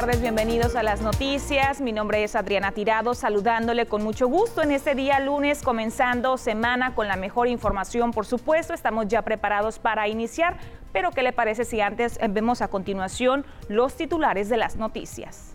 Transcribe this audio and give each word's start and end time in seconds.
tardes, 0.00 0.22
bienvenidos 0.22 0.76
a 0.76 0.82
las 0.82 1.02
noticias. 1.02 1.82
Mi 1.82 1.92
nombre 1.92 2.24
es 2.24 2.34
Adriana 2.34 2.72
Tirado, 2.72 3.12
saludándole 3.12 3.84
con 3.84 4.02
mucho 4.02 4.28
gusto 4.28 4.62
en 4.62 4.70
este 4.70 4.94
día 4.94 5.20
lunes, 5.20 5.60
comenzando 5.60 6.38
semana 6.38 6.94
con 6.94 7.06
la 7.06 7.16
mejor 7.16 7.48
información, 7.48 8.10
por 8.10 8.24
supuesto. 8.24 8.72
Estamos 8.72 9.08
ya 9.08 9.20
preparados 9.20 9.78
para 9.78 10.08
iniciar, 10.08 10.56
pero 10.94 11.10
¿qué 11.10 11.22
le 11.22 11.34
parece 11.34 11.66
si 11.66 11.82
antes 11.82 12.18
vemos 12.30 12.62
a 12.62 12.68
continuación 12.68 13.44
los 13.68 13.94
titulares 13.94 14.48
de 14.48 14.56
las 14.56 14.76
noticias? 14.76 15.52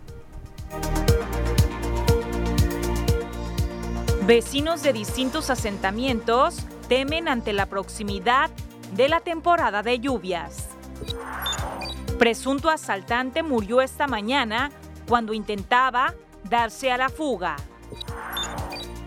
Vecinos 4.28 4.84
de 4.84 4.92
distintos 4.92 5.50
asentamientos 5.50 6.64
temen 6.88 7.26
ante 7.26 7.52
la 7.52 7.66
proximidad 7.66 8.50
de 8.92 9.08
la 9.08 9.18
temporada 9.18 9.82
de 9.82 9.98
lluvias. 9.98 10.68
Presunto 12.18 12.70
asaltante 12.70 13.42
murió 13.42 13.82
esta 13.82 14.06
mañana 14.06 14.70
cuando 15.06 15.34
intentaba 15.34 16.14
darse 16.48 16.90
a 16.90 16.96
la 16.96 17.10
fuga. 17.10 17.56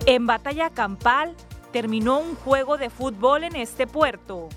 En 0.05 0.27
batalla 0.27 0.69
campal 0.69 1.35
terminó 1.71 2.19
un 2.19 2.35
juego 2.35 2.77
de 2.77 2.91
fútbol 2.91 3.43
en 3.43 3.55
este 3.55 3.87
puerto. 3.87 4.49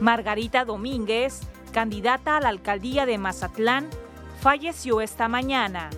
Margarita 0.00 0.64
Domínguez, 0.66 1.40
candidata 1.72 2.36
a 2.36 2.40
la 2.40 2.50
alcaldía 2.50 3.06
de 3.06 3.16
Mazatlán, 3.16 3.88
falleció 4.40 5.00
esta 5.00 5.26
mañana. 5.26 5.88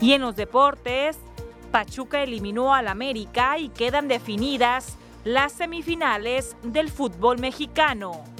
Y 0.00 0.12
en 0.12 0.22
los 0.22 0.34
deportes, 0.34 1.18
Pachuca 1.70 2.22
eliminó 2.22 2.74
al 2.74 2.88
América 2.88 3.58
y 3.58 3.68
quedan 3.68 4.08
definidas 4.08 4.96
las 5.24 5.52
semifinales 5.52 6.56
del 6.62 6.90
fútbol 6.90 7.38
mexicano. 7.38 8.35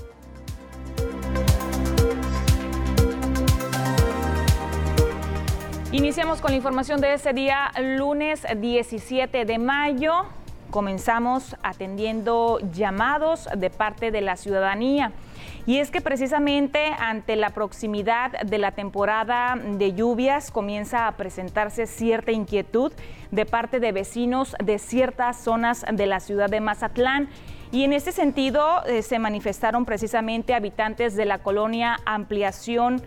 Iniciamos 5.97 6.43
con 6.43 6.51
la 6.51 6.59
información 6.59 7.01
de 7.01 7.15
este 7.15 7.33
día, 7.33 7.73
lunes 7.81 8.47
17 8.55 9.47
de 9.47 9.59
mayo. 9.59 10.27
Comenzamos 10.69 11.57
atendiendo 11.63 12.59
llamados 12.75 13.49
de 13.57 13.71
parte 13.71 14.11
de 14.11 14.21
la 14.21 14.37
ciudadanía. 14.37 15.13
Y 15.65 15.79
es 15.79 15.91
que 15.91 16.03
precisamente 16.03 16.93
ante 16.99 17.35
la 17.35 17.49
proximidad 17.49 18.33
de 18.43 18.59
la 18.59 18.73
temporada 18.73 19.57
de 19.57 19.95
lluvias 19.95 20.51
comienza 20.51 21.07
a 21.07 21.13
presentarse 21.13 21.87
cierta 21.87 22.31
inquietud 22.31 22.93
de 23.31 23.47
parte 23.47 23.81
de 23.81 23.93
vecinos 23.93 24.55
de 24.63 24.79
ciertas 24.79 25.43
zonas 25.43 25.87
de 25.91 26.05
la 26.05 26.21
ciudad 26.21 26.51
de 26.51 26.61
Mazatlán. 26.61 27.31
Y 27.73 27.85
en 27.85 27.95
ese 27.95 28.13
sentido 28.13 28.85
eh, 28.85 29.01
se 29.01 29.19
manifestaron 29.19 29.87
precisamente 29.87 30.53
habitantes 30.53 31.17
de 31.17 31.25
la 31.25 31.39
colonia 31.39 31.97
Ampliación 32.05 33.01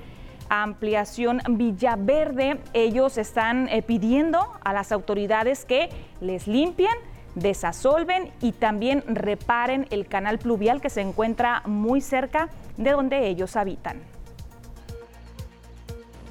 ampliación 0.50 1.42
Villaverde. 1.50 2.59
Ellos 2.73 3.17
están 3.17 3.69
eh, 3.69 3.81
pidiendo 3.81 4.52
a 4.64 4.73
las 4.73 4.92
autoridades 4.92 5.66
que 5.66 5.89
les 6.22 6.47
limpien 6.47 6.92
desasolven 7.36 8.31
y 8.42 8.52
también 8.52 9.03
reparen 9.08 9.88
el 9.92 10.08
canal 10.08 10.39
pluvial 10.39 10.81
que 10.81 10.89
se 10.89 11.02
encuentra 11.02 11.61
muy 11.66 12.02
cerca 12.02 12.49
de 12.77 12.92
donde 12.92 13.27
ellos 13.27 13.55
habitan. 13.55 14.02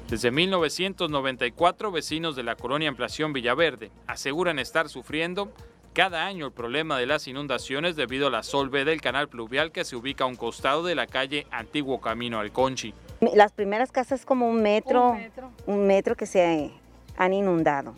Desde 0.09 0.31
1994, 0.31 1.91
vecinos 1.91 2.35
de 2.35 2.43
la 2.43 2.55
colonia 2.55 2.89
Ampliación 2.89 3.31
Villaverde 3.31 3.91
aseguran 4.07 4.57
estar 4.57 4.89
sufriendo 4.89 5.51
cada 5.93 6.25
año 6.25 6.47
el 6.47 6.51
problema 6.51 6.97
de 6.97 7.05
las 7.05 7.27
inundaciones 7.27 7.95
debido 7.95 8.27
a 8.27 8.31
la 8.31 8.41
solve 8.41 8.85
del 8.85 9.01
canal 9.01 9.27
pluvial 9.27 9.71
que 9.71 9.85
se 9.85 9.95
ubica 9.95 10.23
a 10.23 10.27
un 10.27 10.35
costado 10.35 10.83
de 10.83 10.95
la 10.95 11.05
calle 11.05 11.45
Antiguo 11.51 12.01
Camino 12.01 12.39
al 12.39 12.51
Conchi. 12.51 12.93
Las 13.33 13.51
primeras 13.51 13.91
casas 13.91 14.25
como 14.25 14.49
un 14.49 14.61
metro, 14.61 15.17
un 15.65 15.87
metro, 15.87 16.15
que 16.15 16.25
se 16.25 16.71
han 17.17 17.33
inundado. 17.33 17.93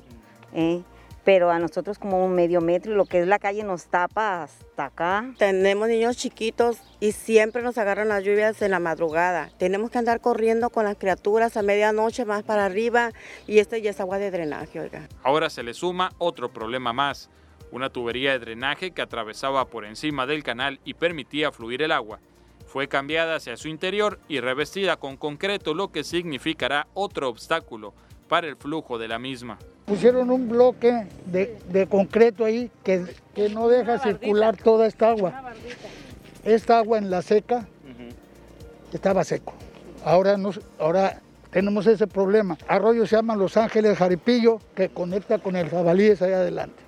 ¿eh? 0.54 0.82
pero 1.24 1.52
a 1.52 1.59
nosotros 1.59 2.00
como 2.00 2.26
un 2.26 2.34
medio 2.34 2.62
metro 2.62 2.92
y 2.92 2.96
lo 2.96 3.06
que 3.06 3.22
es 3.22 3.28
la 3.28 3.40
calle 3.40 3.64
nos 3.64 3.86
tapa 3.86 4.44
hasta 4.44 4.86
acá. 4.86 5.34
Tenemos 5.38 5.88
niños 5.88 6.18
chiquitos 6.18 6.78
y 7.00 7.12
siempre 7.12 7.62
nos 7.62 7.78
agarran 7.78 8.08
las 8.08 8.24
lluvias 8.24 8.62
en 8.62 8.72
la 8.72 8.80
madrugada. 8.80 9.52
Tenemos 9.58 9.92
que 9.92 10.00
andar 10.00 10.22
corriendo 10.22 10.70
con 10.70 10.86
las 10.86 10.98
criaturas 10.98 11.58
a 11.58 11.62
medianoche 11.62 12.26
más 12.26 12.44
para 12.44 12.66
arriba 12.66 13.12
y 13.48 13.60
este 13.60 13.81
ya 13.81 13.92
es 13.92 14.00
agua 14.00 14.18
de 14.18 14.31
drenaje, 14.31 14.80
oiga. 14.80 15.08
Ahora 15.24 15.50
se 15.50 15.64
le 15.64 15.74
suma 15.74 16.12
otro 16.18 16.52
problema 16.52 16.94
más, 16.94 17.30
una 17.72 17.90
tubería 17.90 18.31
de 18.31 18.40
drenaje 18.40 18.92
que 18.92 19.02
atravesaba 19.02 19.66
por 19.66 19.86
encima 19.86 20.26
del 20.26 20.44
canal 20.44 20.80
y 20.86 20.96
permitía 20.96 21.52
fluir 21.52 21.81
el 21.84 21.92
agua 21.92 22.20
fue 22.72 22.88
cambiada 22.88 23.36
hacia 23.36 23.58
su 23.58 23.68
interior 23.68 24.18
y 24.30 24.40
revestida 24.40 24.96
con 24.96 25.18
concreto, 25.18 25.74
lo 25.74 25.92
que 25.92 26.06
significará 26.06 26.88
otro 26.94 27.28
obstáculo 27.28 27.94
para 28.30 28.48
el 28.48 28.56
flujo 28.56 28.98
de 28.98 29.09
la 29.09 29.20
misma. 29.20 29.59
Pusieron 29.86 30.32
un 30.32 30.48
bloque 30.48 31.06
de, 31.26 31.88
concreto 31.90 32.46
ahí 32.46 32.72
que, 32.81 33.04
que 33.36 33.50
no 33.50 33.68
deja 33.68 34.00
circular 34.00 34.56
toda 34.56 34.88
esta 34.88 35.10
agua. 35.10 35.52
Esta 36.46 36.78
agua 36.78 36.98
en 36.98 37.10
la 37.10 37.22
seca 37.22 37.68
estaba 38.94 39.26
seco. 39.26 39.54
Ahora, 40.06 40.38
nos, 40.38 40.62
ahora 40.80 41.20
tenemos 41.50 41.86
ese 41.88 42.08
problema. 42.08 42.58
Arroyo 42.70 43.06
se 43.06 43.18
llama 43.18 43.36
Los 43.36 43.58
Ángeles 43.58 43.98
Jaripillo, 43.98 44.60
que 44.76 44.88
conecta 44.88 45.40
con 45.40 45.58
el 45.58 45.70
Jabalíes 45.70 46.22
allá 46.22 46.38
adelante. 46.38 46.81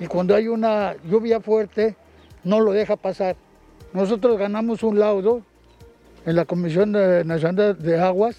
Y 0.00 0.06
cuando 0.06 0.34
hay 0.34 0.48
una 0.48 0.96
lluvia 1.02 1.40
fuerte, 1.40 1.96
no 2.44 2.60
lo 2.60 2.72
deja 2.72 2.96
pasar. 2.96 3.36
Nosotros 3.92 4.38
ganamos 4.38 4.82
un 4.82 4.98
laudo 4.98 5.42
en 6.24 6.36
la 6.36 6.44
Comisión 6.44 6.92
Nacional 6.92 7.76
de 7.78 8.00
Aguas 8.00 8.36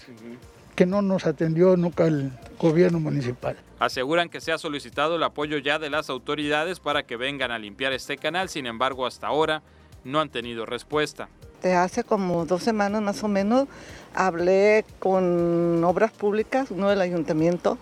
que 0.74 0.86
no 0.86 1.02
nos 1.02 1.26
atendió 1.26 1.76
nunca 1.76 2.06
el 2.06 2.32
gobierno 2.58 2.98
municipal. 2.98 3.56
Aseguran 3.78 4.28
que 4.28 4.40
se 4.40 4.50
ha 4.50 4.58
solicitado 4.58 5.16
el 5.16 5.22
apoyo 5.22 5.58
ya 5.58 5.78
de 5.78 5.90
las 5.90 6.10
autoridades 6.10 6.80
para 6.80 7.04
que 7.04 7.16
vengan 7.16 7.50
a 7.50 7.58
limpiar 7.58 7.92
este 7.92 8.16
canal, 8.16 8.48
sin 8.48 8.66
embargo 8.66 9.06
hasta 9.06 9.28
ahora 9.28 9.62
no 10.02 10.20
han 10.20 10.28
tenido 10.28 10.66
respuesta. 10.66 11.28
Hace 11.62 12.04
como 12.04 12.44
dos 12.44 12.62
semanas 12.62 13.00
más 13.02 13.22
o 13.22 13.28
menos 13.28 13.68
hablé 14.14 14.84
con 14.98 15.82
Obras 15.84 16.12
Públicas, 16.12 16.70
uno 16.70 16.88
del 16.90 17.00
ayuntamiento, 17.00 17.78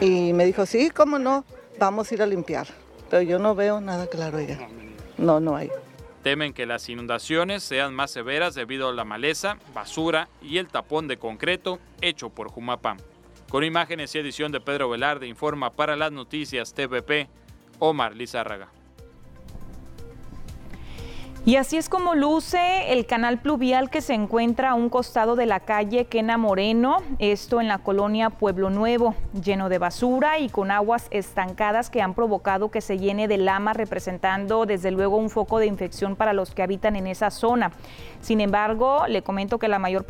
y 0.00 0.32
me 0.32 0.44
dijo, 0.44 0.66
sí, 0.66 0.90
cómo 0.90 1.18
no, 1.18 1.44
vamos 1.78 2.10
a 2.10 2.14
ir 2.14 2.22
a 2.22 2.26
limpiar. 2.26 2.66
Pero 3.08 3.22
yo 3.22 3.38
no 3.38 3.54
veo 3.54 3.80
nada 3.80 4.08
claro, 4.08 4.40
ya. 4.40 4.58
No, 5.16 5.40
no 5.40 5.56
hay. 5.56 5.70
Temen 6.24 6.54
que 6.54 6.64
las 6.64 6.88
inundaciones 6.88 7.62
sean 7.62 7.94
más 7.94 8.10
severas 8.10 8.54
debido 8.54 8.88
a 8.88 8.94
la 8.94 9.04
maleza, 9.04 9.58
basura 9.74 10.30
y 10.40 10.56
el 10.56 10.68
tapón 10.68 11.06
de 11.06 11.18
concreto 11.18 11.78
hecho 12.00 12.30
por 12.30 12.48
Jumapam. 12.48 12.96
Con 13.50 13.62
imágenes 13.62 14.14
y 14.14 14.20
edición 14.20 14.50
de 14.50 14.62
Pedro 14.62 14.88
Velarde 14.88 15.26
informa 15.26 15.68
para 15.68 15.96
las 15.96 16.12
noticias 16.12 16.72
TVP 16.72 17.28
Omar 17.78 18.16
Lizárraga. 18.16 18.70
Y 21.46 21.56
así 21.56 21.76
es 21.76 21.90
como 21.90 22.14
luce 22.14 22.90
el 22.94 23.04
canal 23.04 23.38
pluvial 23.38 23.90
que 23.90 24.00
se 24.00 24.14
encuentra 24.14 24.70
a 24.70 24.74
un 24.74 24.88
costado 24.88 25.36
de 25.36 25.44
la 25.44 25.60
calle 25.60 26.06
Quena 26.06 26.38
Moreno, 26.38 27.02
esto 27.18 27.60
en 27.60 27.68
la 27.68 27.76
colonia 27.76 28.30
Pueblo 28.30 28.70
Nuevo, 28.70 29.14
lleno 29.42 29.68
de 29.68 29.76
basura 29.76 30.38
y 30.38 30.48
con 30.48 30.70
aguas 30.70 31.06
estancadas 31.10 31.90
que 31.90 32.00
han 32.00 32.14
provocado 32.14 32.70
que 32.70 32.80
se 32.80 32.98
llene 32.98 33.28
de 33.28 33.36
lama, 33.36 33.74
representando 33.74 34.64
desde 34.64 34.90
luego 34.90 35.18
un 35.18 35.28
foco 35.28 35.58
de 35.58 35.66
infección 35.66 36.16
para 36.16 36.32
los 36.32 36.54
que 36.54 36.62
habitan 36.62 36.96
en 36.96 37.06
esa 37.06 37.30
zona. 37.30 37.72
Sin 38.22 38.40
embargo, 38.40 39.04
le 39.06 39.20
comento 39.20 39.58
que 39.58 39.68
la 39.68 39.78
mayor 39.78 40.06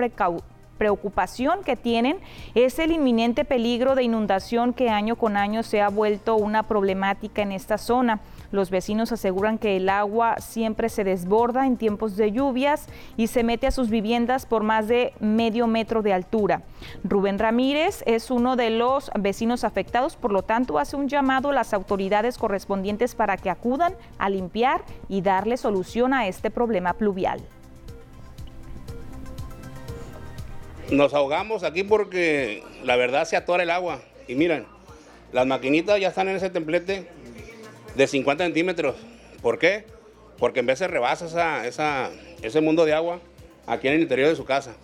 preocupación 0.79 1.65
que 1.65 1.75
tienen 1.75 2.19
es 2.55 2.79
el 2.79 2.93
inminente 2.93 3.45
peligro 3.45 3.97
de 3.97 4.05
inundación 4.05 4.73
que 4.73 4.89
año 4.89 5.17
con 5.17 5.37
año 5.37 5.65
se 5.65 5.83
ha 5.83 5.89
vuelto 5.89 6.37
una 6.37 6.63
problemática 6.63 7.43
en 7.43 7.51
esta 7.51 7.77
zona. 7.77 8.21
Los 8.51 8.71
vecinos 8.71 9.13
aseguran 9.13 9.59
que 9.59 9.77
el 9.77 9.89
agua 9.89 10.37
siempre 10.39 10.89
se 10.89 11.05
desborda 11.05 11.67
en 11.67 11.77
tiempos 11.77 12.17
de 12.17 12.33
lluvias 12.33 12.87
y 13.17 13.27
se 13.27 13.45
mete 13.45 13.67
a 13.67 13.71
sus 13.71 13.91
viviendas 13.91 14.47
por 14.47 14.63
más 14.63 14.89
de 14.89 15.13
medio 15.21 15.67
metro 15.67 16.03
de 16.03 16.13
altura. 16.13 16.63
Rubén 17.03 17.39
Ramírez 17.39 18.03
es 18.07 18.31
uno 18.31 18.57
de 18.57 18.71
los 18.71 19.11
vecinos 19.19 19.65
afectados, 19.65 20.17
por 20.17 20.33
lo 20.33 20.43
tanto 20.43 20.79
hace 20.79 20.97
un 20.97 21.09
llamado 21.09 21.51
a 21.51 21.53
las 21.53 21.75
autoridades 21.75 22.39
correspondientes 22.39 23.15
para 23.15 23.37
que 23.37 23.51
acudan 23.51 23.95
a 24.19 24.29
limpiar 24.29 24.83
y 25.09 25.21
darle 25.21 25.57
solución 25.57 26.15
a 26.15 26.27
este 26.27 26.51
problema 26.51 26.95
pluvial. 26.95 27.41
Nos 30.91 31.15
ahogamos 31.15 31.65
aquí 31.65 31.83
porque 31.83 32.63
la 32.85 32.97
verdad 32.97 33.25
se 33.25 33.37
atora 33.37 33.63
el 33.63 33.71
agua. 33.71 34.01
Y 34.29 34.35
miren, 34.35 34.67
las 35.33 35.47
maquinitas 35.47 35.99
ya 35.99 36.09
están 36.09 36.29
en 36.29 36.37
ese 36.37 36.51
templete 36.51 37.09
de 37.95 38.07
50 38.07 38.45
centímetros. 38.45 38.97
¿Por 39.43 39.59
qué? 39.59 39.85
Porque 40.39 40.61
en 40.61 40.67
vez 40.67 40.79
se 40.79 40.89
rebasa 40.89 41.65
esa, 41.67 42.11
ese 42.43 42.61
mundo 42.61 42.85
de 42.85 42.95
agua 42.95 43.21
aquí 43.67 43.89
en 43.89 43.95
el 43.95 44.03
interior 44.03 44.29
de 44.29 44.37
su 44.37 44.45
casa. 44.45 44.75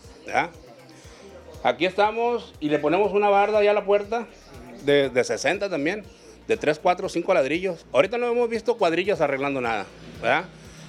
Aquí 1.62 1.86
estamos 1.86 2.54
y 2.60 2.68
le 2.68 2.78
ponemos 2.78 3.12
una 3.12 3.28
barda 3.28 3.58
ahí 3.58 3.66
a 3.66 3.74
la 3.74 3.84
puerta 3.84 4.26
de, 4.84 5.10
de 5.10 5.24
60 5.24 5.68
también, 5.68 6.04
de 6.46 6.56
3, 6.56 6.78
4, 6.78 7.08
5 7.08 7.34
ladrillos. 7.34 7.86
Ahorita 7.92 8.16
no 8.16 8.28
hemos 8.28 8.48
visto 8.48 8.78
cuadrillas 8.78 9.20
arreglando 9.20 9.60
nada. 9.60 9.86
¿verdad? 10.22 10.44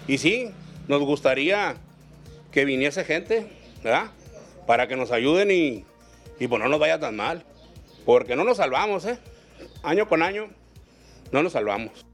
Y 0.07 0.17
sí, 0.17 0.51
nos 0.87 1.01
gustaría 1.01 1.75
que 2.51 2.65
viniese 2.65 3.03
gente, 3.03 3.47
¿verdad? 3.83 4.11
para 4.65 4.87
que 4.87 4.95
nos 4.95 5.11
ayuden 5.11 5.51
y, 5.51 5.85
y 6.39 6.47
pues 6.47 6.61
no 6.61 6.69
nos 6.69 6.79
vaya 6.79 6.99
tan 6.99 7.15
mal. 7.15 7.43
Porque 8.05 8.35
no 8.35 8.43
nos 8.43 8.57
salvamos, 8.57 9.05
¿eh? 9.05 9.19
Año 9.83 10.07
con 10.07 10.23
año 10.23 10.47
no 11.31 11.43
nos 11.43 11.53
salvamos. 11.53 12.05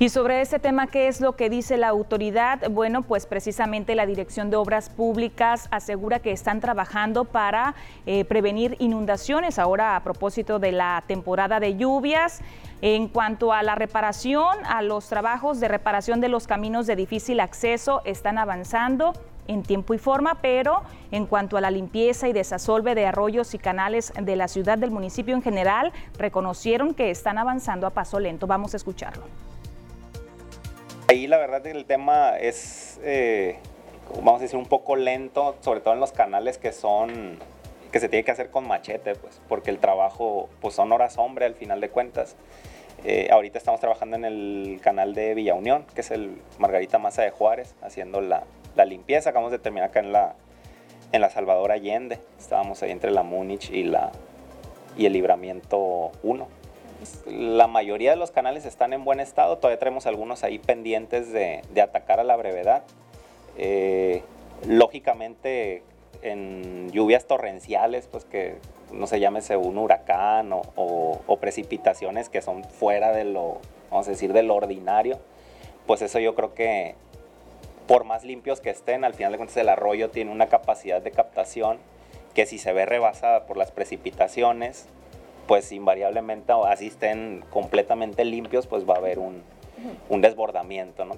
Y 0.00 0.08
sobre 0.08 0.40
ese 0.40 0.58
tema, 0.58 0.86
¿qué 0.86 1.08
es 1.08 1.20
lo 1.20 1.36
que 1.36 1.50
dice 1.50 1.76
la 1.76 1.88
autoridad? 1.88 2.70
Bueno, 2.70 3.02
pues 3.02 3.26
precisamente 3.26 3.94
la 3.94 4.06
Dirección 4.06 4.48
de 4.48 4.56
Obras 4.56 4.88
Públicas 4.88 5.68
asegura 5.70 6.20
que 6.20 6.32
están 6.32 6.60
trabajando 6.60 7.26
para 7.26 7.74
eh, 8.06 8.24
prevenir 8.24 8.76
inundaciones. 8.78 9.58
Ahora, 9.58 9.96
a 9.96 10.02
propósito 10.02 10.58
de 10.58 10.72
la 10.72 11.04
temporada 11.06 11.60
de 11.60 11.76
lluvias, 11.76 12.40
en 12.80 13.08
cuanto 13.08 13.52
a 13.52 13.62
la 13.62 13.74
reparación, 13.74 14.56
a 14.64 14.80
los 14.80 15.06
trabajos 15.06 15.60
de 15.60 15.68
reparación 15.68 16.22
de 16.22 16.30
los 16.30 16.46
caminos 16.46 16.86
de 16.86 16.96
difícil 16.96 17.38
acceso, 17.38 18.00
están 18.06 18.38
avanzando 18.38 19.12
en 19.48 19.62
tiempo 19.62 19.92
y 19.92 19.98
forma, 19.98 20.36
pero 20.40 20.80
en 21.10 21.26
cuanto 21.26 21.58
a 21.58 21.60
la 21.60 21.70
limpieza 21.70 22.26
y 22.26 22.32
desasolve 22.32 22.94
de 22.94 23.04
arroyos 23.04 23.52
y 23.52 23.58
canales 23.58 24.14
de 24.18 24.36
la 24.36 24.48
ciudad 24.48 24.78
del 24.78 24.92
municipio 24.92 25.34
en 25.34 25.42
general, 25.42 25.92
reconocieron 26.16 26.94
que 26.94 27.10
están 27.10 27.36
avanzando 27.36 27.86
a 27.86 27.90
paso 27.90 28.18
lento. 28.18 28.46
Vamos 28.46 28.72
a 28.72 28.78
escucharlo. 28.78 29.49
Ahí 31.10 31.26
la 31.26 31.38
verdad 31.38 31.66
el 31.66 31.86
tema 31.86 32.38
es, 32.38 33.00
eh, 33.02 33.56
vamos 34.22 34.38
a 34.38 34.42
decir, 34.44 34.56
un 34.56 34.66
poco 34.66 34.94
lento, 34.94 35.56
sobre 35.58 35.80
todo 35.80 35.92
en 35.94 35.98
los 35.98 36.12
canales 36.12 36.56
que 36.56 36.70
son, 36.70 37.36
que 37.90 37.98
se 37.98 38.08
tiene 38.08 38.22
que 38.22 38.30
hacer 38.30 38.52
con 38.52 38.64
machete, 38.68 39.16
pues, 39.16 39.40
porque 39.48 39.70
el 39.70 39.78
trabajo, 39.80 40.48
pues 40.60 40.76
son 40.76 40.92
horas 40.92 41.18
hombre 41.18 41.46
al 41.46 41.56
final 41.56 41.80
de 41.80 41.88
cuentas. 41.88 42.36
Eh, 43.02 43.26
ahorita 43.32 43.58
estamos 43.58 43.80
trabajando 43.80 44.14
en 44.14 44.24
el 44.24 44.78
canal 44.84 45.12
de 45.12 45.34
Villa 45.34 45.54
Unión, 45.54 45.84
que 45.96 46.02
es 46.02 46.12
el 46.12 46.40
Margarita 46.60 47.00
Maza 47.00 47.22
de 47.22 47.32
Juárez, 47.32 47.74
haciendo 47.82 48.20
la, 48.20 48.44
la 48.76 48.84
limpieza. 48.84 49.30
Acabamos 49.30 49.50
de 49.50 49.58
terminar 49.58 49.88
acá 49.88 49.98
en 49.98 50.12
la, 50.12 50.36
en 51.10 51.20
la 51.20 51.30
Salvador 51.30 51.72
Allende. 51.72 52.20
Estábamos 52.38 52.84
ahí 52.84 52.92
entre 52.92 53.10
la 53.10 53.24
Múnich 53.24 53.68
y, 53.72 53.82
la, 53.82 54.12
y 54.96 55.06
el 55.06 55.12
Libramiento 55.14 56.12
1 56.22 56.59
la 57.26 57.66
mayoría 57.66 58.10
de 58.10 58.16
los 58.16 58.30
canales 58.30 58.66
están 58.66 58.92
en 58.92 59.04
buen 59.04 59.20
estado, 59.20 59.58
todavía 59.58 59.78
tenemos 59.78 60.06
algunos 60.06 60.44
ahí 60.44 60.58
pendientes 60.58 61.32
de, 61.32 61.62
atacar 61.80 62.20
a 62.20 62.24
la 62.24 62.36
brevedad. 62.36 62.82
Eh, 63.56 64.22
lógicamente 64.66 65.82
en 66.22 66.90
lluvias 66.90 67.26
torrenciales, 67.26 68.06
pues 68.06 68.24
que 68.24 68.56
no 68.92 69.06
se 69.06 69.20
llámese 69.20 69.56
un 69.56 69.78
huracán 69.78 70.50
o, 70.52 71.36
precipitaciones 71.40 72.28
que 72.28 72.42
son 72.42 72.64
fuera 72.64 73.12
de 73.12 73.24
lo, 73.24 73.58
vamos 73.90 74.06
a 74.08 74.10
decir, 74.10 74.32
de 74.34 74.42
lo 74.42 74.54
ordinario, 74.56 75.18
pues 75.86 76.02
eso 76.02 76.18
yo 76.18 76.34
creo 76.34 76.52
que 76.54 76.94
por 77.86 78.04
más 78.04 78.24
limpios 78.24 78.60
que 78.60 78.68
estén, 78.68 79.04
al 79.04 79.14
final 79.14 79.32
de 79.32 79.38
cuentas 79.38 79.56
el 79.56 79.68
arroyo 79.68 80.10
tiene 80.10 80.30
una 80.30 80.48
capacidad 80.48 81.00
de 81.00 81.10
captación 81.12 81.78
que 82.34 82.46
si 82.46 82.58
se 82.58 82.72
ve 82.72 82.84
rebasada 82.84 83.46
por 83.46 83.56
las 83.56 83.72
precipitaciones, 83.72 84.86
pues 85.50 85.72
invariablemente, 85.72 86.52
así 86.68 86.86
estén 86.86 87.44
completamente 87.50 88.24
limpios, 88.24 88.68
pues 88.68 88.88
va 88.88 88.94
a 88.94 88.98
haber 88.98 89.18
un, 89.18 89.42
desbordamiento, 90.20 91.04
¿no? 91.04 91.16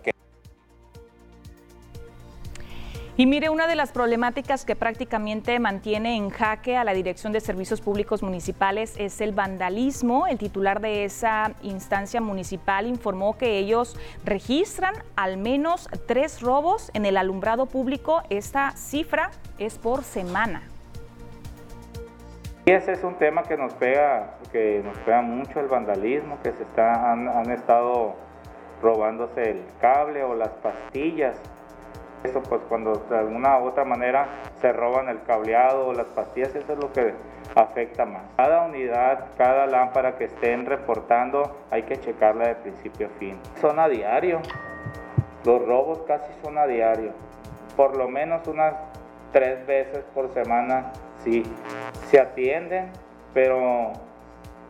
Y 3.18 3.26
mire, 3.26 3.50
una 3.50 3.66
de 3.66 3.76
las 3.76 3.92
problemáticas 3.92 4.64
que 4.64 4.74
prácticamente 4.74 5.58
mantiene 5.58 6.16
en 6.16 6.30
jaque 6.30 6.78
a 6.78 6.84
la 6.84 6.94
Dirección 6.94 7.34
de 7.34 7.42
Servicios 7.42 7.82
Públicos 7.82 8.22
Municipales 8.22 8.94
es 8.96 9.20
el 9.20 9.32
vandalismo. 9.32 10.26
El 10.26 10.38
titular 10.38 10.80
de 10.80 11.04
esa 11.04 11.52
instancia 11.60 12.22
municipal 12.22 12.86
informó 12.86 13.36
que 13.36 13.58
ellos 13.58 13.96
registran 14.24 14.94
al 15.14 15.36
menos 15.36 15.90
tres 16.06 16.40
robos 16.40 16.90
en 16.94 17.04
el 17.04 17.18
alumbrado 17.18 17.66
público. 17.66 18.22
Esta 18.30 18.74
cifra 18.78 19.30
es 19.58 19.76
por 19.76 20.04
semana. 20.04 20.71
Y 22.64 22.70
ese 22.70 22.92
es 22.92 23.02
un 23.02 23.14
tema 23.16 23.42
que 23.42 23.56
nos 23.56 23.74
pega, 23.74 24.34
que 24.52 24.82
nos 24.84 24.96
pega 24.98 25.20
mucho 25.20 25.58
el 25.58 25.66
vandalismo, 25.66 26.38
que 26.44 26.52
se 26.52 26.62
está, 26.62 27.10
han, 27.10 27.50
estado 27.50 28.14
robándose 28.80 29.50
el 29.50 29.64
cable 29.80 30.22
o 30.22 30.36
las 30.36 30.50
pastillas. 30.50 31.36
Eso 32.22 32.40
pues 32.40 32.60
cuando 32.68 32.94
de 33.10 33.18
alguna 33.18 33.58
u 33.58 33.64
otra 33.66 33.84
manera 33.84 34.28
se 34.60 34.72
roban 34.72 35.08
el 35.08 35.20
cableado 35.24 35.88
o 35.88 35.92
las 35.92 36.06
pastillas, 36.06 36.54
eso 36.54 36.74
es 36.74 36.78
lo 36.78 36.92
que 36.92 37.14
afecta 37.56 38.04
más. 38.04 38.22
Cada 38.36 38.62
unidad, 38.62 39.26
cada 39.36 39.66
lámpara 39.66 40.16
que 40.16 40.26
estén 40.26 40.64
reportando 40.64 41.64
hay 41.72 41.82
que 41.82 41.98
checarla 41.98 42.46
de 42.46 42.54
principio 42.54 43.08
a 43.08 43.18
fin. 43.18 43.40
Son 43.60 43.80
a 43.80 43.88
diario, 43.88 44.40
los 45.44 45.66
robos 45.66 46.02
casi 46.06 46.32
son 46.44 46.58
a 46.58 46.66
diario, 46.68 47.10
por 47.76 47.96
lo 47.96 48.06
menos 48.06 48.46
unas 48.46 48.74
tres 49.32 49.66
veces 49.66 50.04
por 50.14 50.32
semana 50.32 50.92
sí, 51.24 51.44
se 52.10 52.20
atienden, 52.20 52.90
pero 53.34 53.92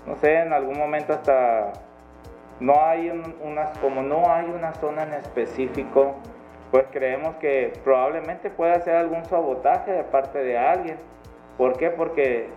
no 0.07 0.17
sé, 0.17 0.39
en 0.39 0.53
algún 0.53 0.79
momento 0.79 1.13
hasta 1.13 1.73
no 2.61 2.85
hay 2.85 3.11
unas, 3.43 3.77
como 3.79 4.03
no 4.03 4.33
hay 4.33 4.47
una 4.47 4.73
zona 4.75 5.03
en 5.05 5.15
específico, 5.15 6.15
pues 6.71 6.85
creemos 6.91 7.37
que 7.37 7.73
probablemente 7.85 8.51
pueda 8.51 8.81
ser 8.81 8.97
algún 8.97 9.25
sabotaje 9.25 9.93
de 9.93 10.05
parte 10.05 10.43
de 10.43 10.59
alguien. 10.59 10.97
¿Por 11.59 11.77
qué? 11.77 11.91
Porque 11.91 12.49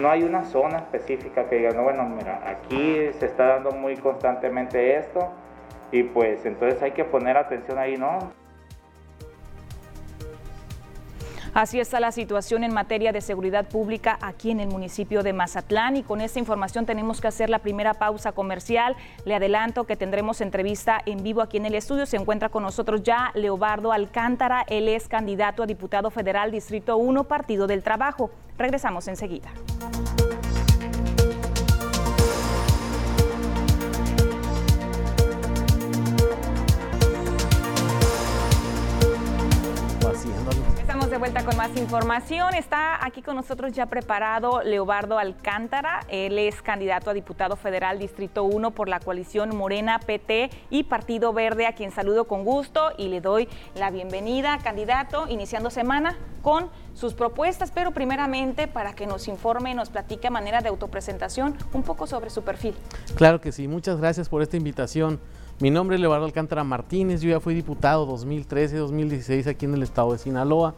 no 0.00 0.10
hay 0.10 0.22
una 0.22 0.44
zona 0.44 0.78
específica 0.78 1.48
que 1.48 1.56
diga, 1.56 1.72
no, 1.72 1.82
bueno, 1.82 2.04
mira, 2.04 2.40
aquí 2.46 3.10
se 3.18 3.26
está 3.26 3.46
dando 3.46 3.72
muy 3.72 3.96
constantemente 3.96 4.96
esto 4.96 5.28
y 5.90 6.04
pues 6.04 6.44
entonces 6.46 6.82
hay 6.82 6.92
que 6.92 7.04
poner 7.04 7.36
atención 7.36 7.78
ahí, 7.78 7.96
¿no? 7.96 8.18
Así 11.54 11.80
está 11.80 12.00
la 12.00 12.12
situación 12.12 12.64
en 12.64 12.72
materia 12.72 13.12
de 13.12 13.20
seguridad 13.20 13.66
pública 13.68 14.18
aquí 14.20 14.50
en 14.50 14.60
el 14.60 14.68
municipio 14.68 15.22
de 15.22 15.32
Mazatlán 15.32 15.96
y 15.96 16.02
con 16.02 16.20
esta 16.20 16.38
información 16.38 16.86
tenemos 16.86 17.20
que 17.20 17.28
hacer 17.28 17.50
la 17.50 17.58
primera 17.58 17.94
pausa 17.94 18.32
comercial. 18.32 18.96
Le 19.24 19.34
adelanto 19.34 19.84
que 19.84 19.96
tendremos 19.96 20.40
entrevista 20.40 21.00
en 21.06 21.22
vivo 21.22 21.42
aquí 21.42 21.56
en 21.56 21.66
el 21.66 21.74
estudio. 21.74 22.06
Se 22.06 22.16
encuentra 22.16 22.48
con 22.48 22.62
nosotros 22.62 23.02
ya 23.02 23.32
Leobardo 23.34 23.92
Alcántara. 23.92 24.64
Él 24.68 24.88
es 24.88 25.08
candidato 25.08 25.62
a 25.62 25.66
diputado 25.66 26.10
federal 26.10 26.50
Distrito 26.50 26.96
1, 26.96 27.24
Partido 27.24 27.66
del 27.66 27.82
Trabajo. 27.82 28.30
Regresamos 28.56 29.08
enseguida. 29.08 29.50
Vuelta 41.18 41.44
con 41.44 41.56
más 41.56 41.76
información. 41.76 42.54
Está 42.54 43.04
aquí 43.04 43.22
con 43.22 43.34
nosotros 43.34 43.72
ya 43.72 43.86
preparado 43.86 44.62
Leobardo 44.62 45.18
Alcántara. 45.18 46.00
Él 46.08 46.38
es 46.38 46.62
candidato 46.62 47.10
a 47.10 47.12
diputado 47.12 47.56
federal 47.56 47.98
Distrito 47.98 48.44
1 48.44 48.70
por 48.70 48.88
la 48.88 49.00
coalición 49.00 49.56
Morena, 49.56 49.98
PT 49.98 50.50
y 50.70 50.84
Partido 50.84 51.32
Verde, 51.32 51.66
a 51.66 51.72
quien 51.72 51.90
saludo 51.90 52.26
con 52.26 52.44
gusto 52.44 52.92
y 52.96 53.08
le 53.08 53.20
doy 53.20 53.48
la 53.74 53.90
bienvenida, 53.90 54.58
candidato, 54.58 55.26
iniciando 55.28 55.70
semana 55.70 56.16
con 56.40 56.70
sus 56.94 57.14
propuestas, 57.14 57.72
pero 57.72 57.90
primeramente 57.90 58.68
para 58.68 58.92
que 58.92 59.08
nos 59.08 59.26
informe 59.26 59.74
nos 59.74 59.90
platique 59.90 60.28
a 60.28 60.30
manera 60.30 60.60
de 60.60 60.68
autopresentación 60.68 61.56
un 61.72 61.82
poco 61.82 62.06
sobre 62.06 62.30
su 62.30 62.42
perfil. 62.42 62.76
Claro 63.16 63.40
que 63.40 63.50
sí, 63.50 63.66
muchas 63.66 63.98
gracias 63.98 64.28
por 64.28 64.42
esta 64.42 64.56
invitación. 64.56 65.18
Mi 65.58 65.70
nombre 65.70 65.96
es 65.96 66.00
Leobardo 66.00 66.26
Alcántara 66.26 66.62
Martínez, 66.62 67.20
yo 67.22 67.30
ya 67.30 67.40
fui 67.40 67.54
diputado 67.54 68.06
2013-2016 68.06 69.48
aquí 69.48 69.64
en 69.66 69.74
el 69.74 69.82
estado 69.82 70.12
de 70.12 70.18
Sinaloa. 70.18 70.74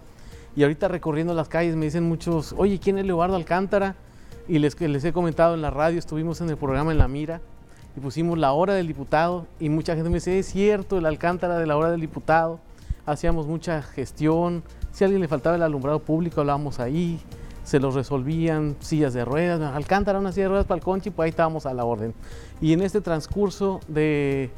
Y 0.61 0.63
ahorita 0.63 0.89
recorriendo 0.89 1.33
las 1.33 1.49
calles 1.49 1.75
me 1.75 1.87
dicen 1.87 2.07
muchos, 2.07 2.55
oye, 2.55 2.79
¿quién 2.79 2.99
es 2.99 3.07
Leobardo 3.07 3.35
Alcántara? 3.35 3.95
Y 4.47 4.59
les, 4.59 4.79
les 4.79 5.03
he 5.07 5.11
comentado 5.11 5.55
en 5.55 5.63
la 5.63 5.71
radio, 5.71 5.99
estuvimos 5.99 6.43
en 6.43 6.51
el 6.51 6.59
programa 6.59 6.93
En 6.93 6.99
la 6.99 7.09
Mira 7.09 7.41
y 7.97 8.01
pusimos 8.01 8.37
la 8.37 8.53
hora 8.53 8.75
del 8.75 8.87
diputado 8.87 9.47
y 9.59 9.71
mucha 9.71 9.95
gente 9.95 10.11
me 10.11 10.17
dice, 10.17 10.39
es 10.39 10.45
cierto, 10.45 10.99
el 10.99 11.07
Alcántara 11.07 11.57
de 11.57 11.65
la 11.65 11.79
hora 11.79 11.91
del 11.91 12.03
diputado, 12.03 12.61
hacíamos 13.07 13.47
mucha 13.47 13.81
gestión, 13.81 14.63
si 14.93 15.03
a 15.03 15.07
alguien 15.07 15.23
le 15.23 15.29
faltaba 15.29 15.57
el 15.57 15.63
alumbrado 15.63 16.01
público 16.01 16.43
hablábamos 16.43 16.79
ahí, 16.79 17.19
se 17.65 17.81
los 17.81 17.95
resolvían, 17.95 18.77
sillas 18.81 19.15
de 19.15 19.25
ruedas, 19.25 19.63
Alcántara, 19.63 20.19
una 20.19 20.31
silla 20.31 20.45
de 20.45 20.49
ruedas 20.51 20.67
para 20.67 20.77
el 20.77 20.85
conchi, 20.85 21.09
pues 21.09 21.25
ahí 21.25 21.31
estábamos 21.31 21.65
a 21.65 21.73
la 21.73 21.87
orden. 21.87 22.13
Y 22.61 22.75
en 22.75 22.83
este 22.83 23.01
transcurso 23.01 23.81
de, 23.89 24.51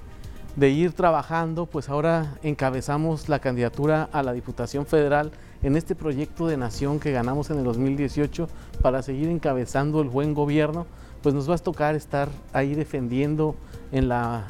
de 0.56 0.68
ir 0.68 0.92
trabajando, 0.92 1.66
pues 1.66 1.88
ahora 1.88 2.34
encabezamos 2.42 3.28
la 3.28 3.38
candidatura 3.38 4.08
a 4.12 4.22
la 4.22 4.32
Diputación 4.32 4.84
Federal 4.84 5.32
en 5.62 5.76
este 5.76 5.94
proyecto 5.94 6.46
de 6.46 6.56
nación 6.56 7.00
que 7.00 7.10
ganamos 7.10 7.50
en 7.50 7.58
el 7.58 7.64
2018 7.64 8.48
para 8.82 9.02
seguir 9.02 9.28
encabezando 9.28 10.02
el 10.02 10.08
buen 10.08 10.34
gobierno, 10.34 10.86
pues 11.22 11.34
nos 11.34 11.48
va 11.48 11.54
a 11.54 11.58
tocar 11.58 11.94
estar 11.94 12.28
ahí 12.52 12.74
defendiendo 12.74 13.54
en 13.92 14.08
la 14.08 14.46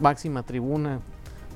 máxima 0.00 0.42
tribuna 0.42 1.00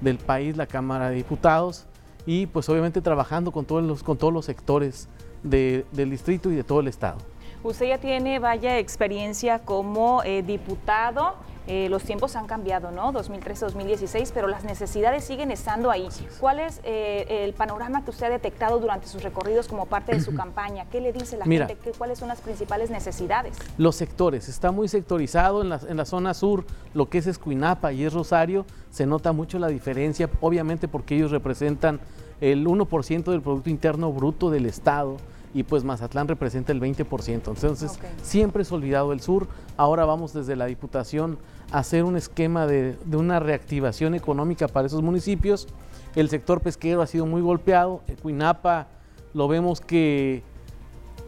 del 0.01 0.19
país, 0.19 0.57
la 0.57 0.67
Cámara 0.67 1.11
de 1.11 1.17
Diputados, 1.17 1.87
y 2.25 2.47
pues 2.47 2.69
obviamente 2.69 3.01
trabajando 3.01 3.51
con 3.51 3.65
todos 3.65 3.83
los, 3.83 4.03
con 4.03 4.17
todos 4.17 4.33
los 4.33 4.45
sectores 4.45 5.09
del 5.43 6.11
distrito 6.11 6.51
y 6.51 6.55
de 6.55 6.63
todo 6.63 6.81
el 6.81 6.89
estado. 6.89 7.19
Usted 7.65 7.89
ya 7.89 7.99
tiene 7.99 8.39
vaya 8.39 8.79
experiencia 8.79 9.61
como 9.61 10.23
eh, 10.23 10.43
diputado 10.43 11.35
eh, 11.71 11.91
los 11.91 12.03
tiempos 12.03 12.35
han 12.35 12.47
cambiado, 12.47 12.91
¿no? 12.91 13.13
2013-2016, 13.13 14.31
pero 14.33 14.49
las 14.49 14.65
necesidades 14.65 15.23
siguen 15.25 15.51
estando 15.51 15.91
ahí. 15.91 16.09
¿Cuál 16.41 16.61
es 16.61 16.81
eh, 16.83 17.45
el 17.45 17.53
panorama 17.53 18.03
que 18.05 18.11
usted 18.11 18.27
ha 18.27 18.31
detectado 18.31 18.79
durante 18.79 19.07
sus 19.07 19.23
recorridos 19.23 19.69
como 19.69 19.85
parte 19.85 20.15
de 20.15 20.21
su 20.23 20.35
campaña? 20.35 20.87
¿Qué 20.91 21.03
le 21.03 21.13
dice 21.13 21.37
la 21.37 21.45
gente? 21.45 21.77
¿Cuáles 21.99 22.19
son 22.19 22.29
las 22.29 22.41
principales 22.41 22.89
necesidades? 22.89 23.55
Los 23.77 23.97
sectores, 23.97 24.49
está 24.49 24.71
muy 24.73 24.89
sectorizado 24.89 25.61
en 25.61 25.69
la, 25.69 25.79
en 25.87 25.99
la 25.99 26.07
zona 26.07 26.33
sur, 26.33 26.65
lo 26.95 27.11
que 27.11 27.19
es 27.19 27.27
Escuinapa 27.27 27.93
y 27.93 28.03
es 28.03 28.15
Rosario, 28.15 28.65
se 28.91 29.05
nota 29.05 29.33
mucho 29.33 29.59
la 29.59 29.69
diferencia, 29.69 30.31
obviamente 30.41 30.89
porque 30.89 31.17
ellos 31.17 31.31
representan 31.31 32.01
el 32.41 32.67
1% 32.67 33.25
del 33.25 33.43
Producto 33.43 33.69
Interno 33.69 34.11
Bruto 34.11 34.49
del 34.49 34.65
Estado 34.65 35.19
y 35.55 35.63
pues 35.63 35.85
Mazatlán 35.85 36.29
representa 36.29 36.73
el 36.73 36.81
20%. 36.81 37.29
Entonces, 37.35 37.99
siempre 38.23 38.63
es 38.63 38.73
olvidado 38.73 39.13
el 39.13 39.21
sur. 39.21 39.49
Ahora 39.77 40.05
vamos 40.05 40.33
desde 40.33 40.57
la 40.57 40.67
Diputación 40.67 41.39
hacer 41.71 42.05
un 42.05 42.17
esquema 42.17 42.67
de, 42.67 42.97
una 43.13 43.41
reactivación 43.41 44.15
económica 44.15 44.69
para 44.69 44.87
esos 44.87 45.03
municipios. 45.03 45.69
El 46.15 46.29
sector 46.29 46.61
pesquero 46.61 47.03
ha 47.03 47.07
sido 47.07 47.27
muy 47.27 47.43
golpeado. 47.43 48.03
Cuinapa 48.23 48.89
lo 49.35 49.49
vemos 49.49 49.81
que 49.81 50.43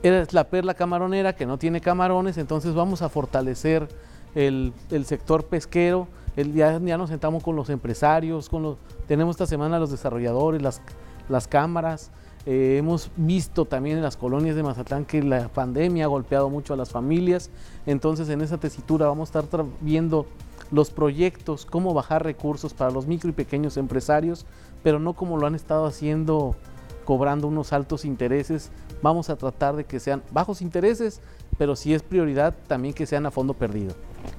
es 0.03 0.33
la 0.33 0.45
perla 0.45 0.75
camaronera 0.75 1.35
que 1.35 1.45
no 1.45 1.59
tiene 1.59 1.81
camarones, 1.81 2.39
entonces 2.39 2.75
vamos 2.75 3.03
a 3.03 3.09
fortalecer 3.09 3.89
el, 4.35 4.73
sector 5.05 5.45
pesquero. 5.47 6.09
El, 6.37 6.55
ya, 6.55 6.81
ya, 6.81 6.97
nos 6.97 7.11
sentamos 7.11 7.43
con 7.43 7.57
los 7.57 7.69
empresarios, 7.71 8.49
con 8.49 8.63
los, 8.63 8.77
tenemos 9.07 9.35
esta 9.35 9.47
semana 9.47 9.79
los 9.79 9.91
desarrolladores, 9.91 10.63
las, 10.63 10.81
las 11.29 11.49
cámaras, 11.49 12.11
eh, 12.47 12.77
hemos 12.79 13.11
visto 13.17 13.65
también 13.65 13.99
en 13.99 14.03
las 14.03 14.17
colonias 14.17 14.57
de 14.57 14.63
Mazatlán 14.63 15.05
que 15.05 15.23
la 15.23 15.49
pandemia 15.49 16.05
ha 16.05 16.09
golpeado 16.09 16.49
mucho 16.49 16.73
a 16.73 16.77
las 16.77 16.91
familias, 16.91 17.51
entonces 17.87 18.29
en 18.31 18.41
esa 18.41 18.59
tesitura 18.59 19.07
vamos 19.07 19.35
a 19.35 19.41
estar 19.41 19.65
viendo 19.81 20.27
los 20.71 20.91
proyectos, 20.91 21.67
cómo 21.67 21.95
bajar 21.95 22.25
recursos 22.25 22.75
para 22.75 22.91
los 22.91 23.07
micro 23.07 23.29
y 23.29 23.33
pequeños 23.33 23.77
empresarios, 23.77 24.47
pero 24.83 24.99
no 24.99 25.15
como 25.15 25.37
lo 25.37 25.47
han 25.47 25.55
estado 25.55 25.85
haciendo 25.87 26.57
cobrando 27.05 27.49
unos 27.49 27.73
altos 27.73 28.05
intereses. 28.05 28.71
Vamos 29.03 29.31
a 29.31 29.37
tratar 29.37 29.75
de 29.77 29.85
que 29.85 29.99
sean 29.99 30.23
bajos 30.31 30.63
intereses, 30.63 31.21
pero 31.59 31.75
si 31.75 31.93
es 31.93 32.03
prioridad 32.03 32.55
también 32.69 32.95
que 32.95 33.07
sean 33.07 33.27
a 33.27 33.31
fondo 33.31 33.55
perdido. 33.55 33.95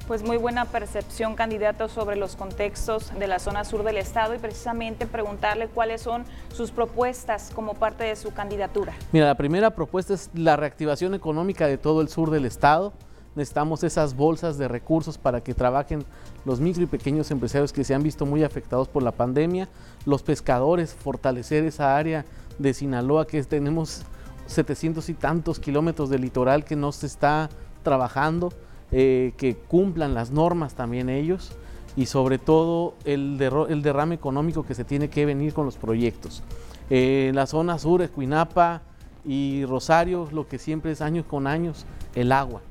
Pues 0.08 0.24
muy 0.24 0.38
buena 0.38 0.66
percepción, 0.66 1.36
candidato, 1.36 1.88
sobre 1.88 2.16
los 2.16 2.36
contextos 2.36 3.18
de 3.18 3.28
la 3.28 3.40
zona 3.40 3.64
sur 3.64 3.84
del 3.84 3.98
estado 3.98 4.36
y 4.36 4.40
precisamente 4.40 5.06
preguntarle 5.06 5.68
cuáles 5.68 6.02
son 6.02 6.26
sus 6.54 6.72
propuestas 6.72 7.52
como 7.54 7.76
parte 7.76 8.04
de 8.04 8.16
su 8.16 8.34
candidatura. 8.34 8.94
Mira, 9.12 9.28
la 9.28 9.36
primera 9.36 9.70
propuesta 9.72 10.14
es 10.14 10.30
la 10.34 10.58
reactivación 10.58 11.14
económica 11.14 11.68
de 11.68 11.78
todo 11.78 12.02
el 12.02 12.10
sur 12.10 12.30
del 12.30 12.46
estado. 12.46 12.94
Necesitamos 13.36 13.86
esas 13.86 14.16
bolsas 14.16 14.58
de 14.58 14.68
recursos 14.68 15.18
para 15.18 15.42
que 15.42 15.54
trabajen 15.54 16.04
los 16.44 16.60
micro 16.60 16.84
y 16.84 16.88
pequeños 16.88 17.32
empresarios 17.32 17.72
que 17.72 17.86
se 17.86 17.94
han 17.94 18.04
visto 18.04 18.26
muy 18.26 18.44
afectados 18.44 18.90
por 18.90 19.04
la 19.04 19.14
pandemia, 19.14 19.70
los 20.06 20.22
pescadores, 20.24 20.94
fortalecer 20.94 21.64
esa 21.64 21.96
área 21.96 22.26
de 22.60 22.74
Sinaloa 22.74 23.26
que 23.26 23.42
tenemos 23.44 24.04
700 24.48 25.08
y 25.08 25.14
tantos 25.14 25.60
kilómetros 25.60 26.10
de 26.10 26.20
litoral 26.20 26.66
que 26.66 26.76
no 26.76 26.92
se 26.92 27.06
está 27.06 27.50
trabajando 27.84 28.52
eh, 28.92 29.34
que 29.38 29.56
cumplan 29.56 30.14
las 30.14 30.32
normas 30.32 30.76
también 30.76 31.10
ellos 31.10 31.54
y 31.96 32.06
sobre 32.06 32.38
todo 32.38 32.94
el, 33.06 33.38
derrame 33.38 34.16
económico 34.16 34.66
que 34.66 34.76
se 34.76 34.84
tiene 34.84 35.10
que 35.10 35.26
venir 35.26 35.54
con 35.54 35.66
los 35.66 35.78
proyectos. 35.78 36.44
Eh, 36.90 37.32
la 37.34 37.48
zona 37.48 37.80
sur, 37.80 38.02
Escuinapa 38.02 38.82
y 39.26 39.66
Rosario, 39.66 40.28
lo 40.32 40.48
que 40.48 40.58
siempre 40.58 40.92
es 40.92 41.02
años 41.02 41.26
con 41.26 41.48
años, 41.48 41.86
el 42.16 42.32
agua. 42.32 42.62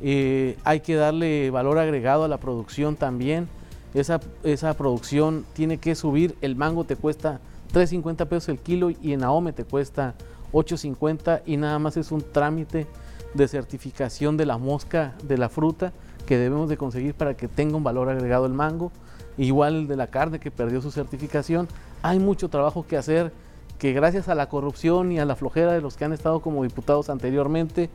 Eh, 0.00 0.56
hay 0.64 0.80
que 0.80 0.96
darle 0.96 1.50
valor 1.50 1.78
agregado 1.78 2.24
a 2.24 2.28
la 2.28 2.38
producción 2.38 2.96
también. 2.96 3.48
Esa, 3.94 4.20
esa 4.42 4.74
producción 4.74 5.44
tiene 5.52 5.78
que 5.78 5.94
subir. 5.94 6.34
El 6.40 6.56
mango 6.56 6.84
te 6.84 6.96
cuesta 6.96 7.40
3.50 7.72 8.26
pesos 8.26 8.48
el 8.48 8.58
kilo 8.58 8.90
y 8.90 9.12
en 9.12 9.22
Ahome 9.22 9.52
te 9.52 9.64
cuesta 9.64 10.14
8.50 10.52 11.42
y 11.46 11.56
nada 11.56 11.78
más 11.78 11.96
es 11.96 12.10
un 12.12 12.22
trámite 12.22 12.86
de 13.34 13.48
certificación 13.48 14.36
de 14.36 14.46
la 14.46 14.58
mosca 14.58 15.14
de 15.22 15.38
la 15.38 15.48
fruta 15.48 15.92
que 16.26 16.38
debemos 16.38 16.68
de 16.68 16.76
conseguir 16.76 17.14
para 17.14 17.34
que 17.34 17.48
tenga 17.48 17.76
un 17.76 17.84
valor 17.84 18.08
agregado 18.08 18.46
el 18.46 18.52
mango, 18.52 18.92
igual 19.38 19.74
el 19.74 19.88
de 19.88 19.96
la 19.96 20.06
carne 20.06 20.38
que 20.38 20.50
perdió 20.50 20.80
su 20.80 20.90
certificación. 20.90 21.68
Hay 22.02 22.18
mucho 22.18 22.48
trabajo 22.48 22.86
que 22.86 22.96
hacer 22.96 23.32
que 23.78 23.92
gracias 23.92 24.28
a 24.28 24.34
la 24.34 24.48
corrupción 24.48 25.10
y 25.10 25.18
a 25.18 25.24
la 25.24 25.34
flojera 25.34 25.72
de 25.72 25.80
los 25.80 25.96
que 25.96 26.04
han 26.04 26.12
estado 26.12 26.40
como 26.40 26.62
diputados 26.62 27.10
anteriormente 27.10 27.90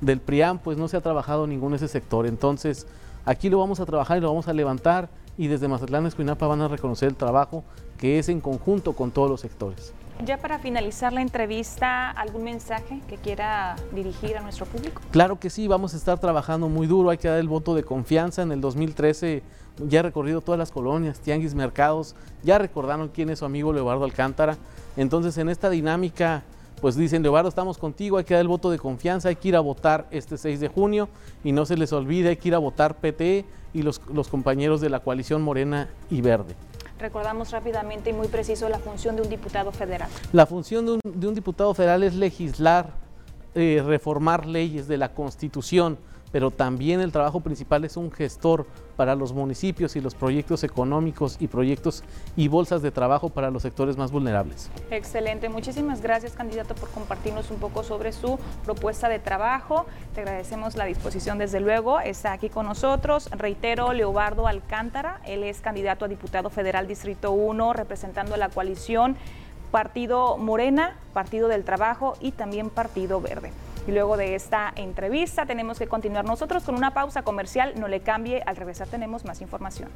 del 0.00 0.20
PRIAM, 0.20 0.58
pues 0.58 0.76
no 0.76 0.88
se 0.88 0.96
ha 0.96 1.00
trabajado 1.00 1.46
ninguno 1.46 1.76
ese 1.76 1.88
sector. 1.88 2.26
Entonces, 2.26 2.86
aquí 3.24 3.48
lo 3.48 3.58
vamos 3.58 3.80
a 3.80 3.86
trabajar 3.86 4.18
y 4.18 4.20
lo 4.20 4.28
vamos 4.28 4.48
a 4.48 4.52
levantar 4.52 5.08
y 5.38 5.46
desde 5.46 5.68
Mazatlán 5.68 6.06
Escuinapa 6.06 6.46
van 6.46 6.60
a 6.60 6.68
reconocer 6.68 7.08
el 7.08 7.16
trabajo 7.16 7.64
que 7.96 8.18
es 8.18 8.28
en 8.28 8.40
conjunto 8.40 8.94
con 8.94 9.10
todos 9.10 9.30
los 9.30 9.40
sectores. 9.40 9.94
Ya 10.24 10.36
para 10.36 10.58
finalizar 10.58 11.12
la 11.12 11.22
entrevista, 11.22 12.10
¿algún 12.10 12.44
mensaje 12.44 13.00
que 13.08 13.16
quiera 13.16 13.76
dirigir 13.92 14.36
a 14.36 14.42
nuestro 14.42 14.66
público? 14.66 15.00
Claro 15.10 15.40
que 15.40 15.48
sí, 15.48 15.66
vamos 15.66 15.94
a 15.94 15.96
estar 15.96 16.18
trabajando 16.18 16.68
muy 16.68 16.86
duro, 16.86 17.10
hay 17.10 17.18
que 17.18 17.28
dar 17.28 17.38
el 17.38 17.48
voto 17.48 17.74
de 17.74 17.84
confianza. 17.84 18.42
En 18.42 18.52
el 18.52 18.60
2013 18.60 19.42
ya 19.88 20.00
he 20.00 20.02
recorrido 20.02 20.42
todas 20.42 20.58
las 20.58 20.70
colonias, 20.70 21.20
tianguis, 21.20 21.54
mercados, 21.54 22.14
ya 22.42 22.58
recordaron 22.58 23.08
quién 23.08 23.30
es 23.30 23.38
su 23.38 23.44
amigo 23.46 23.72
Leobardo 23.72 24.04
Alcántara. 24.04 24.58
Entonces 24.96 25.38
en 25.38 25.48
esta 25.48 25.70
dinámica, 25.70 26.42
pues 26.80 26.96
dicen, 26.96 27.22
Leobardo, 27.22 27.48
estamos 27.48 27.78
contigo, 27.78 28.18
hay 28.18 28.24
que 28.24 28.34
dar 28.34 28.42
el 28.42 28.48
voto 28.48 28.70
de 28.70 28.78
confianza, 28.78 29.30
hay 29.30 29.36
que 29.36 29.48
ir 29.48 29.56
a 29.56 29.60
votar 29.60 30.06
este 30.10 30.36
6 30.36 30.60
de 30.60 30.68
junio 30.68 31.08
y 31.44 31.52
no 31.52 31.64
se 31.64 31.76
les 31.76 31.92
olvide, 31.92 32.30
hay 32.30 32.36
que 32.36 32.48
ir 32.48 32.54
a 32.54 32.58
votar 32.58 32.96
PT 32.96 33.46
y 33.72 33.82
los, 33.82 34.02
los 34.12 34.28
compañeros 34.28 34.80
de 34.80 34.90
la 34.90 35.00
coalición 35.00 35.42
Morena 35.42 35.88
y 36.10 36.20
Verde. 36.20 36.54
Recordamos 37.00 37.50
rápidamente 37.50 38.10
y 38.10 38.12
muy 38.12 38.28
preciso 38.28 38.68
la 38.68 38.78
función 38.78 39.16
de 39.16 39.22
un 39.22 39.30
diputado 39.30 39.72
federal. 39.72 40.10
La 40.32 40.44
función 40.44 40.84
de 40.84 40.92
un, 40.92 41.00
de 41.02 41.26
un 41.26 41.34
diputado 41.34 41.72
federal 41.72 42.02
es 42.02 42.14
legislar, 42.14 42.90
eh, 43.54 43.82
reformar 43.84 44.44
leyes 44.46 44.86
de 44.86 44.98
la 44.98 45.14
Constitución, 45.14 45.98
pero 46.32 46.50
también 46.50 47.00
el 47.00 47.12
trabajo 47.12 47.40
principal 47.40 47.84
es 47.84 47.96
un 47.96 48.10
gestor 48.10 48.66
para 48.96 49.14
los 49.14 49.32
municipios 49.32 49.96
y 49.96 50.00
los 50.00 50.14
proyectos 50.14 50.62
económicos 50.64 51.36
y 51.40 51.48
proyectos 51.48 52.04
y 52.36 52.48
bolsas 52.48 52.82
de 52.82 52.90
trabajo 52.90 53.30
para 53.30 53.50
los 53.50 53.62
sectores 53.62 53.96
más 53.96 54.10
vulnerables. 54.10 54.70
Excelente, 54.90 55.48
muchísimas 55.48 56.02
gracias 56.02 56.32
candidato 56.32 56.74
por 56.74 56.90
compartirnos 56.90 57.50
un 57.50 57.58
poco 57.58 57.82
sobre 57.82 58.12
su 58.12 58.38
propuesta 58.64 59.08
de 59.08 59.18
trabajo. 59.18 59.86
Te 60.14 60.20
agradecemos 60.20 60.76
la 60.76 60.84
disposición 60.84 61.38
desde 61.38 61.60
luego, 61.60 62.00
está 62.00 62.32
aquí 62.32 62.48
con 62.48 62.66
nosotros. 62.66 63.30
Reitero, 63.30 63.92
Leobardo 63.92 64.46
Alcántara, 64.46 65.20
él 65.24 65.44
es 65.44 65.60
candidato 65.60 66.04
a 66.04 66.08
diputado 66.08 66.50
federal 66.50 66.86
Distrito 66.86 67.32
1 67.32 67.72
representando 67.72 68.34
a 68.34 68.38
la 68.38 68.48
coalición 68.48 69.16
Partido 69.70 70.36
Morena, 70.36 70.96
Partido 71.12 71.48
del 71.48 71.64
Trabajo 71.64 72.16
y 72.20 72.32
también 72.32 72.70
Partido 72.70 73.20
Verde. 73.20 73.52
Y 73.86 73.92
luego 73.92 74.16
de 74.16 74.34
esta 74.34 74.72
entrevista 74.76 75.46
tenemos 75.46 75.78
que 75.78 75.86
continuar 75.86 76.24
nosotros 76.24 76.64
con 76.64 76.74
una 76.74 76.92
pausa 76.92 77.22
comercial. 77.22 77.74
No 77.76 77.88
le 77.88 78.00
cambie, 78.00 78.42
al 78.44 78.56
regresar 78.56 78.88
tenemos 78.88 79.24
más 79.24 79.40
información. 79.40 79.88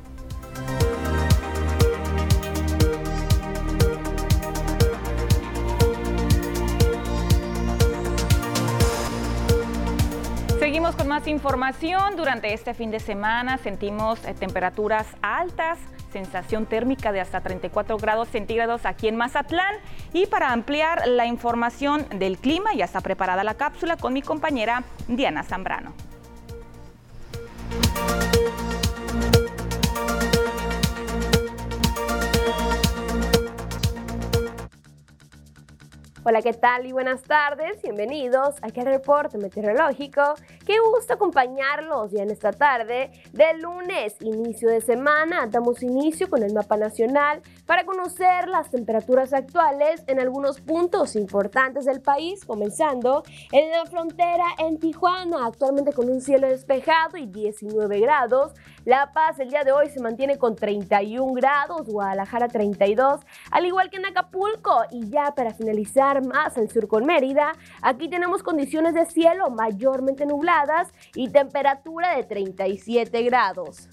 Seguimos 10.59 10.97
con 10.97 11.09
más 11.09 11.29
información. 11.29 12.17
Durante 12.17 12.53
este 12.53 12.75
fin 12.75 12.91
de 12.91 12.99
semana 12.99 13.59
sentimos 13.59 14.25
eh, 14.25 14.35
temperaturas 14.35 15.07
altas 15.21 15.79
sensación 16.15 16.67
térmica 16.67 17.11
de 17.11 17.21
hasta 17.21 17.41
34 17.41 17.99
grados 17.99 18.29
centígrados 18.29 18.87
aquí 18.87 19.09
en 19.09 19.17
Mazatlán. 19.17 19.75
Y 20.13 20.27
para 20.27 20.53
ampliar 20.53 21.09
la 21.09 21.27
información 21.27 22.07
del 22.09 22.39
clima, 22.39 22.73
ya 22.73 22.85
está 22.85 23.01
preparada 23.01 23.43
la 23.43 23.55
cápsula 23.55 23.97
con 23.97 24.13
mi 24.13 24.23
compañera 24.23 24.85
Diana 25.09 25.43
Zambrano. 25.43 25.93
Hola, 36.27 36.41
¿qué 36.41 36.55
tal 36.55 36.87
y 36.87 36.93
buenas 36.93 37.21
tardes? 37.21 37.83
Bienvenidos 37.83 38.55
aquí 38.63 38.81
al 38.81 38.87
reporte 38.87 39.37
meteorológico. 39.37 40.23
Qué 40.65 40.77
gusto 40.81 41.13
acompañarlos 41.13 42.13
ya 42.13 42.23
en 42.23 42.31
esta 42.31 42.51
tarde 42.51 43.11
de 43.35 43.59
lunes, 43.59 44.17
inicio 44.23 44.71
de 44.71 44.81
semana. 44.81 45.47
Damos 45.49 45.83
inicio 45.83 46.31
con 46.31 46.43
el 46.43 46.55
mapa 46.55 46.79
nacional 46.79 47.43
para 47.67 47.85
conocer 47.85 48.49
las 48.49 48.71
temperaturas 48.71 49.35
actuales 49.35 50.03
en 50.07 50.19
algunos 50.19 50.63
puntos 50.63 51.15
importantes 51.15 51.85
del 51.85 52.01
país, 52.01 52.43
comenzando 52.47 53.23
en 53.53 53.71
la 53.71 53.85
frontera 53.85 54.47
en 54.57 54.79
Tijuana, 54.79 55.45
actualmente 55.45 55.93
con 55.93 56.09
un 56.09 56.23
cielo 56.23 56.49
despejado 56.49 57.19
y 57.19 57.27
19 57.27 58.01
grados. 58.01 58.55
La 58.87 59.13
Paz 59.13 59.39
el 59.41 59.51
día 59.51 59.65
de 59.65 59.73
hoy 59.73 59.91
se 59.91 60.01
mantiene 60.01 60.39
con 60.39 60.57
31 60.57 61.35
grados, 61.35 61.87
Guadalajara 61.87 62.49
32, 62.49 63.21
al 63.51 63.67
igual 63.67 63.91
que 63.91 63.99
en 63.99 64.07
Acapulco. 64.07 64.85
Y 64.91 65.09
ya 65.11 65.35
para 65.35 65.53
finalizar 65.53 66.14
más 66.23 66.57
al 66.57 66.71
sur 66.71 66.89
con 66.89 67.05
Mérida, 67.05 67.53
aquí 67.83 68.09
tenemos 68.09 68.43
condiciones 68.43 68.95
de 68.95 69.07
cielo 69.07 69.51
mayormente 69.51 70.27
nubladas 70.27 70.93
y 71.15 71.31
temperatura 71.31 72.17
de 72.17 72.25
37 72.25 73.23
grados. 73.23 73.89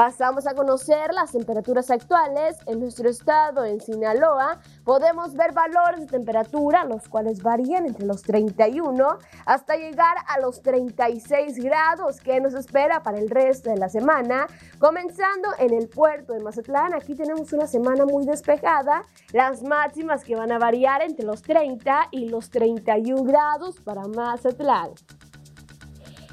Pasamos 0.00 0.46
a 0.46 0.54
conocer 0.54 1.12
las 1.12 1.32
temperaturas 1.32 1.90
actuales 1.90 2.56
en 2.64 2.80
nuestro 2.80 3.10
estado, 3.10 3.66
en 3.66 3.82
Sinaloa. 3.82 4.58
Podemos 4.82 5.34
ver 5.34 5.52
valores 5.52 6.00
de 6.00 6.06
temperatura, 6.06 6.86
los 6.86 7.06
cuales 7.06 7.42
varían 7.42 7.84
entre 7.84 8.06
los 8.06 8.22
31 8.22 9.18
hasta 9.44 9.76
llegar 9.76 10.16
a 10.26 10.40
los 10.40 10.62
36 10.62 11.62
grados 11.62 12.18
que 12.22 12.40
nos 12.40 12.54
espera 12.54 13.02
para 13.02 13.18
el 13.18 13.28
resto 13.28 13.68
de 13.68 13.76
la 13.76 13.90
semana. 13.90 14.46
Comenzando 14.78 15.50
en 15.58 15.74
el 15.74 15.90
puerto 15.90 16.32
de 16.32 16.40
Mazatlán, 16.40 16.94
aquí 16.94 17.14
tenemos 17.14 17.52
una 17.52 17.66
semana 17.66 18.06
muy 18.06 18.24
despejada, 18.24 19.02
las 19.34 19.62
máximas 19.62 20.24
que 20.24 20.34
van 20.34 20.50
a 20.50 20.58
variar 20.58 21.02
entre 21.02 21.26
los 21.26 21.42
30 21.42 22.08
y 22.10 22.30
los 22.30 22.48
31 22.48 23.22
grados 23.24 23.78
para 23.84 24.08
Mazatlán. 24.08 24.92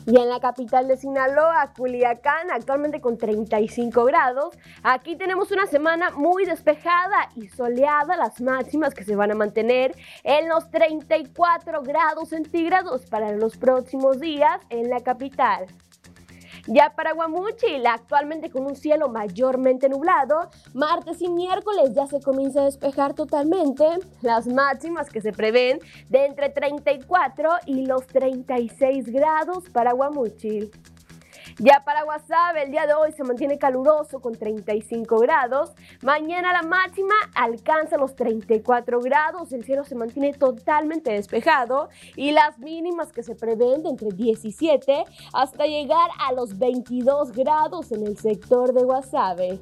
Y 0.09 0.15
en 0.15 0.29
la 0.29 0.39
capital 0.39 0.87
de 0.87 0.95
Sinaloa, 0.95 1.73
Culiacán, 1.75 2.49
actualmente 2.49 3.01
con 3.01 3.17
35 3.17 4.05
grados. 4.05 4.57
Aquí 4.81 5.17
tenemos 5.17 5.51
una 5.51 5.67
semana 5.67 6.11
muy 6.11 6.45
despejada 6.45 7.29
y 7.35 7.49
soleada, 7.49 8.15
las 8.15 8.39
máximas 8.39 8.93
que 8.93 9.03
se 9.03 9.17
van 9.17 9.31
a 9.31 9.35
mantener 9.35 9.93
en 10.23 10.47
los 10.47 10.71
34 10.71 11.83
grados 11.83 12.29
centígrados 12.29 13.05
para 13.07 13.33
los 13.33 13.57
próximos 13.57 14.21
días 14.21 14.61
en 14.69 14.89
la 14.89 15.01
capital. 15.01 15.67
Ya 16.67 16.93
para 16.95 17.13
Guamuchil, 17.13 17.87
actualmente 17.87 18.49
con 18.49 18.65
un 18.65 18.75
cielo 18.75 19.07
mayormente 19.07 19.87
nublado, 19.87 20.49
martes 20.73 21.21
y 21.21 21.29
miércoles 21.29 21.93
ya 21.93 22.07
se 22.07 22.19
comienza 22.19 22.61
a 22.61 22.65
despejar 22.65 23.13
totalmente. 23.13 23.85
Las 24.21 24.47
máximas 24.47 25.09
que 25.09 25.21
se 25.21 25.31
prevén 25.31 25.79
de 26.09 26.25
entre 26.25 26.49
34 26.49 27.49
y 27.67 27.85
los 27.85 28.05
36 28.07 29.05
grados 29.13 29.69
para 29.71 29.93
Guamuchil. 29.93 30.71
Ya 31.59 31.83
para 31.83 32.03
Guasave, 32.03 32.65
el 32.65 32.71
día 32.71 32.85
de 32.85 32.93
hoy 32.93 33.11
se 33.13 33.23
mantiene 33.23 33.57
caluroso 33.57 34.19
con 34.19 34.35
35 34.35 35.17
grados. 35.17 35.71
Mañana 36.03 36.53
la 36.53 36.61
máxima 36.61 37.15
alcanza 37.33 37.97
los 37.97 38.15
34 38.15 39.01
grados. 39.01 39.51
El 39.51 39.63
cielo 39.63 39.83
se 39.83 39.95
mantiene 39.95 40.33
totalmente 40.33 41.11
despejado. 41.11 41.89
Y 42.15 42.31
las 42.31 42.59
mínimas 42.59 43.11
que 43.11 43.23
se 43.23 43.33
prevén 43.33 43.81
de 43.81 43.89
entre 43.89 44.11
17 44.11 45.05
hasta 45.33 45.65
llegar 45.65 46.11
a 46.19 46.31
los 46.33 46.59
22 46.59 47.31
grados 47.31 47.91
en 47.91 48.05
el 48.05 48.19
sector 48.19 48.71
de 48.71 48.83
Guasave. 48.83 49.59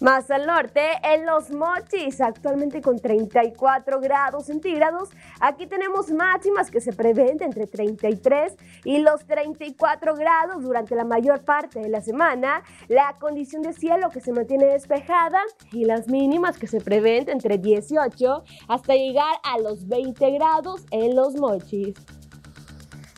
Más 0.00 0.30
al 0.30 0.46
norte, 0.46 0.82
en 1.02 1.24
Los 1.24 1.50
Mochis, 1.50 2.20
actualmente 2.20 2.82
con 2.82 2.98
34 2.98 3.98
grados 4.00 4.44
centígrados. 4.44 5.08
Aquí 5.40 5.66
tenemos 5.66 6.10
máximas 6.10 6.70
que 6.70 6.82
se 6.82 6.92
prevén 6.92 7.42
entre 7.42 7.66
33 7.66 8.56
y 8.84 8.98
los 8.98 9.24
34 9.26 10.14
grados 10.14 10.62
durante 10.62 10.94
la 10.94 11.04
mayor 11.04 11.44
parte 11.44 11.80
de 11.80 11.88
la 11.88 12.02
semana. 12.02 12.62
La 12.88 13.16
condición 13.18 13.62
de 13.62 13.72
cielo 13.72 14.10
que 14.10 14.20
se 14.20 14.32
mantiene 14.32 14.66
despejada 14.66 15.40
y 15.72 15.86
las 15.86 16.08
mínimas 16.08 16.58
que 16.58 16.66
se 16.66 16.82
prevén 16.82 17.30
entre 17.30 17.56
18 17.56 18.44
hasta 18.68 18.94
llegar 18.94 19.36
a 19.44 19.58
los 19.58 19.88
20 19.88 20.30
grados 20.32 20.84
en 20.90 21.16
Los 21.16 21.36
Mochis. 21.36 21.94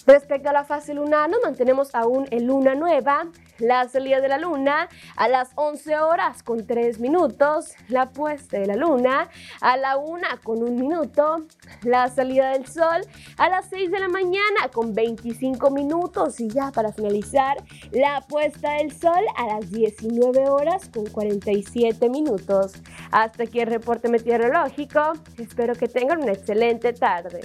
Respecto 0.06 0.48
a 0.48 0.52
la 0.52 0.64
fase 0.64 0.94
lunar, 0.94 1.28
nos 1.28 1.42
mantenemos 1.42 1.94
aún 1.94 2.26
en 2.30 2.46
luna 2.46 2.74
nueva. 2.74 3.26
La 3.58 3.88
salida 3.88 4.20
de 4.20 4.28
la 4.28 4.38
luna 4.38 4.88
a 5.16 5.28
las 5.28 5.50
11 5.56 5.98
horas 5.98 6.44
con 6.44 6.64
3 6.64 7.00
minutos. 7.00 7.74
La 7.88 8.10
puesta 8.10 8.58
de 8.58 8.66
la 8.66 8.76
luna 8.76 9.28
a 9.60 9.76
la 9.76 9.96
1 9.96 10.20
con 10.44 10.62
1 10.62 10.70
minuto. 10.70 11.46
La 11.82 12.08
salida 12.08 12.50
del 12.50 12.66
sol 12.66 13.02
a 13.36 13.48
las 13.48 13.66
6 13.70 13.90
de 13.90 13.98
la 13.98 14.08
mañana 14.08 14.68
con 14.72 14.94
25 14.94 15.70
minutos. 15.70 16.38
Y 16.38 16.48
ya 16.48 16.70
para 16.70 16.92
finalizar, 16.92 17.56
la 17.90 18.20
puesta 18.28 18.74
del 18.74 18.96
sol 18.96 19.24
a 19.36 19.46
las 19.46 19.70
19 19.70 20.48
horas 20.48 20.88
con 20.88 21.06
47 21.06 22.08
minutos. 22.08 22.74
Hasta 23.10 23.42
aquí 23.42 23.58
el 23.58 23.66
reporte 23.66 24.08
meteorológico. 24.08 25.14
Espero 25.36 25.74
que 25.74 25.88
tengan 25.88 26.22
una 26.22 26.32
excelente 26.32 26.92
tarde. 26.92 27.40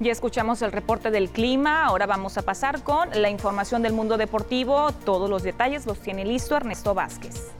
Ya 0.00 0.12
escuchamos 0.12 0.62
el 0.62 0.70
reporte 0.70 1.10
del 1.10 1.28
clima, 1.28 1.84
ahora 1.84 2.06
vamos 2.06 2.38
a 2.38 2.42
pasar 2.42 2.84
con 2.84 3.08
la 3.20 3.30
información 3.30 3.82
del 3.82 3.92
mundo 3.92 4.16
deportivo. 4.16 4.92
Todos 5.04 5.28
los 5.28 5.42
detalles 5.42 5.86
los 5.86 5.98
tiene 5.98 6.24
listo 6.24 6.56
Ernesto 6.56 6.94
Vázquez. 6.94 7.52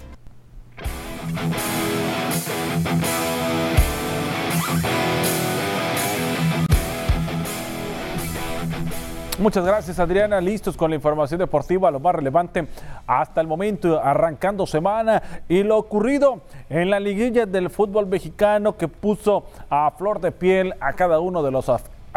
Muchas 9.41 9.65
gracias 9.65 9.99
Adriana, 9.99 10.41
listos 10.41 10.77
con 10.77 10.91
la 10.91 10.97
información 10.97 11.41
deportiva, 11.41 11.91
lo 11.91 11.99
más 11.99 12.15
relevante 12.15 12.69
hasta 13.07 13.41
el 13.41 13.49
momento, 13.49 14.01
arrancando 14.01 14.65
semana 14.65 15.43
y 15.49 15.65
lo 15.65 15.77
ocurrido 15.77 16.43
en 16.71 16.91
la 16.91 17.01
liguilla 17.01 17.47
del 17.47 17.69
fútbol 17.71 18.07
mexicano 18.07 18.77
que 18.77 18.87
puso 18.87 19.47
a 19.71 19.91
flor 19.91 20.21
de 20.21 20.31
piel 20.31 20.75
a 20.81 20.93
cada 20.93 21.19
uno 21.19 21.43
de 21.43 21.51
los 21.51 21.69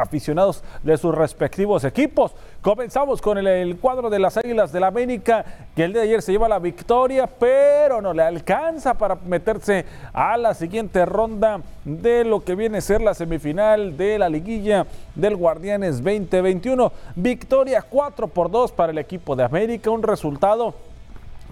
aficionados 0.01 0.63
de 0.83 0.97
sus 0.97 1.13
respectivos 1.13 1.83
equipos. 1.83 2.33
Comenzamos 2.61 3.21
con 3.21 3.37
el, 3.37 3.77
cuadro 3.77 4.09
de 4.09 4.19
las 4.19 4.37
Águilas 4.37 4.71
del 4.71 4.81
la 4.81 4.87
América, 4.87 5.45
que 5.75 5.83
el 5.83 5.93
de 5.93 6.01
ayer 6.01 6.21
se 6.21 6.31
lleva 6.31 6.49
la 6.49 6.59
victoria, 6.59 7.27
pero 7.27 8.01
no 8.01 8.13
le 8.13 8.23
alcanza 8.23 8.95
para 8.95 9.15
meterse 9.15 9.85
a 10.11 10.37
la 10.37 10.53
siguiente 10.53 11.05
ronda 11.05 11.61
de 11.85 12.23
lo 12.23 12.43
que 12.43 12.55
viene 12.55 12.79
a 12.79 12.81
ser 12.81 13.01
la 13.01 13.13
semifinal 13.13 13.95
de 13.95 14.19
la 14.19 14.27
liguilla 14.27 14.85
del 15.15 15.35
Guardianes 15.35 16.03
2021. 16.03 16.91
Victoria 17.15 17.81
4 17.81 18.27
por 18.27 18.49
2 18.49 18.71
para 18.71 18.91
el 18.91 18.97
equipo 18.97 19.35
de 19.35 19.43
América, 19.43 19.91
un 19.91 20.03
resultado 20.03 20.73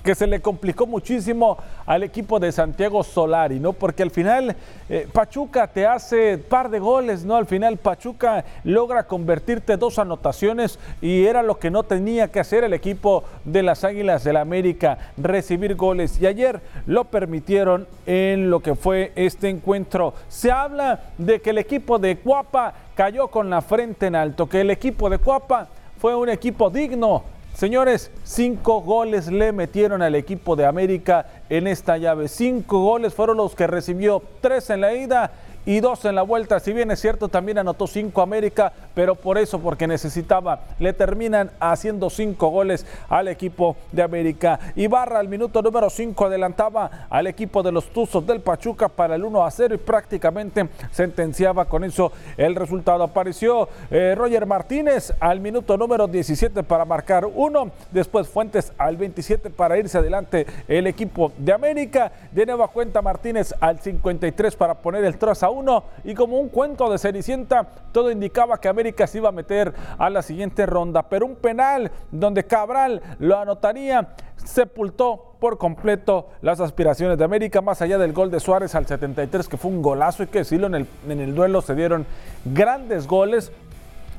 que 0.04 0.16
se 0.16 0.28
le 0.28 0.42
complicó 0.42 0.88
muchísimo 0.88 1.58
al 1.86 2.04
equipo 2.04 2.40
de 2.40 2.52
Santiago 2.52 3.04
Solari, 3.04 3.60
¿no? 3.60 3.74
Porque 3.74 4.04
al 4.04 4.12
final 4.12 4.56
eh, 4.90 5.08
Pachuca 5.12 5.68
te 5.68 5.86
hace 5.86 6.38
par 6.38 6.70
de 6.70 6.80
goles, 6.80 7.24
¿no? 7.24 7.36
Al 7.36 7.46
final 7.46 7.78
Pachuca 7.78 8.46
logra 8.64 9.04
convertirte 9.04 9.78
dos 9.78 10.00
anotaciones 10.00 10.80
y 11.02 11.26
era 11.26 11.44
lo 11.44 11.60
que 11.60 11.72
no 11.72 11.84
tenía 11.84 12.30
que 12.30 12.40
hacer 12.40 12.64
el 12.64 12.74
equipo 12.74 13.24
de 13.46 13.64
las 13.64 13.84
Águilas 13.84 14.24
del 14.24 14.34
la 14.34 14.42
América, 14.42 14.98
recibir 15.18 15.76
goles. 15.76 16.20
Y 16.22 16.26
ayer 16.26 16.62
lo 16.86 17.06
permitieron 17.06 17.88
en 18.06 18.50
lo 18.50 18.62
que 18.62 18.76
fue 18.76 19.12
este 19.16 19.50
encuentro. 19.50 20.14
Se 20.28 20.52
habla 20.52 21.02
de 21.18 21.40
que 21.42 21.50
el 21.50 21.58
equipo 21.58 22.00
de 22.00 22.18
Cuapa 22.18 22.74
cayó 22.96 23.28
con 23.28 23.50
la 23.50 23.62
frente 23.62 24.08
en 24.08 24.16
alto, 24.16 24.48
que 24.48 24.62
el 24.62 24.72
equipo 24.72 25.10
de 25.10 25.18
Cuapa 25.18 25.68
fue 25.98 26.16
un 26.16 26.30
equipo 26.30 26.70
digno 26.70 27.24
Señores, 27.60 28.10
cinco 28.24 28.80
goles 28.80 29.28
le 29.28 29.52
metieron 29.52 30.02
al 30.02 30.16
equipo 30.16 30.56
de 30.56 30.66
América 30.66 31.26
en 31.50 31.68
esta 31.68 31.98
llave. 31.98 32.30
Cinco 32.30 32.82
goles 32.82 33.14
fueron 33.14 33.36
los 33.36 33.54
que 33.54 33.68
recibió, 33.68 34.24
tres 34.40 34.70
en 34.70 34.80
la 34.80 34.94
ida 34.94 35.34
y 35.66 35.80
dos 35.80 36.06
en 36.06 36.16
la 36.16 36.22
vuelta. 36.22 36.60
Si 36.60 36.74
bien 36.74 36.92
es 36.92 37.00
cierto, 37.00 37.28
también 37.28 37.58
anotó 37.58 37.88
cinco 37.88 38.22
América, 38.22 38.72
pero 38.94 39.16
por 39.16 39.38
eso, 39.38 39.60
porque 39.60 39.88
necesitaba, 39.88 40.62
le 40.80 40.94
terminan 40.94 41.52
haciendo 41.60 42.10
cinco 42.10 42.50
goles 42.50 42.86
al 43.10 43.28
equipo 43.28 43.76
de 43.92 44.04
América. 44.04 44.60
Ibarra 44.76 45.20
al 45.20 45.28
minuto 45.28 45.62
número 45.62 45.90
cinco 45.90 46.26
adelantaba 46.26 47.08
al 47.10 47.28
equipo 47.28 47.64
de 47.64 47.72
los 47.72 47.86
Tuzos 47.90 48.26
del 48.26 48.42
Pachuca 48.42 48.88
para 48.88 49.16
el 49.16 49.24
1 49.24 49.46
a 49.46 49.52
0 49.52 49.76
y 49.76 49.78
prácticamente 49.78 50.70
sentenciaba 50.92 51.66
con 51.66 51.84
eso 51.84 52.12
el 52.38 52.56
resultado. 52.56 53.04
Apareció 53.04 53.70
eh, 53.92 54.16
Roger 54.18 54.46
Martínez 54.46 55.14
al 55.20 55.40
minuto 55.40 55.78
número 55.78 56.08
17 56.08 56.64
para 56.64 56.86
marcar 56.86 57.26
uno. 57.26 57.72
Después 57.92 58.28
Fuentes 58.28 58.72
al 58.78 58.98
27 58.98 59.50
para 59.50 59.78
irse 59.78 59.98
adelante 59.98 60.46
el 60.68 60.88
equipo 60.88 61.32
de 61.38 61.54
América. 61.54 62.12
De 62.32 62.46
nueva 62.46 62.68
cuenta 62.68 63.02
Martínez 63.02 63.54
al 63.60 63.80
53 63.80 64.56
para 64.56 64.76
poner 64.76 65.04
el 65.04 65.18
3 65.18 65.44
a 65.50 65.52
1 65.52 65.84
y 66.06 66.14
como 66.14 66.40
un 66.40 66.50
cuento 66.50 66.90
de 66.90 66.98
Cenicienta, 66.98 67.68
todo 67.92 68.12
indicaba 68.12 68.60
que 68.60 68.70
América 68.70 69.06
se 69.08 69.18
iba 69.18 69.30
a 69.30 69.34
meter 69.34 69.74
a 69.98 70.10
la 70.10 70.22
siguiente 70.22 70.66
ronda, 70.66 71.04
pero 71.04 71.26
un 71.26 71.36
penal 71.36 71.92
donde 72.12 72.46
Cabral 72.46 73.02
lo 73.20 73.38
anotaría 73.38 74.16
sepultó 74.38 75.36
por 75.40 75.58
completo 75.58 76.30
las 76.42 76.60
aspiraciones 76.60 77.18
de 77.18 77.24
América, 77.24 77.62
más 77.62 77.82
allá 77.82 77.98
del 77.98 78.14
gol 78.14 78.32
de 78.32 78.40
Suárez 78.40 78.76
al 78.76 78.88
73, 78.88 79.48
que 79.48 79.58
fue 79.58 79.72
un 79.72 79.82
golazo, 79.82 80.24
y 80.24 80.28
que 80.28 80.40
decirlo, 80.40 80.68
en 80.68 80.76
el, 80.76 80.88
en 81.08 81.20
el 81.20 81.36
duelo 81.36 81.62
se 81.62 81.76
dieron 81.76 82.06
grandes 82.46 83.08
goles, 83.08 83.52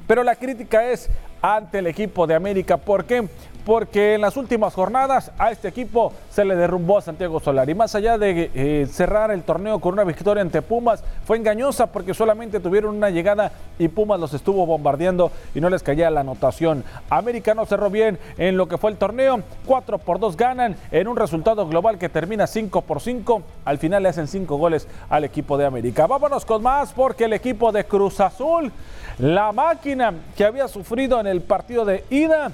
pero 0.07 0.23
la 0.23 0.37
crítica 0.37 0.90
es 0.90 1.11
ante 1.42 1.79
el 1.79 1.87
equipo 1.87 2.26
de 2.26 2.35
América. 2.35 2.76
¿Por 2.76 3.05
qué? 3.05 3.29
porque 3.64 4.14
en 4.14 4.20
las 4.20 4.37
últimas 4.37 4.74
jornadas 4.74 5.31
a 5.38 5.50
este 5.50 5.68
equipo 5.68 6.12
se 6.31 6.44
le 6.44 6.57
derrumbó 6.57 6.98
a 6.98 7.03
Santiago 7.03 7.38
Solari. 7.38 7.74
Más 7.74 7.94
allá 7.94 8.18
de 8.18 8.50
eh, 8.53 8.88
cerrar 8.90 9.31
el 9.31 9.42
torneo 9.42 9.79
con 9.79 9.92
una 9.92 10.03
victoria 10.03 10.42
ante 10.42 10.62
Pumas, 10.62 11.05
fue 11.24 11.37
engañosa 11.37 11.87
porque 11.87 12.12
solamente 12.12 12.59
tuvieron 12.59 12.96
una 12.96 13.11
llegada 13.11 13.53
y 13.79 13.87
Pumas 13.87 14.18
los 14.18 14.35
estuvo 14.35 14.66
bombardeando 14.66 15.31
y 15.55 15.61
no 15.61 15.70
les 15.70 15.85
caía 15.85 16.11
la 16.11 16.20
anotación. 16.20 16.83
América 17.11 17.55
no 17.55 17.64
cerró 17.64 17.90
bien 17.90 18.18
en 18.38 18.57
lo 18.57 18.66
que 18.66 18.76
fue 18.76 18.90
el 18.90 18.96
torneo, 18.96 19.40
4 19.66 19.98
por 19.98 20.18
2 20.18 20.37
ganan 20.37 20.74
en 20.90 21.07
un 21.07 21.16
resultado 21.16 21.68
global 21.68 21.96
que 21.96 22.09
termina 22.09 22.48
5 22.48 22.83
por 22.83 23.00
5. 23.00 23.42
Al 23.64 23.79
final 23.79 24.03
le 24.03 24.09
hacen 24.09 24.26
5 24.26 24.57
goles 24.57 24.88
al 25.09 25.22
equipo 25.22 25.57
de 25.57 25.66
América. 25.66 26.09
Vámonos 26.09 26.44
con 26.44 26.61
más 26.61 26.92
porque 26.92 27.26
el 27.26 27.35
equipo 27.35 27.70
de 27.70 27.85
Cruz 27.85 28.18
Azul, 28.18 28.72
la 29.18 29.53
máquina 29.53 30.12
que 30.37 30.44
había 30.44 30.66
sufrido 30.66 31.20
en 31.20 31.29
el 31.29 31.30
partido 31.40 31.85
de 31.85 32.05
ida, 32.11 32.53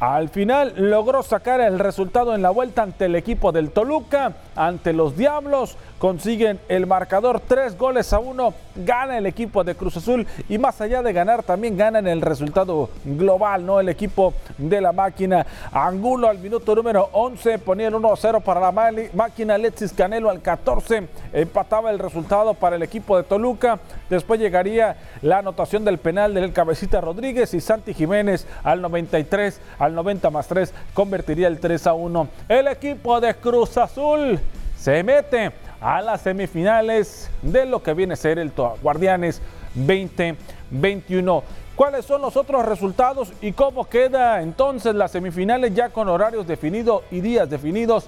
al 0.00 0.28
final 0.28 0.74
logró 0.76 1.22
sacar 1.22 1.60
el 1.60 1.78
resultado 1.78 2.34
en 2.34 2.42
la 2.42 2.50
vuelta 2.50 2.82
ante 2.82 3.06
el 3.06 3.16
equipo 3.16 3.50
del 3.50 3.70
Toluca, 3.70 4.34
ante 4.54 4.92
los 4.92 5.16
Diablos, 5.16 5.76
consiguen 5.98 6.60
el 6.68 6.86
marcador 6.86 7.40
tres 7.46 7.76
goles 7.76 8.12
a 8.12 8.18
uno, 8.18 8.54
gana 8.76 9.18
el 9.18 9.26
equipo 9.26 9.64
de 9.64 9.74
Cruz 9.74 9.96
Azul 9.96 10.26
y 10.48 10.58
más 10.58 10.80
allá 10.80 11.02
de 11.02 11.12
ganar 11.12 11.42
también 11.42 11.76
ganan 11.76 12.06
el 12.06 12.20
resultado 12.20 12.90
global, 13.04 13.66
¿no? 13.66 13.80
El 13.80 13.88
equipo 13.88 14.34
de 14.56 14.80
la 14.80 14.92
máquina. 14.92 15.46
Angulo 15.72 16.28
al 16.28 16.38
minuto 16.38 16.74
número 16.74 17.08
11 17.12 17.58
ponía 17.58 17.88
el 17.88 17.94
1-0 17.94 18.42
para 18.42 18.60
la 18.60 18.72
máquina, 19.12 19.54
Alexis 19.54 19.92
Canelo 19.92 20.30
al 20.30 20.40
14 20.40 21.08
empataba 21.32 21.90
el 21.90 21.98
resultado 21.98 22.54
para 22.54 22.76
el 22.76 22.82
equipo 22.82 23.16
de 23.16 23.24
Toluca, 23.24 23.78
después 24.08 24.40
llegaría 24.40 24.96
la 25.22 25.38
anotación 25.38 25.84
del 25.84 25.98
penal 25.98 26.34
del 26.34 26.52
Cabecita 26.52 27.00
Rodríguez 27.00 27.52
y 27.54 27.60
Santi 27.60 27.94
Jiménez 27.94 28.46
al 28.62 28.80
93, 28.80 29.60
al 29.78 29.94
90 29.94 30.30
más 30.30 30.46
3 30.46 30.72
convertiría 30.94 31.48
el 31.48 31.58
3 31.58 31.86
a 31.88 31.94
1. 31.94 32.28
El 32.48 32.68
equipo 32.68 33.20
de 33.20 33.34
Cruz 33.34 33.76
Azul 33.76 34.38
se 34.76 35.02
mete 35.02 35.52
a 35.80 36.00
las 36.02 36.22
semifinales 36.22 37.30
de 37.42 37.66
lo 37.66 37.82
que 37.82 37.94
viene 37.94 38.14
a 38.14 38.16
ser 38.16 38.38
el 38.38 38.52
Guardianes 38.82 39.40
2021. 39.74 41.42
¿Cuáles 41.76 42.04
son 42.04 42.20
los 42.22 42.36
otros 42.36 42.66
resultados 42.66 43.32
y 43.40 43.52
cómo 43.52 43.84
queda 43.84 44.42
entonces 44.42 44.94
las 44.94 45.12
semifinales 45.12 45.74
ya 45.74 45.90
con 45.90 46.08
horarios 46.08 46.46
definidos 46.46 47.02
y 47.10 47.20
días 47.20 47.48
definidos? 47.48 48.06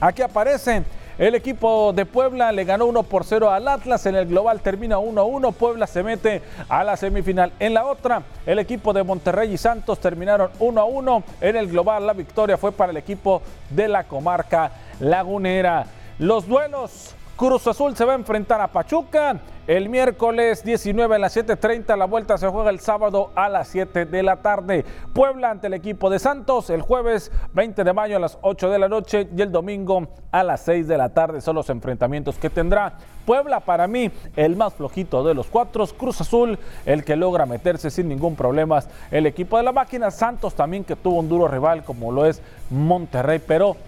Aquí 0.00 0.22
aparecen. 0.22 0.84
El 1.18 1.34
equipo 1.34 1.92
de 1.92 2.06
Puebla 2.06 2.50
le 2.50 2.64
ganó 2.64 2.86
1 2.86 3.02
por 3.02 3.24
0 3.24 3.50
al 3.50 3.68
Atlas. 3.68 4.06
En 4.06 4.16
el 4.16 4.26
global 4.26 4.60
termina 4.60 4.98
1 4.98 5.22
1. 5.22 5.52
Puebla 5.52 5.86
se 5.86 6.02
mete 6.02 6.40
a 6.66 6.82
la 6.82 6.96
semifinal. 6.96 7.52
En 7.60 7.74
la 7.74 7.84
otra, 7.84 8.22
el 8.46 8.58
equipo 8.58 8.94
de 8.94 9.02
Monterrey 9.02 9.52
y 9.52 9.58
Santos 9.58 10.00
terminaron 10.00 10.50
1 10.58 10.86
1. 10.86 11.22
En 11.42 11.56
el 11.56 11.68
global, 11.68 12.06
la 12.06 12.14
victoria 12.14 12.56
fue 12.56 12.72
para 12.72 12.90
el 12.90 12.96
equipo 12.96 13.42
de 13.68 13.86
la 13.86 14.04
comarca 14.04 14.72
lagunera. 14.98 15.84
Los 16.20 16.46
duelos. 16.46 17.14
Cruz 17.34 17.66
Azul 17.66 17.96
se 17.96 18.04
va 18.04 18.12
a 18.12 18.16
enfrentar 18.16 18.60
a 18.60 18.68
Pachuca 18.68 19.40
el 19.66 19.88
miércoles 19.88 20.62
19 20.62 21.16
a 21.16 21.18
las 21.18 21.34
7.30. 21.34 21.96
La 21.96 22.04
vuelta 22.04 22.36
se 22.36 22.46
juega 22.46 22.68
el 22.68 22.78
sábado 22.80 23.30
a 23.34 23.48
las 23.48 23.68
7 23.68 24.04
de 24.04 24.22
la 24.22 24.36
tarde. 24.36 24.84
Puebla 25.14 25.50
ante 25.50 25.68
el 25.68 25.72
equipo 25.72 26.10
de 26.10 26.18
Santos 26.18 26.68
el 26.68 26.82
jueves 26.82 27.32
20 27.54 27.84
de 27.84 27.92
mayo 27.94 28.16
a 28.16 28.20
las 28.20 28.36
8 28.42 28.68
de 28.68 28.78
la 28.78 28.90
noche 28.90 29.28
y 29.34 29.40
el 29.40 29.50
domingo 29.50 30.08
a 30.30 30.42
las 30.42 30.60
6 30.60 30.88
de 30.88 30.98
la 30.98 31.08
tarde. 31.08 31.40
Son 31.40 31.56
los 31.56 31.70
enfrentamientos 31.70 32.36
que 32.36 32.50
tendrá 32.50 32.98
Puebla 33.24 33.60
para 33.60 33.88
mí 33.88 34.10
el 34.36 34.56
más 34.56 34.74
flojito 34.74 35.24
de 35.24 35.32
los 35.32 35.46
cuatro. 35.46 35.86
Cruz 35.86 36.20
Azul 36.20 36.58
el 36.84 37.02
que 37.02 37.16
logra 37.16 37.46
meterse 37.46 37.90
sin 37.90 38.10
ningún 38.10 38.36
problema. 38.36 38.84
El 39.10 39.24
equipo 39.24 39.56
de 39.56 39.62
la 39.62 39.72
máquina 39.72 40.10
Santos 40.10 40.52
también 40.52 40.84
que 40.84 40.96
tuvo 40.96 41.18
un 41.18 41.30
duro 41.30 41.48
rival 41.48 41.82
como 41.82 42.12
lo 42.12 42.26
es 42.26 42.42
Monterrey. 42.68 43.38
Pero 43.38 43.78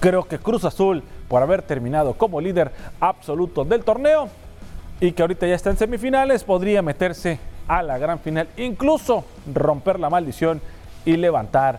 creo 0.00 0.24
que 0.24 0.40
Cruz 0.40 0.64
Azul 0.64 1.04
por 1.30 1.42
haber 1.44 1.62
terminado 1.62 2.14
como 2.14 2.40
líder 2.40 2.72
absoluto 2.98 3.64
del 3.64 3.84
torneo 3.84 4.28
y 4.98 5.12
que 5.12 5.22
ahorita 5.22 5.46
ya 5.46 5.54
está 5.54 5.70
en 5.70 5.76
semifinales, 5.76 6.42
podría 6.42 6.82
meterse 6.82 7.38
a 7.68 7.84
la 7.84 7.98
gran 7.98 8.18
final, 8.18 8.48
incluso 8.56 9.24
romper 9.54 10.00
la 10.00 10.10
maldición 10.10 10.60
y 11.04 11.16
levantar 11.16 11.78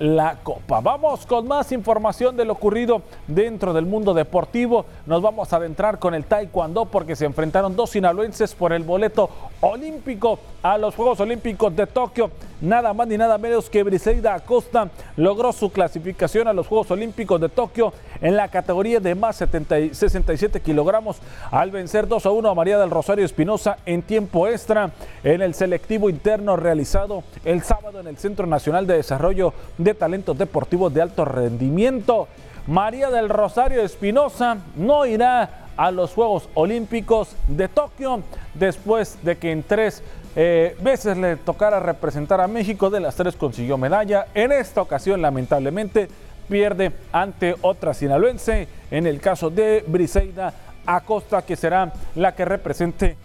la 0.00 0.36
copa. 0.42 0.80
Vamos 0.80 1.26
con 1.26 1.46
más 1.46 1.70
información 1.72 2.34
de 2.34 2.46
lo 2.46 2.54
ocurrido 2.54 3.02
dentro 3.26 3.74
del 3.74 3.84
mundo 3.84 4.14
deportivo. 4.14 4.86
Nos 5.04 5.20
vamos 5.20 5.52
a 5.52 5.56
adentrar 5.56 5.98
con 5.98 6.14
el 6.14 6.24
taekwondo 6.24 6.86
porque 6.86 7.14
se 7.14 7.26
enfrentaron 7.26 7.76
dos 7.76 7.90
sinaloenses 7.90 8.54
por 8.54 8.72
el 8.72 8.82
boleto 8.82 9.28
olímpico 9.60 10.38
a 10.62 10.78
los 10.78 10.94
Juegos 10.94 11.20
Olímpicos 11.20 11.76
de 11.76 11.86
Tokio. 11.86 12.30
Nada 12.62 12.92
más 12.92 13.08
ni 13.08 13.16
nada 13.16 13.38
menos 13.38 13.70
que 13.70 13.82
Briseida 13.82 14.34
Acosta 14.34 14.90
logró 15.16 15.52
su 15.52 15.70
clasificación 15.70 16.48
a 16.48 16.52
los 16.52 16.66
Juegos 16.66 16.90
Olímpicos 16.90 17.40
de 17.40 17.48
Tokio 17.48 17.92
en 18.20 18.36
la 18.36 18.48
categoría 18.48 19.00
de 19.00 19.14
más 19.14 19.36
67 19.36 20.60
kilogramos 20.60 21.18
al 21.50 21.70
vencer 21.70 22.06
2 22.06 22.26
a 22.26 22.30
1 22.30 22.50
a 22.50 22.54
María 22.54 22.78
del 22.78 22.90
Rosario 22.90 23.24
Espinosa 23.24 23.78
en 23.86 24.02
tiempo 24.02 24.46
extra 24.46 24.90
en 25.24 25.40
el 25.40 25.54
selectivo 25.54 26.10
interno 26.10 26.56
realizado 26.56 27.22
el 27.46 27.62
sábado 27.62 28.00
en 28.00 28.06
el 28.06 28.18
Centro 28.18 28.46
Nacional 28.46 28.86
de 28.86 28.96
Desarrollo 28.96 29.54
de 29.78 29.89
Talentos 29.94 30.36
Deportivos 30.36 30.92
de 30.92 31.02
Alto 31.02 31.24
Rendimiento. 31.24 32.28
María 32.66 33.10
del 33.10 33.28
Rosario 33.28 33.82
Espinosa 33.82 34.58
no 34.76 35.06
irá 35.06 35.68
a 35.76 35.90
los 35.90 36.12
Juegos 36.12 36.48
Olímpicos 36.54 37.34
de 37.48 37.68
Tokio 37.68 38.22
después 38.54 39.18
de 39.22 39.38
que 39.38 39.50
en 39.50 39.62
tres 39.62 40.02
eh, 40.36 40.76
veces 40.80 41.16
le 41.16 41.36
tocara 41.36 41.80
representar 41.80 42.40
a 42.40 42.46
México, 42.46 42.90
de 42.90 43.00
las 43.00 43.16
tres 43.16 43.34
consiguió 43.34 43.78
medalla. 43.78 44.26
En 44.34 44.52
esta 44.52 44.82
ocasión, 44.82 45.22
lamentablemente, 45.22 46.08
pierde 46.48 46.92
ante 47.12 47.56
otra 47.62 47.94
sinaloense, 47.94 48.68
en 48.90 49.06
el 49.06 49.20
caso 49.20 49.50
de 49.50 49.84
Briseida 49.86 50.52
Acosta, 50.86 51.42
que 51.42 51.56
será 51.56 51.92
la 52.14 52.34
que 52.34 52.44
represente 52.44 53.16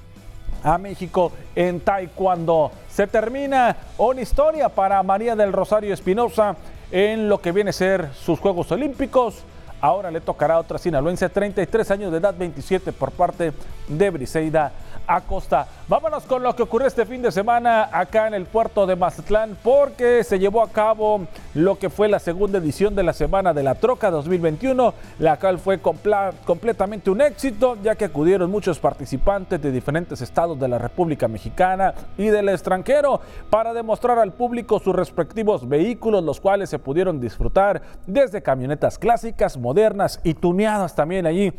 a 0.66 0.78
México 0.80 1.32
en 1.56 1.80
Taekwondo. 1.80 2.72
Se 2.90 3.08
termina 3.08 3.78
una 3.98 4.22
historia 4.22 4.68
para 4.68 5.02
María 5.04 5.36
del 5.36 5.54
Rosario 5.54 5.94
Espinosa 5.94 6.56
en 6.92 7.30
lo 7.30 7.40
que 7.40 7.52
viene 7.52 7.70
a 7.70 7.74
ser 7.74 8.10
sus 8.14 8.40
Juegos 8.40 8.72
Olímpicos. 8.72 9.44
Ahora 9.80 10.10
le 10.10 10.22
tocará 10.22 10.56
a 10.56 10.60
otra 10.60 10.80
sinaloense, 10.80 11.30
33 11.30 11.92
años 11.92 12.12
de 12.12 12.18
edad, 12.18 12.34
27 12.36 12.92
por 12.92 13.12
parte 13.12 13.54
de 13.88 14.10
Briseida 14.10 14.72
Acosta. 15.08 15.68
Vámonos 15.88 16.24
con 16.24 16.42
lo 16.42 16.56
que 16.56 16.64
ocurrió 16.64 16.88
este 16.88 17.06
fin 17.06 17.22
de 17.22 17.32
semana 17.32 17.90
acá 17.92 18.28
en 18.28 18.34
el 18.34 18.46
puerto 18.46 18.86
de 18.88 18.96
Mazatlán, 18.96 19.58
porque 19.64 20.24
se 20.24 20.40
llevó 20.40 20.64
a 20.64 20.70
cabo 20.70 21.28
lo 21.54 21.78
que 21.78 21.90
fue 21.90 22.08
la 22.08 22.20
segunda 22.20 22.58
edición 22.58 22.96
de 22.96 23.04
la 23.04 23.14
Semana 23.14 23.54
de 23.54 23.64
la 23.64 23.76
Troca 23.76 24.10
2021, 24.10 24.94
la 25.20 25.38
cual 25.38 25.60
fue 25.60 25.80
completamente 25.80 27.10
un 27.10 27.22
éxito, 27.22 27.78
ya 27.84 27.96
que 27.96 28.06
acudieron 28.06 28.50
muchos 28.50 28.80
participantes 28.80 29.62
de 29.62 29.72
diferentes 29.72 30.22
estados 30.22 30.60
de 30.60 30.68
la 30.68 30.78
República 30.78 31.28
Mexicana 31.28 31.94
y 32.18 32.28
del 32.28 32.50
extranjero 32.50 33.22
para 33.50 33.74
demostrar 33.74 34.18
al 34.20 34.34
público 34.34 34.80
sus 34.80 34.96
respectivos 34.96 35.68
vehículos, 35.68 36.24
los 36.24 36.42
cuales 36.42 36.70
se 36.70 36.80
pudieron 36.80 37.20
disfrutar 37.20 37.82
desde 38.08 38.42
camionetas 38.42 38.98
clásicas, 38.98 39.58
modernas 39.58 40.20
y 40.24 40.34
tuneadas 40.34 40.96
también 40.96 41.26
allí 41.26 41.54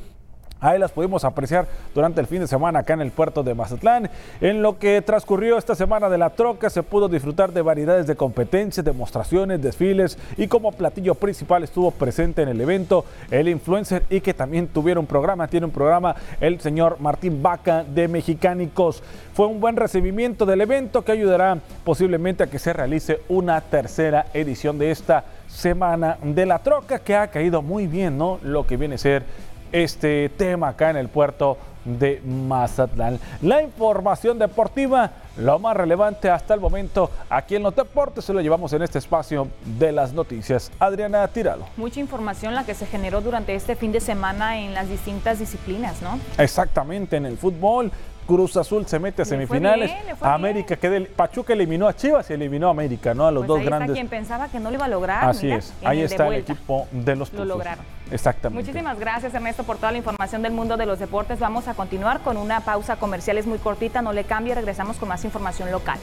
Ahí 0.59 0.79
las 0.79 0.91
pudimos 0.91 1.23
apreciar 1.25 1.67
durante 1.95 2.19
el 2.19 2.27
fin 2.27 2.41
de 2.41 2.47
semana 2.47 2.79
acá 2.79 2.95
en 2.95 3.03
el 3.03 3.11
puerto 3.11 3.43
de 3.43 3.55
Mazatlán. 3.55 4.09
En 4.41 4.63
lo 4.63 4.79
que 4.79 5.03
transcurrió 5.03 5.59
esta 5.59 5.75
semana 5.75 6.09
de 6.09 6.17
la 6.17 6.31
troca 6.31 6.71
se 6.71 6.83
pudo 6.83 7.09
disfrutar 7.09 7.53
de 7.53 7.61
variedades 7.61 8.07
de 8.07 8.17
competencias, 8.17 8.83
demostraciones, 8.83 9.61
desfiles 9.61 10.17
y 10.39 10.49
como 10.49 10.73
platillo 10.73 11.15
principal 11.15 11.63
estuvo 11.63 11.91
presente 11.91 12.41
en 12.41 12.49
el 12.49 12.59
evento 12.59 13.05
el 13.31 13.49
influencer 13.49 14.05
y 14.09 14.23
que 14.23 14.33
también 14.33 14.69
tuvieron 14.69 15.03
un 15.03 15.07
programa, 15.07 15.47
tiene 15.47 15.67
un 15.67 15.73
programa 15.73 16.17
el 16.41 16.59
señor 16.61 16.97
Martín 17.01 17.43
Vaca 17.43 17.85
de 17.85 18.09
Mexicánicos. 18.09 19.03
Fue 19.35 19.47
un 19.47 19.61
buen 19.61 19.77
recibimiento 19.77 20.47
del 20.47 20.63
evento 20.63 21.05
que 21.05 21.13
ayudará 21.13 21.59
posiblemente 21.85 22.45
a 22.45 22.47
que 22.47 22.59
se 22.59 22.73
realice 22.73 23.21
una 23.29 23.61
tercera 23.61 24.27
edición 24.33 24.79
de 24.79 24.91
esta 24.91 25.25
semana 25.49 26.17
de 26.23 26.47
la 26.47 26.61
troca 26.61 26.99
que 26.99 27.15
ha 27.15 27.29
caído 27.29 27.61
muy 27.61 27.87
bien, 27.87 28.17
¿no? 28.17 28.39
Lo 28.43 28.67
que 28.67 28.79
viene 28.79 28.95
a 28.95 28.99
ser 28.99 29.23
este 29.73 30.29
tema 30.31 30.69
acá 30.69 30.91
en 30.91 30.97
el 30.97 31.09
puerto 31.09 31.57
de 31.85 32.21
Mazatlán. 32.25 33.19
La 33.43 33.63
información 33.63 34.39
deportiva, 34.39 35.13
lo 35.37 35.59
más 35.59 35.77
relevante 35.77 36.29
hasta 36.29 36.55
el 36.55 36.61
momento 36.61 37.11
aquí 37.31 37.57
en 37.57 37.63
los 37.63 37.75
deportes, 37.75 38.25
se 38.25 38.33
lo 38.33 38.41
llevamos 38.41 38.73
en 38.73 38.83
este 38.83 38.99
espacio 38.99 39.49
de 39.79 39.93
las 39.93 40.13
noticias. 40.13 40.73
Adriana 40.79 41.27
Tiralo. 41.29 41.67
Mucha 41.77 42.01
información 42.01 42.55
la 42.55 42.65
que 42.65 42.75
se 42.75 42.87
generó 42.87 43.21
durante 43.21 43.55
este 43.55 43.77
fin 43.77 43.93
de 43.93 44.01
semana 44.01 44.59
en 44.59 44.75
las 44.75 44.89
distintas 44.89 45.39
disciplinas, 45.39 46.03
¿no? 46.03 46.19
Exactamente, 46.39 47.17
en 47.17 47.27
el 47.27 47.39
fútbol, 47.39 47.93
Cruz 48.27 48.57
Azul 48.57 48.87
se 48.87 48.99
mete 48.99 49.23
a 49.23 49.25
semifinales. 49.25 49.93
América 50.21 50.77
que 50.77 51.01
Pachuca 51.15 51.53
eliminó 51.53 51.89
a 51.89 51.95
Chivas 51.95 52.29
y 52.31 52.35
eliminó 52.35 52.69
a 52.69 52.71
América, 52.71 53.15
¿no? 53.15 53.27
A 53.27 53.31
los 53.31 53.43
pues 53.43 53.49
dos 53.49 53.59
ahí 53.61 53.67
grandes. 53.67 53.89
Está 53.91 53.95
quien 53.95 54.09
pensaba 54.09 54.49
que 54.49 54.61
no 54.61 54.71
lo 54.71 54.77
iba 54.77 54.85
a 54.85 54.89
lograr. 54.89 55.25
Así 55.29 55.51
es. 55.51 55.73
Ahí 55.85 56.01
está 56.01 56.27
el 56.29 56.35
equipo 56.35 56.89
de 56.91 57.17
los 57.17 57.33
Lo 57.33 57.45
lograron. 57.45 57.85
Exactamente. 58.11 58.63
Muchísimas 58.63 58.99
gracias 58.99 59.35
Ernesto 59.35 59.65
por 59.65 59.77
toda 59.77 59.93
la 59.93 59.99
información 59.99 60.43
del 60.43 60.53
mundo 60.53 60.77
de 60.77 60.87
los 60.87 60.99
deportes. 60.99 61.39
Vamos 61.39 61.69
a 61.69 61.75
continuar 61.75 62.21
con 62.21 62.37
una 62.37 62.61
pausa 62.61 62.97
comercial 62.97 63.39
es 63.39 63.47
muy 63.47 63.59
cortita, 63.59 64.03
no 64.03 64.13
le 64.13 64.25
cambie, 64.25 64.55
regresamos 64.55 64.97
con 64.97 65.09
más 65.09 65.25
información 65.25 65.71
local. 65.71 65.99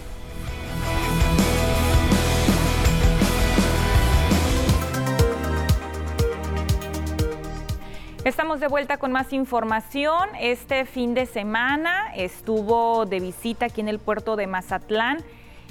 Estamos 8.26 8.62
de 8.62 8.68
vuelta 8.68 8.98
con 8.98 9.12
más 9.12 9.34
información. 9.34 10.30
Este 10.40 10.86
fin 10.86 11.14
de 11.14 11.26
semana 11.26 12.14
estuvo 12.16 13.06
de 13.06 13.20
visita 13.20 13.66
aquí 13.66 13.82
en 13.82 13.90
el 13.90 14.00
puerto 14.00 14.36
de 14.36 14.48
Mazatlán 14.48 15.18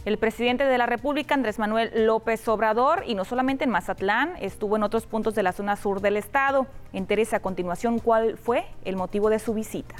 el 0.05 0.19
presidente 0.19 0.65
de 0.65 0.79
la 0.79 0.87
República, 0.87 1.35
Andrés 1.35 1.61
Manuel 1.61 2.07
López 2.07 2.47
Obrador, 2.49 3.05
y 3.07 3.15
no 3.15 3.25
solamente 3.25 3.65
en 3.65 3.71
Mazatlán, 3.71 4.35
estuvo 4.41 4.77
en 4.77 4.83
otros 4.83 5.07
puntos 5.07 5.35
de 5.37 5.45
la 5.45 5.53
zona 5.53 5.77
sur 5.77 6.01
del 6.01 6.17
estado. 6.17 6.67
Entérese 6.93 7.37
a 7.37 7.41
continuación 7.41 8.01
cuál 8.01 8.37
fue 8.37 8.67
el 8.85 8.97
motivo 8.97 9.31
de 9.31 9.39
su 9.39 9.55
visita. 9.55 9.95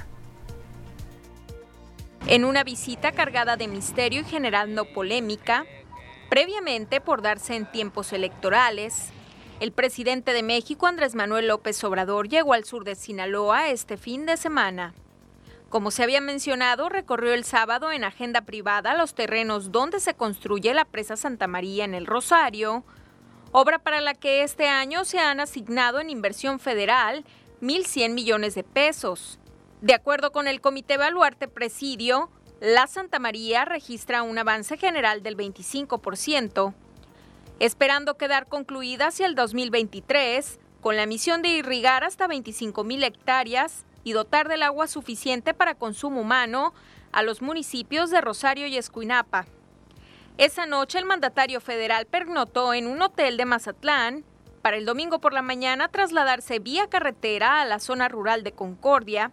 En 2.27 2.43
una 2.43 2.63
visita 2.63 3.13
cargada 3.13 3.55
de 3.55 3.67
misterio 3.67 4.21
y 4.21 4.25
generando 4.25 4.85
polémica, 4.93 5.65
previamente 6.29 6.99
por 6.99 7.21
darse 7.21 7.55
en 7.55 7.65
tiempos 7.65 8.11
electorales, 8.11 9.11
el 9.63 9.71
presidente 9.71 10.33
de 10.33 10.43
México, 10.43 10.87
Andrés 10.87 11.15
Manuel 11.15 11.47
López 11.47 11.81
Obrador, 11.85 12.27
llegó 12.27 12.51
al 12.51 12.65
sur 12.65 12.83
de 12.83 12.95
Sinaloa 12.95 13.69
este 13.69 13.95
fin 13.95 14.25
de 14.25 14.35
semana. 14.35 14.93
Como 15.69 15.89
se 15.89 16.03
había 16.03 16.19
mencionado, 16.19 16.89
recorrió 16.89 17.33
el 17.33 17.45
sábado 17.45 17.89
en 17.93 18.03
agenda 18.03 18.41
privada 18.41 18.93
los 18.93 19.13
terrenos 19.15 19.71
donde 19.71 20.01
se 20.01 20.15
construye 20.15 20.73
la 20.73 20.83
presa 20.83 21.15
Santa 21.15 21.47
María 21.47 21.85
en 21.85 21.93
el 21.93 22.07
Rosario, 22.07 22.83
obra 23.53 23.79
para 23.79 24.01
la 24.01 24.15
que 24.15 24.43
este 24.43 24.67
año 24.67 25.05
se 25.05 25.19
han 25.19 25.39
asignado 25.39 26.01
en 26.01 26.09
inversión 26.09 26.59
federal 26.59 27.23
1.100 27.61 28.13
millones 28.15 28.55
de 28.55 28.65
pesos. 28.65 29.39
De 29.79 29.93
acuerdo 29.93 30.33
con 30.33 30.49
el 30.49 30.59
Comité 30.59 30.97
Baluarte 30.97 31.47
Presidio, 31.47 32.29
la 32.59 32.87
Santa 32.87 33.17
María 33.17 33.63
registra 33.63 34.23
un 34.23 34.37
avance 34.37 34.75
general 34.75 35.23
del 35.23 35.37
25%, 35.37 36.73
esperando 37.63 38.17
quedar 38.17 38.47
concluida 38.47 39.07
hacia 39.07 39.25
el 39.25 39.35
2023 39.35 40.59
con 40.81 40.97
la 40.97 41.05
misión 41.05 41.41
de 41.41 41.47
irrigar 41.47 42.03
hasta 42.03 42.27
25 42.27 42.83
mil 42.83 43.01
hectáreas 43.05 43.85
y 44.03 44.11
dotar 44.11 44.49
del 44.49 44.63
agua 44.63 44.87
suficiente 44.87 45.53
para 45.53 45.75
consumo 45.75 46.19
humano 46.19 46.73
a 47.13 47.23
los 47.23 47.41
municipios 47.41 48.09
de 48.09 48.19
Rosario 48.19 48.67
y 48.67 48.75
Escuinapa. 48.75 49.45
Esa 50.37 50.65
noche 50.65 50.99
el 50.99 51.05
mandatario 51.05 51.61
federal 51.61 52.05
pernotó 52.05 52.73
en 52.73 52.85
un 52.85 53.01
hotel 53.01 53.37
de 53.37 53.45
Mazatlán 53.45 54.25
para 54.61 54.75
el 54.75 54.85
domingo 54.85 55.19
por 55.19 55.31
la 55.31 55.41
mañana 55.41 55.87
trasladarse 55.87 56.59
vía 56.59 56.89
carretera 56.89 57.61
a 57.61 57.65
la 57.65 57.79
zona 57.79 58.09
rural 58.09 58.43
de 58.43 58.51
Concordia, 58.51 59.31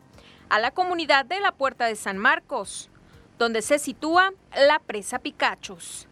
a 0.51 0.61
la 0.61 0.71
comunidad 0.71 1.25
de 1.25 1.40
la 1.40 1.51
Puerta 1.51 1.87
de 1.87 1.97
San 1.97 2.16
Marcos, 2.16 2.90
donde 3.40 3.61
se 3.61 3.81
sitúa 3.81 4.31
la 4.55 4.79
presa 4.79 5.19
Picachos. 5.19 6.07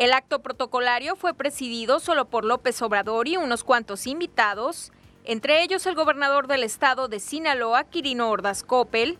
El 0.00 0.14
acto 0.14 0.38
protocolario 0.38 1.14
fue 1.14 1.34
presidido 1.34 2.00
solo 2.00 2.24
por 2.24 2.46
López 2.46 2.80
Obrador 2.80 3.28
y 3.28 3.36
unos 3.36 3.64
cuantos 3.64 4.06
invitados, 4.06 4.92
entre 5.24 5.62
ellos 5.62 5.84
el 5.84 5.94
gobernador 5.94 6.46
del 6.46 6.62
estado 6.62 7.06
de 7.06 7.20
Sinaloa, 7.20 7.84
Quirino 7.84 8.30
Ordaz 8.30 8.62
Coppel, 8.62 9.18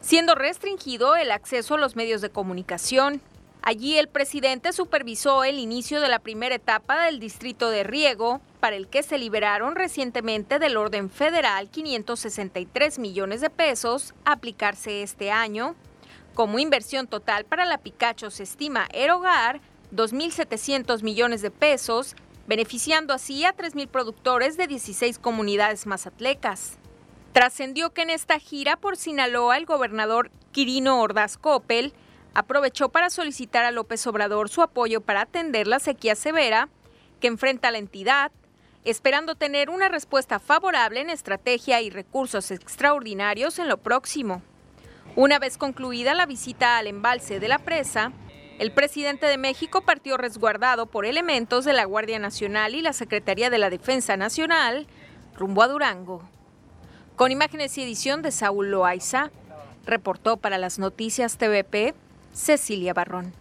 siendo 0.00 0.34
restringido 0.34 1.16
el 1.16 1.32
acceso 1.32 1.74
a 1.74 1.78
los 1.78 1.96
medios 1.96 2.22
de 2.22 2.30
comunicación. 2.30 3.20
Allí 3.60 3.98
el 3.98 4.08
presidente 4.08 4.72
supervisó 4.72 5.44
el 5.44 5.58
inicio 5.58 6.00
de 6.00 6.08
la 6.08 6.18
primera 6.18 6.54
etapa 6.54 7.04
del 7.04 7.20
distrito 7.20 7.68
de 7.68 7.84
riego, 7.84 8.40
para 8.58 8.76
el 8.76 8.88
que 8.88 9.02
se 9.02 9.18
liberaron 9.18 9.76
recientemente 9.76 10.58
del 10.58 10.78
orden 10.78 11.10
federal 11.10 11.68
563 11.68 12.98
millones 12.98 13.42
de 13.42 13.50
pesos 13.50 14.14
a 14.24 14.32
aplicarse 14.32 15.02
este 15.02 15.30
año. 15.30 15.76
Como 16.32 16.58
inversión 16.58 17.06
total 17.06 17.44
para 17.44 17.66
la 17.66 17.76
Picacho 17.76 18.30
se 18.30 18.44
estima 18.44 18.88
erogar 18.94 19.60
2.700 19.92 21.02
millones 21.02 21.42
de 21.42 21.50
pesos 21.50 22.16
beneficiando 22.46 23.14
así 23.14 23.44
a 23.44 23.54
3.000 23.54 23.88
productores 23.88 24.56
de 24.56 24.66
16 24.66 25.18
comunidades 25.18 25.86
mazatlecas. 25.86 26.78
Trascendió 27.32 27.92
que 27.92 28.02
en 28.02 28.10
esta 28.10 28.38
gira 28.38 28.76
por 28.76 28.96
Sinaloa 28.96 29.56
el 29.56 29.66
gobernador 29.66 30.30
Quirino 30.50 31.00
Ordaz 31.00 31.38
Coppel 31.38 31.92
aprovechó 32.34 32.88
para 32.88 33.10
solicitar 33.10 33.64
a 33.64 33.70
López 33.70 34.06
Obrador 34.06 34.48
su 34.48 34.62
apoyo 34.62 35.00
para 35.00 35.22
atender 35.22 35.66
la 35.66 35.78
sequía 35.78 36.14
severa 36.14 36.68
que 37.20 37.28
enfrenta 37.28 37.70
la 37.70 37.78
entidad, 37.78 38.32
esperando 38.84 39.34
tener 39.34 39.70
una 39.70 39.88
respuesta 39.88 40.40
favorable 40.40 41.00
en 41.00 41.10
estrategia 41.10 41.80
y 41.80 41.90
recursos 41.90 42.50
extraordinarios 42.50 43.58
en 43.58 43.68
lo 43.68 43.76
próximo. 43.78 44.42
Una 45.14 45.38
vez 45.38 45.58
concluida 45.58 46.14
la 46.14 46.26
visita 46.26 46.78
al 46.78 46.86
embalse 46.86 47.38
de 47.38 47.48
la 47.48 47.58
presa, 47.58 48.12
el 48.58 48.72
presidente 48.72 49.26
de 49.26 49.38
México 49.38 49.82
partió 49.82 50.16
resguardado 50.16 50.86
por 50.86 51.06
elementos 51.06 51.64
de 51.64 51.72
la 51.72 51.84
Guardia 51.84 52.18
Nacional 52.18 52.74
y 52.74 52.82
la 52.82 52.92
Secretaría 52.92 53.50
de 53.50 53.58
la 53.58 53.70
Defensa 53.70 54.16
Nacional 54.16 54.86
rumbo 55.36 55.62
a 55.62 55.68
Durango. 55.68 56.22
Con 57.16 57.32
imágenes 57.32 57.76
y 57.78 57.82
edición 57.82 58.22
de 58.22 58.30
Saúl 58.30 58.70
Loaiza, 58.70 59.30
reportó 59.84 60.36
para 60.36 60.58
las 60.58 60.78
noticias 60.78 61.36
TVP 61.38 61.94
Cecilia 62.32 62.94
Barrón. 62.94 63.32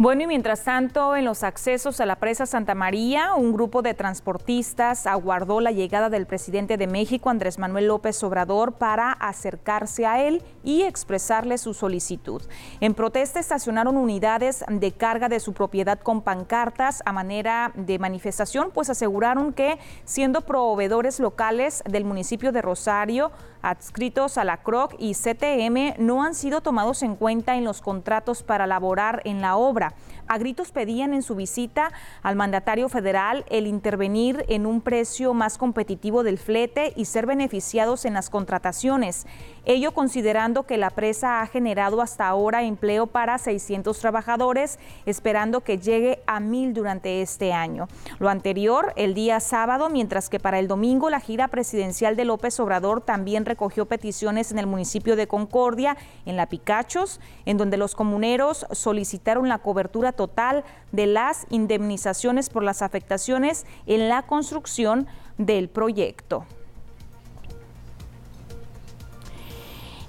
Bueno, 0.00 0.22
y 0.22 0.26
mientras 0.28 0.62
tanto, 0.62 1.16
en 1.16 1.24
los 1.24 1.42
accesos 1.42 2.00
a 2.00 2.06
la 2.06 2.20
presa 2.20 2.46
Santa 2.46 2.76
María, 2.76 3.34
un 3.34 3.52
grupo 3.52 3.82
de 3.82 3.94
transportistas 3.94 5.08
aguardó 5.08 5.60
la 5.60 5.72
llegada 5.72 6.08
del 6.08 6.24
presidente 6.24 6.76
de 6.76 6.86
México, 6.86 7.30
Andrés 7.30 7.58
Manuel 7.58 7.88
López 7.88 8.22
Obrador, 8.22 8.74
para 8.74 9.10
acercarse 9.10 10.06
a 10.06 10.24
él 10.24 10.44
y 10.68 10.82
expresarle 10.82 11.56
su 11.56 11.72
solicitud. 11.72 12.42
En 12.80 12.92
protesta 12.92 13.40
estacionaron 13.40 13.96
unidades 13.96 14.66
de 14.68 14.92
carga 14.92 15.30
de 15.30 15.40
su 15.40 15.54
propiedad 15.54 15.98
con 15.98 16.20
pancartas 16.20 17.02
a 17.06 17.12
manera 17.12 17.72
de 17.74 17.98
manifestación, 17.98 18.70
pues 18.74 18.90
aseguraron 18.90 19.54
que 19.54 19.78
siendo 20.04 20.42
proveedores 20.42 21.20
locales 21.20 21.82
del 21.88 22.04
municipio 22.04 22.52
de 22.52 22.60
Rosario, 22.60 23.32
adscritos 23.62 24.36
a 24.36 24.44
la 24.44 24.58
CROC 24.58 24.94
y 24.98 25.14
CTM 25.14 25.94
no 26.04 26.22
han 26.22 26.34
sido 26.34 26.60
tomados 26.60 27.02
en 27.02 27.16
cuenta 27.16 27.56
en 27.56 27.64
los 27.64 27.80
contratos 27.80 28.42
para 28.42 28.66
laborar 28.66 29.22
en 29.24 29.40
la 29.40 29.56
obra. 29.56 29.94
A 30.26 30.36
gritos 30.36 30.70
pedían 30.70 31.14
en 31.14 31.22
su 31.22 31.34
visita 31.34 31.90
al 32.22 32.36
mandatario 32.36 32.90
federal 32.90 33.46
el 33.48 33.66
intervenir 33.66 34.44
en 34.48 34.66
un 34.66 34.82
precio 34.82 35.32
más 35.32 35.56
competitivo 35.56 36.22
del 36.22 36.36
flete 36.36 36.92
y 36.94 37.06
ser 37.06 37.24
beneficiados 37.24 38.04
en 38.04 38.12
las 38.12 38.28
contrataciones. 38.28 39.26
Ello 39.64 39.92
considerando 39.92 40.57
que 40.64 40.78
la 40.78 40.90
presa 40.90 41.40
ha 41.40 41.46
generado 41.46 42.00
hasta 42.00 42.26
ahora 42.26 42.62
empleo 42.62 43.06
para 43.06 43.38
600 43.38 43.98
trabajadores, 43.98 44.78
esperando 45.06 45.60
que 45.60 45.78
llegue 45.78 46.22
a 46.26 46.40
mil 46.40 46.74
durante 46.74 47.22
este 47.22 47.52
año. 47.52 47.88
Lo 48.18 48.28
anterior 48.28 48.92
el 48.96 49.14
día 49.14 49.40
sábado, 49.40 49.90
mientras 49.90 50.28
que 50.28 50.40
para 50.40 50.58
el 50.58 50.68
domingo 50.68 51.10
la 51.10 51.20
gira 51.20 51.48
presidencial 51.48 52.16
de 52.16 52.24
López 52.24 52.58
Obrador 52.60 53.00
también 53.00 53.44
recogió 53.44 53.86
peticiones 53.86 54.50
en 54.50 54.58
el 54.58 54.66
municipio 54.66 55.16
de 55.16 55.26
Concordia, 55.26 55.96
en 56.26 56.36
La 56.36 56.46
Picachos, 56.46 57.20
en 57.46 57.56
donde 57.56 57.76
los 57.76 57.94
comuneros 57.94 58.66
solicitaron 58.72 59.48
la 59.48 59.58
cobertura 59.58 60.12
total 60.12 60.64
de 60.92 61.06
las 61.06 61.46
indemnizaciones 61.50 62.50
por 62.50 62.62
las 62.62 62.82
afectaciones 62.82 63.66
en 63.86 64.08
la 64.08 64.22
construcción 64.22 65.06
del 65.38 65.68
proyecto. 65.68 66.44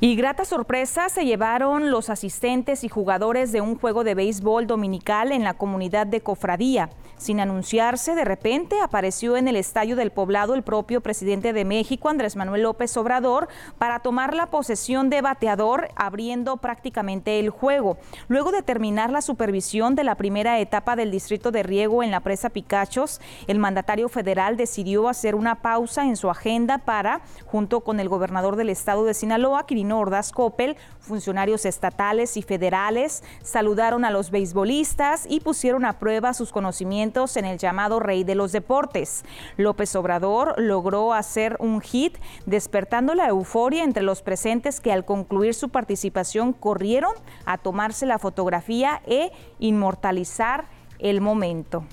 Y 0.02 0.16
grata 0.16 0.46
sorpresa 0.46 1.10
se 1.10 1.26
llevaron 1.26 1.92
los 1.92 2.10
asistentes 2.10 2.86
y 2.86 2.88
jugadores 2.88 3.52
de 3.52 3.60
un 3.60 3.78
juego 3.78 4.06
de 4.06 4.16
béisbol 4.16 4.66
dominical 4.66 5.34
en 5.34 5.44
la 5.44 5.56
comunidad 5.56 6.08
de 6.08 6.22
Cofradía. 6.22 6.90
Sin 7.18 7.42
anunciarse, 7.42 8.16
de 8.16 8.24
repente 8.24 8.80
apareció 8.80 9.36
en 9.36 9.50
el 9.50 9.58
Estadio 9.58 9.98
del 9.98 10.12
Poblado 10.12 10.54
el 10.54 10.64
propio 10.64 11.02
presidente 11.02 11.52
de 11.52 11.66
México, 11.66 12.08
Andrés 12.08 12.38
Manuel 12.38 12.64
López 12.64 12.96
Obrador, 12.96 13.50
para 13.78 14.00
tomar 14.00 14.34
la 14.34 14.46
posesión 14.46 15.10
de 15.10 15.22
bateador, 15.22 15.90
abriendo 15.98 16.56
prácticamente 16.56 17.38
el 17.38 17.50
juego. 17.50 17.98
Luego 18.30 18.54
de 18.54 18.62
terminar 18.62 19.10
la 19.10 19.22
supervisión 19.22 19.96
de 19.96 20.06
la 20.06 20.16
primera 20.16 20.60
etapa 20.60 20.96
del 20.96 21.12
distrito 21.12 21.52
de 21.52 21.62
riego 21.62 22.04
en 22.04 22.12
la 22.12 22.22
presa 22.22 22.50
Picachos, 22.50 23.20
el 23.48 23.60
mandatario 23.60 24.08
federal 24.08 24.56
decidió 24.56 25.10
hacer 25.10 25.36
una 25.36 25.56
pausa 25.56 26.06
en 26.06 26.16
su 26.16 26.30
agenda 26.30 26.78
para, 26.78 27.20
junto 27.46 27.82
con 27.82 28.00
el 28.00 28.08
gobernador 28.08 28.56
del 28.56 28.70
estado 28.70 29.04
de 29.04 29.14
Sinaloa, 29.14 29.66
Quirino 29.66 29.89
Ordaz 29.98 30.32
Coppel, 30.32 30.78
funcionarios 31.00 31.66
estatales 31.66 32.38
y 32.38 32.42
federales, 32.42 33.24
saludaron 33.42 34.06
a 34.06 34.12
los 34.12 34.32
beisbolistas 34.32 35.26
y 35.28 35.40
pusieron 35.40 35.86
a 35.86 36.00
prueba 36.00 36.34
sus 36.34 36.52
conocimientos 36.52 37.38
en 37.38 37.46
el 37.46 37.58
llamado 37.58 38.00
Rey 38.00 38.24
de 38.24 38.36
los 38.36 38.52
Deportes. 38.52 39.24
López 39.58 39.96
Obrador 39.96 40.56
logró 40.58 41.14
hacer 41.14 41.58
un 41.60 41.82
hit, 41.82 42.18
despertando 42.46 43.16
la 43.16 43.28
euforia 43.28 43.84
entre 43.84 44.04
los 44.04 44.22
presentes 44.22 44.80
que 44.80 44.92
al 44.92 45.06
concluir 45.06 45.54
su 45.54 45.70
participación 45.70 46.54
corrieron 46.54 47.14
a 47.46 47.58
tomarse 47.58 48.06
la 48.06 48.20
fotografía 48.20 49.02
e 49.06 49.32
inmortalizar 49.60 50.66
el 51.00 51.22
momento. 51.22 51.84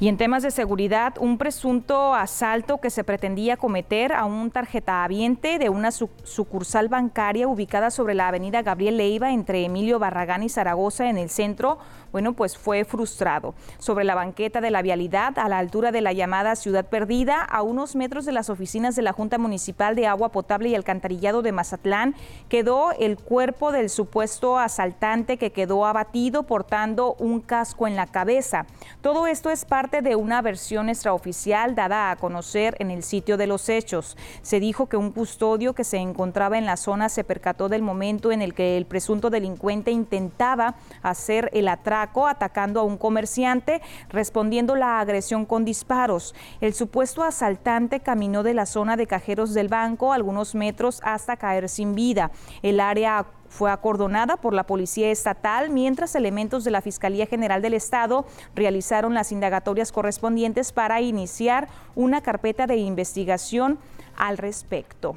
Y 0.00 0.06
en 0.06 0.16
temas 0.16 0.44
de 0.44 0.52
seguridad, 0.52 1.14
un 1.18 1.38
presunto 1.38 2.14
asalto 2.14 2.78
que 2.78 2.88
se 2.88 3.02
pretendía 3.02 3.56
cometer 3.56 4.12
a 4.12 4.26
un 4.26 4.52
tarjetahabiente 4.52 5.58
de 5.58 5.70
una 5.70 5.90
sucursal 5.90 6.88
bancaria 6.88 7.48
ubicada 7.48 7.90
sobre 7.90 8.14
la 8.14 8.28
avenida 8.28 8.62
Gabriel 8.62 8.98
Leiva 8.98 9.32
entre 9.32 9.64
Emilio 9.64 9.98
Barragán 9.98 10.44
y 10.44 10.48
Zaragoza 10.48 11.10
en 11.10 11.18
el 11.18 11.30
centro, 11.30 11.78
bueno, 12.12 12.32
pues 12.32 12.56
fue 12.56 12.84
frustrado. 12.84 13.54
Sobre 13.78 14.04
la 14.04 14.14
banqueta 14.14 14.60
de 14.60 14.70
la 14.70 14.82
vialidad, 14.82 15.38
a 15.38 15.48
la 15.48 15.58
altura 15.58 15.92
de 15.92 16.00
la 16.00 16.12
llamada 16.12 16.56
Ciudad 16.56 16.86
Perdida, 16.86 17.42
a 17.42 17.62
unos 17.62 17.96
metros 17.96 18.24
de 18.24 18.32
las 18.32 18.50
oficinas 18.50 18.96
de 18.96 19.02
la 19.02 19.12
Junta 19.12 19.38
Municipal 19.38 19.94
de 19.94 20.06
Agua 20.06 20.30
Potable 20.30 20.68
y 20.68 20.74
Alcantarillado 20.74 21.42
de 21.42 21.52
Mazatlán, 21.52 22.14
quedó 22.48 22.92
el 22.98 23.16
cuerpo 23.16 23.72
del 23.72 23.90
supuesto 23.90 24.58
asaltante 24.58 25.36
que 25.36 25.52
quedó 25.52 25.86
abatido 25.86 26.44
portando 26.44 27.14
un 27.18 27.40
casco 27.40 27.86
en 27.86 27.96
la 27.96 28.06
cabeza. 28.06 28.66
Todo 29.00 29.26
esto 29.26 29.50
es 29.50 29.64
parte 29.64 30.02
de 30.02 30.16
una 30.16 30.42
versión 30.42 30.88
extraoficial 30.88 31.74
dada 31.74 32.10
a 32.10 32.16
conocer 32.16 32.76
en 32.78 32.90
el 32.90 33.02
sitio 33.02 33.36
de 33.36 33.46
los 33.46 33.68
hechos. 33.68 34.16
Se 34.42 34.60
dijo 34.60 34.86
que 34.86 34.96
un 34.96 35.10
custodio 35.10 35.74
que 35.74 35.84
se 35.84 35.98
encontraba 35.98 36.58
en 36.58 36.66
la 36.66 36.76
zona 36.76 37.08
se 37.08 37.24
percató 37.24 37.68
del 37.68 37.82
momento 37.82 38.32
en 38.32 38.42
el 38.42 38.54
que 38.54 38.76
el 38.76 38.86
presunto 38.86 39.30
delincuente 39.30 39.90
intentaba 39.90 40.76
hacer 41.02 41.50
el 41.52 41.68
atacando 42.02 42.80
a 42.80 42.84
un 42.84 42.96
comerciante, 42.96 43.80
respondiendo 44.08 44.76
la 44.76 45.00
agresión 45.00 45.44
con 45.44 45.64
disparos. 45.64 46.34
El 46.60 46.74
supuesto 46.74 47.22
asaltante 47.22 48.00
caminó 48.00 48.42
de 48.42 48.54
la 48.54 48.66
zona 48.66 48.96
de 48.96 49.06
cajeros 49.06 49.54
del 49.54 49.68
banco 49.68 50.12
algunos 50.12 50.54
metros 50.54 51.00
hasta 51.02 51.36
caer 51.36 51.68
sin 51.68 51.94
vida. 51.94 52.30
El 52.62 52.80
área 52.80 53.26
fue 53.48 53.70
acordonada 53.70 54.36
por 54.36 54.54
la 54.54 54.64
Policía 54.64 55.10
Estatal 55.10 55.70
mientras 55.70 56.14
elementos 56.14 56.64
de 56.64 56.70
la 56.70 56.82
Fiscalía 56.82 57.26
General 57.26 57.62
del 57.62 57.74
Estado 57.74 58.26
realizaron 58.54 59.14
las 59.14 59.32
indagatorias 59.32 59.90
correspondientes 59.90 60.72
para 60.72 61.00
iniciar 61.00 61.68
una 61.94 62.20
carpeta 62.20 62.66
de 62.66 62.76
investigación 62.76 63.78
al 64.16 64.38
respecto. 64.38 65.16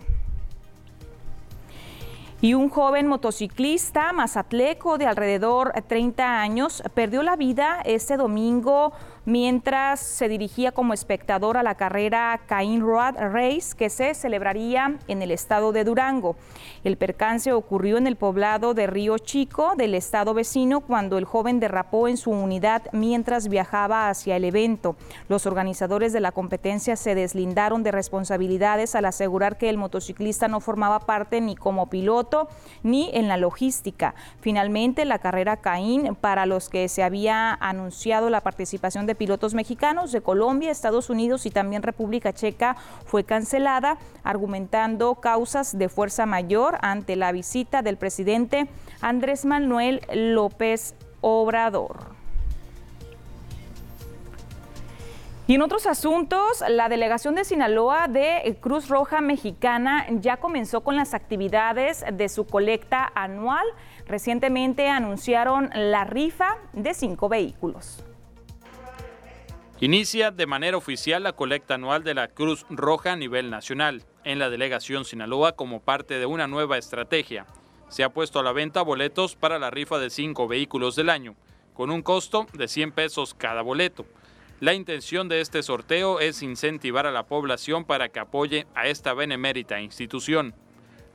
Y 2.44 2.56
un 2.56 2.70
joven 2.70 3.06
motociclista 3.06 4.12
mazatleco 4.14 4.98
de 4.98 5.06
alrededor 5.06 5.74
de 5.74 5.84
30 5.84 6.42
años 6.42 6.82
perdió 6.96 7.22
la 7.22 7.36
vida 7.36 7.82
este 7.86 8.18
domingo 8.18 8.94
mientras 9.26 10.00
se 10.00 10.28
dirigía 10.28 10.72
como 10.72 10.94
espectador 10.94 11.58
a 11.58 11.64
la 11.64 11.76
carrera 11.76 12.40
Cain 12.48 12.82
Road 12.82 13.16
Race 13.18 13.76
que 13.78 13.90
se 13.90 14.14
celebraría 14.14 14.98
en 15.08 15.22
el 15.22 15.32
estado 15.32 15.72
de 15.72 15.84
Durango. 15.84 16.36
El 16.84 16.98
percance 16.98 17.54
ocurrió 17.54 17.98
en 17.98 18.08
el 18.08 18.16
poblado 18.16 18.74
de 18.74 18.88
Río 18.88 19.18
Chico 19.18 19.74
del 19.76 19.96
estado 19.96 20.34
vecino 20.34 20.82
cuando 20.82 21.18
el 21.18 21.26
joven 21.26 21.60
derrapó 21.60 22.08
en 22.08 22.18
su 22.18 22.32
unidad 22.32 22.84
mientras 22.92 23.48
viajaba 23.48 24.10
hacia 24.10 24.36
el 24.36 24.46
evento. 24.46 24.96
Los 25.30 25.46
organizadores 25.46 26.14
de 26.14 26.20
la 26.20 26.32
competencia 26.32 26.96
se 26.96 27.16
deslindaron 27.16 27.84
de 27.84 27.92
responsabilidades 27.92 28.96
al 28.96 29.06
asegurar 29.06 29.58
que 29.58 29.70
el 29.70 29.78
motociclista 29.78 30.48
no 30.48 30.60
formaba 30.60 31.00
parte 31.00 31.42
ni 31.42 31.56
como 31.56 31.90
piloto 31.90 32.48
ni 32.84 33.10
en 33.14 33.28
la 33.28 33.38
logística. 33.38 34.16
Finalmente, 34.40 35.06
la 35.06 35.20
carrera 35.20 35.58
Caín, 35.58 36.16
para 36.16 36.46
los 36.46 36.70
que 36.70 36.88
se 36.88 37.04
había 37.04 37.54
anunciado 37.54 38.30
la 38.30 38.42
participación 38.42 39.06
de 39.06 39.11
pilotos 39.16 39.54
mexicanos 39.54 40.12
de 40.12 40.22
Colombia, 40.22 40.72
Estados 40.72 41.10
Unidos 41.10 41.46
y 41.46 41.52
también 41.52 41.84
República 41.84 42.34
Checa 42.34 42.76
fue 43.06 43.24
cancelada, 43.24 43.98
argumentando 44.24 45.16
causas 45.16 45.78
de 45.78 45.90
fuerza 45.90 46.26
mayor 46.26 46.78
ante 46.82 47.16
la 47.16 47.32
visita 47.32 47.82
del 47.82 47.98
presidente 47.98 48.68
Andrés 49.02 49.46
Manuel 49.46 50.02
López 50.14 50.96
Obrador. 51.22 52.22
Y 55.52 55.56
en 55.56 55.62
otros 55.64 55.86
asuntos, 55.86 56.64
la 56.70 56.88
delegación 56.88 57.36
de 57.36 57.44
Sinaloa 57.44 58.08
de 58.08 58.58
Cruz 58.62 58.88
Roja 58.88 59.20
Mexicana 59.20 60.06
ya 60.10 60.38
comenzó 60.38 60.82
con 60.82 60.96
las 60.96 61.14
actividades 61.14 62.06
de 62.14 62.30
su 62.30 62.46
colecta 62.46 63.12
anual. 63.16 63.66
Recientemente 64.08 64.88
anunciaron 64.88 65.70
la 65.74 66.06
rifa 66.06 66.56
de 66.72 66.94
cinco 66.94 67.28
vehículos. 67.28 68.02
Inicia 69.84 70.30
de 70.30 70.46
manera 70.46 70.78
oficial 70.78 71.24
la 71.24 71.34
colecta 71.34 71.74
anual 71.74 72.04
de 72.04 72.14
la 72.14 72.28
Cruz 72.28 72.68
Roja 72.70 73.14
a 73.14 73.16
nivel 73.16 73.50
nacional, 73.50 74.06
en 74.24 74.38
la 74.38 74.52
delegación 74.52 75.06
Sinaloa 75.06 75.54
como 75.54 75.82
parte 75.82 76.20
de 76.20 76.28
una 76.28 76.46
nueva 76.46 76.78
estrategia. 76.78 77.48
Se 77.90 78.04
ha 78.04 78.10
puesto 78.10 78.38
a 78.38 78.44
la 78.44 78.52
venta 78.52 78.84
boletos 78.84 79.36
para 79.36 79.58
la 79.58 79.72
rifa 79.72 79.98
de 79.98 80.12
cinco 80.12 80.48
vehículos 80.48 80.96
del 80.96 81.10
año, 81.10 81.36
con 81.74 81.90
un 81.90 82.04
costo 82.04 82.46
de 82.54 82.68
100 82.68 82.92
pesos 82.92 83.34
cada 83.34 83.64
boleto. 83.64 84.06
La 84.60 84.76
intención 84.76 85.28
de 85.30 85.42
este 85.42 85.64
sorteo 85.64 86.20
es 86.20 86.44
incentivar 86.44 87.08
a 87.08 87.12
la 87.12 87.26
población 87.26 87.84
para 87.84 88.10
que 88.10 88.20
apoye 88.20 88.68
a 88.76 88.86
esta 88.86 89.16
benemérita 89.16 89.82
institución. 89.82 90.54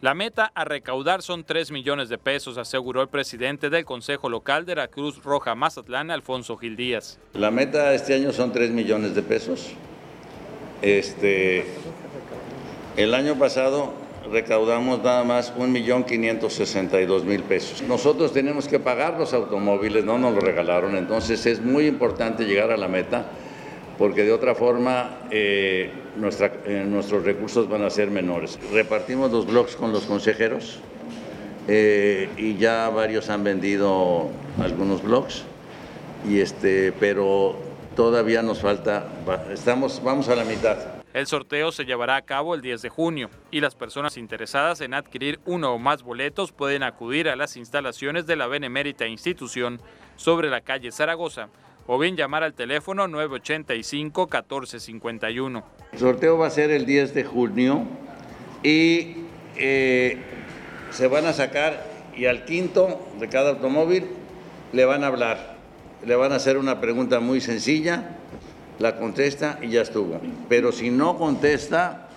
La 0.03 0.13
meta 0.13 0.53
a 0.55 0.67
recaudar 0.67 1.23
son 1.23 1.43
3 1.43 1.71
millones 1.71 2.11
de 2.11 2.19
pesos, 2.19 2.59
aseguró 2.59 3.01
el 3.01 3.09
presidente 3.09 3.71
del 3.71 3.87
Consejo 3.87 4.29
Local 4.29 4.67
de 4.67 4.75
la 4.75 4.89
Cruz 4.89 5.25
Roja 5.25 5.55
Mazatlán, 5.55 6.11
Alfonso 6.11 6.59
Gil 6.59 6.77
Díaz. 6.77 7.19
La 7.33 7.51
meta 7.51 7.95
este 7.95 8.13
año 8.13 8.31
son 8.35 8.53
3 8.53 8.73
millones 8.73 9.15
de 9.15 9.23
pesos. 9.23 9.73
Este, 10.83 11.65
el 12.99 13.15
año 13.15 13.39
pasado 13.39 13.95
recaudamos 14.31 15.03
nada 15.03 15.25
más 15.25 15.55
1.562.000 15.57 17.43
pesos. 17.45 17.81
Nosotros 17.81 18.35
tenemos 18.35 18.69
que 18.69 18.79
pagar 18.79 19.19
los 19.19 19.33
automóviles, 19.33 20.05
no 20.05 20.19
nos 20.19 20.35
lo 20.35 20.41
regalaron, 20.41 20.95
entonces 20.97 21.47
es 21.47 21.63
muy 21.63 21.87
importante 21.87 22.45
llegar 22.45 22.71
a 22.71 22.77
la 22.77 22.89
meta 22.89 23.31
porque 23.99 24.25
de 24.25 24.33
otra 24.33 24.55
forma 24.55 25.21
eh, 25.31 25.91
eh, 26.21 26.85
nuestros 26.87 27.25
recursos 27.25 27.69
van 27.69 27.83
a 27.83 27.91
ser 27.91 28.11
menores. 28.11 28.59
Repartimos 28.73 29.31
los 29.31 29.47
blogs 29.47 29.77
con 29.77 29.93
los 29.93 30.05
consejeros 30.05 30.79
eh, 31.69 32.29
y 32.37 32.57
ya 32.57 32.89
varios 32.91 33.31
han 33.31 33.43
vendido 33.43 34.29
algunos 34.61 35.03
blogs, 35.03 35.45
y 36.29 36.41
este, 36.41 36.93
pero 36.93 37.57
todavía 37.97 38.43
nos 38.43 38.61
falta, 38.61 39.09
estamos, 39.53 40.03
vamos 40.05 40.29
a 40.29 40.37
la 40.37 40.45
mitad. 40.45 40.79
El 41.13 41.27
sorteo 41.27 41.73
se 41.73 41.87
llevará 41.87 42.17
a 42.17 42.23
cabo 42.23 42.55
el 42.55 42.61
10 42.61 42.83
de 42.83 42.89
junio 42.91 43.31
y 43.51 43.61
las 43.61 43.75
personas 43.75 44.19
interesadas 44.19 44.83
en 44.83 44.93
adquirir 44.93 45.41
uno 45.47 45.73
o 45.73 45.79
más 45.79 46.03
boletos 46.03 46.53
pueden 46.53 46.83
acudir 46.83 47.31
a 47.31 47.37
las 47.37 47.57
instalaciones 47.57 48.27
de 48.27 48.37
la 48.37 48.47
benemérita 48.49 49.07
institución 49.07 49.81
sobre 50.17 50.51
la 50.51 50.61
calle 50.61 50.93
Zaragoza 50.93 51.49
o 51.87 51.99
bien 51.99 52.17
llamar 52.17 52.43
al 52.43 52.55
teléfono 52.55 53.07
985-1451. 53.07 55.63
El 55.93 55.99
sorteo 55.99 56.39
va 56.39 56.47
a 56.49 56.51
ser 56.51 56.71
el 56.71 56.87
10 56.87 57.15
de 57.15 57.25
junio 57.25 57.85
y 58.63 59.17
eh, 59.57 60.19
se 60.91 61.09
van 61.09 61.25
a 61.27 61.33
sacar 61.33 61.97
y 62.17 62.27
al 62.27 62.45
quinto 62.45 63.01
de 63.19 63.29
cada 63.29 63.51
automóvil 63.51 64.07
le 64.73 64.85
van 64.85 65.03
a 65.05 65.09
hablar, 65.09 65.57
le 66.05 66.17
van 66.17 66.33
a 66.33 66.37
hacer 66.37 66.59
una 66.59 66.81
pregunta 66.81 67.21
muy 67.21 67.41
sencilla, 67.41 68.17
la 68.79 68.97
contesta 68.97 69.59
y 69.63 69.69
ya 69.69 69.83
estuvo. 69.83 70.21
Pero 70.49 70.73
si 70.73 70.91
no 70.91 71.17
contesta, 71.17 72.09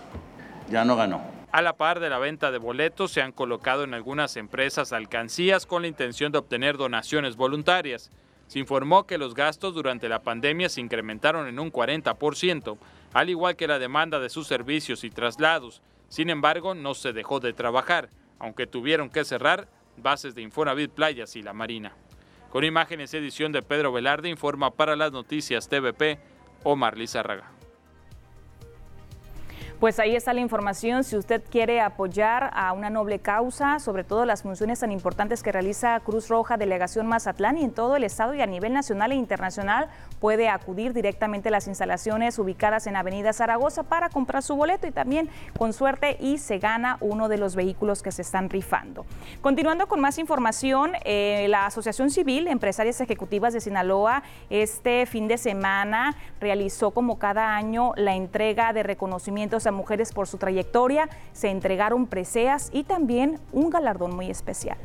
ya 0.69 0.86
no 0.86 0.95
ganó. 0.95 1.21
A 1.51 1.62
la 1.62 1.73
par 1.73 1.99
de 1.99 2.10
la 2.10 2.17
venta 2.19 2.51
de 2.51 2.60
boletos, 2.60 3.12
se 3.12 3.21
han 3.21 3.32
colocado 3.32 3.84
en 3.84 3.95
algunas 3.95 4.38
empresas 4.38 4.93
alcancías 4.93 5.65
con 5.65 5.82
la 5.82 5.88
intención 5.88 6.32
de 6.32 6.38
obtener 6.38 6.77
donaciones 6.77 7.36
voluntarias. 7.36 8.12
Se 8.50 8.58
informó 8.58 9.06
que 9.06 9.20
los 9.20 9.36
gastos 9.36 9.76
durante 9.76 10.10
la 10.10 10.24
pandemia 10.24 10.70
se 10.70 10.82
incrementaron 10.82 11.48
en 11.48 11.60
un 11.60 11.72
40%, 11.72 12.80
al 13.14 13.30
igual 13.30 13.56
que 13.56 13.68
la 13.68 13.78
demanda 13.78 14.20
de 14.20 14.32
sus 14.32 14.48
servicios 14.48 15.04
y 15.04 15.12
traslados. 15.12 15.84
Sin 16.08 16.32
embargo, 16.32 16.74
no 16.74 16.96
se 16.96 17.14
dejó 17.14 17.40
de 17.40 17.54
trabajar, 17.54 18.10
aunque 18.40 18.66
tuvieron 18.66 19.12
que 19.12 19.24
cerrar 19.24 19.70
bases 19.98 20.34
de 20.34 20.42
Infonavit 20.42 20.90
Playas 20.90 21.36
y 21.36 21.44
la 21.44 21.54
Marina. 21.54 21.94
Con 22.50 22.64
imágenes 22.64 23.14
edición 23.14 23.52
de 23.52 23.62
Pedro 23.62 23.92
Velarde 23.92 24.30
informa 24.30 24.72
para 24.72 24.96
las 24.96 25.12
noticias 25.12 25.70
TVP 25.70 26.18
Omar 26.64 26.98
Lizárraga. 26.98 27.59
Pues 29.80 29.98
ahí 29.98 30.13
está 30.13 30.34
la 30.34 30.42
información. 30.42 31.06
Si 31.06 31.15
usted 31.15 31.42
quiere 31.50 31.80
apoyar 31.80 32.52
a 32.54 32.74
una 32.74 32.89
noble 32.89 33.20
causa, 33.20 33.80
sobre 33.80 34.04
todo 34.04 34.26
las 34.26 34.41
funciones 34.43 34.82
tan 34.82 34.91
importantes 34.91 35.41
que 35.41 35.53
realiza 35.53 35.97
Cruz 36.01 36.28
Roja, 36.28 36.58
Delegación 36.58 37.08
Mazatlán 37.08 37.58
y 37.58 37.64
en 37.64 37.72
todo 37.72 37.95
el 37.95 38.03
estado 38.03 38.34
y 38.34 38.41
a 38.41 38.45
nivel 38.45 38.74
nacional 38.74 39.14
e 39.14 39.16
internacional, 39.16 39.88
puede 40.20 40.49
acudir 40.49 40.91
directamente 40.91 41.47
a 41.47 41.53
las 41.53 41.66
instalaciones 41.70 42.38
ubicadas 42.39 42.88
en 42.88 42.97
Avenida 42.97 43.32
Zaragoza 43.32 43.84
para 43.84 44.10
comprar 44.10 44.43
su 44.43 44.58
boleto 44.58 44.86
y 44.86 44.91
también 44.91 45.30
con 45.58 45.72
suerte 45.72 46.18
y 46.20 46.39
se 46.39 46.58
gana 46.58 46.97
uno 46.99 47.30
de 47.30 47.38
los 47.38 47.56
vehículos 47.56 48.03
que 48.03 48.12
se 48.12 48.22
están 48.22 48.49
rifando. 48.49 49.06
Continuando 49.39 49.88
con 49.88 50.01
más 50.01 50.18
información, 50.18 50.91
eh, 51.06 51.45
la 51.47 51.66
Asociación 51.66 52.10
Civil 52.10 52.49
Empresarias 52.49 52.99
Ejecutivas 52.99 53.53
de 53.53 53.62
Sinaloa 53.62 54.24
este 54.49 55.06
fin 55.06 55.30
de 55.30 55.38
semana 55.38 56.18
realizó 56.41 56.91
como 56.91 57.18
cada 57.18 57.56
año 57.56 57.93
la 57.95 58.16
entrega 58.16 58.74
de 58.74 58.84
reconocimientos 58.84 59.68
mujeres 59.72 60.11
por 60.11 60.28
su 60.28 60.38
trayectoria, 60.38 61.09
se 61.34 61.49
entregaron 61.49 62.07
preseas 62.07 62.70
y 62.74 62.84
también 62.84 63.39
un 63.51 63.70
galardón 63.70 64.15
muy 64.15 64.30
especial. 64.30 64.78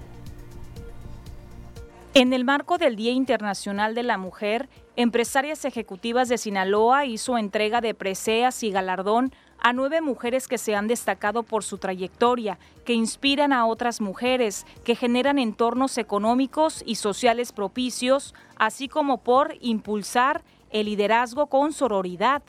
En 2.15 2.33
el 2.33 2.45
marco 2.45 2.79
del 2.79 2.95
Día 2.95 3.11
Internacional 3.11 3.97
de 3.97 4.05
la 4.05 4.19
Mujer, 4.19 4.69
Empresarias 4.95 5.65
Ejecutivas 5.65 6.29
de 6.29 6.39
Sinaloa 6.39 7.07
hizo 7.07 7.37
entrega 7.37 7.81
de 7.81 7.93
preseas 7.93 8.63
y 8.63 8.71
galardón 8.71 9.33
a 9.59 9.73
nueve 9.73 10.01
mujeres 10.01 10.47
que 10.47 10.59
se 10.59 10.77
han 10.77 10.87
destacado 10.87 11.43
por 11.43 11.65
su 11.65 11.79
trayectoria, 11.79 12.59
que 12.85 12.93
inspiran 12.93 13.53
a 13.53 13.67
otras 13.67 14.01
mujeres, 14.01 14.65
que 14.85 14.95
generan 14.95 15.41
entornos 15.41 15.99
económicos 15.99 16.85
y 16.87 16.95
sociales 16.95 17.51
propicios, 17.51 18.35
así 18.57 18.87
como 18.89 19.19
por 19.19 19.57
impulsar 19.61 20.43
el 20.71 20.87
liderazgo 20.87 21.47
con 21.47 21.73
sororidad. 21.73 22.43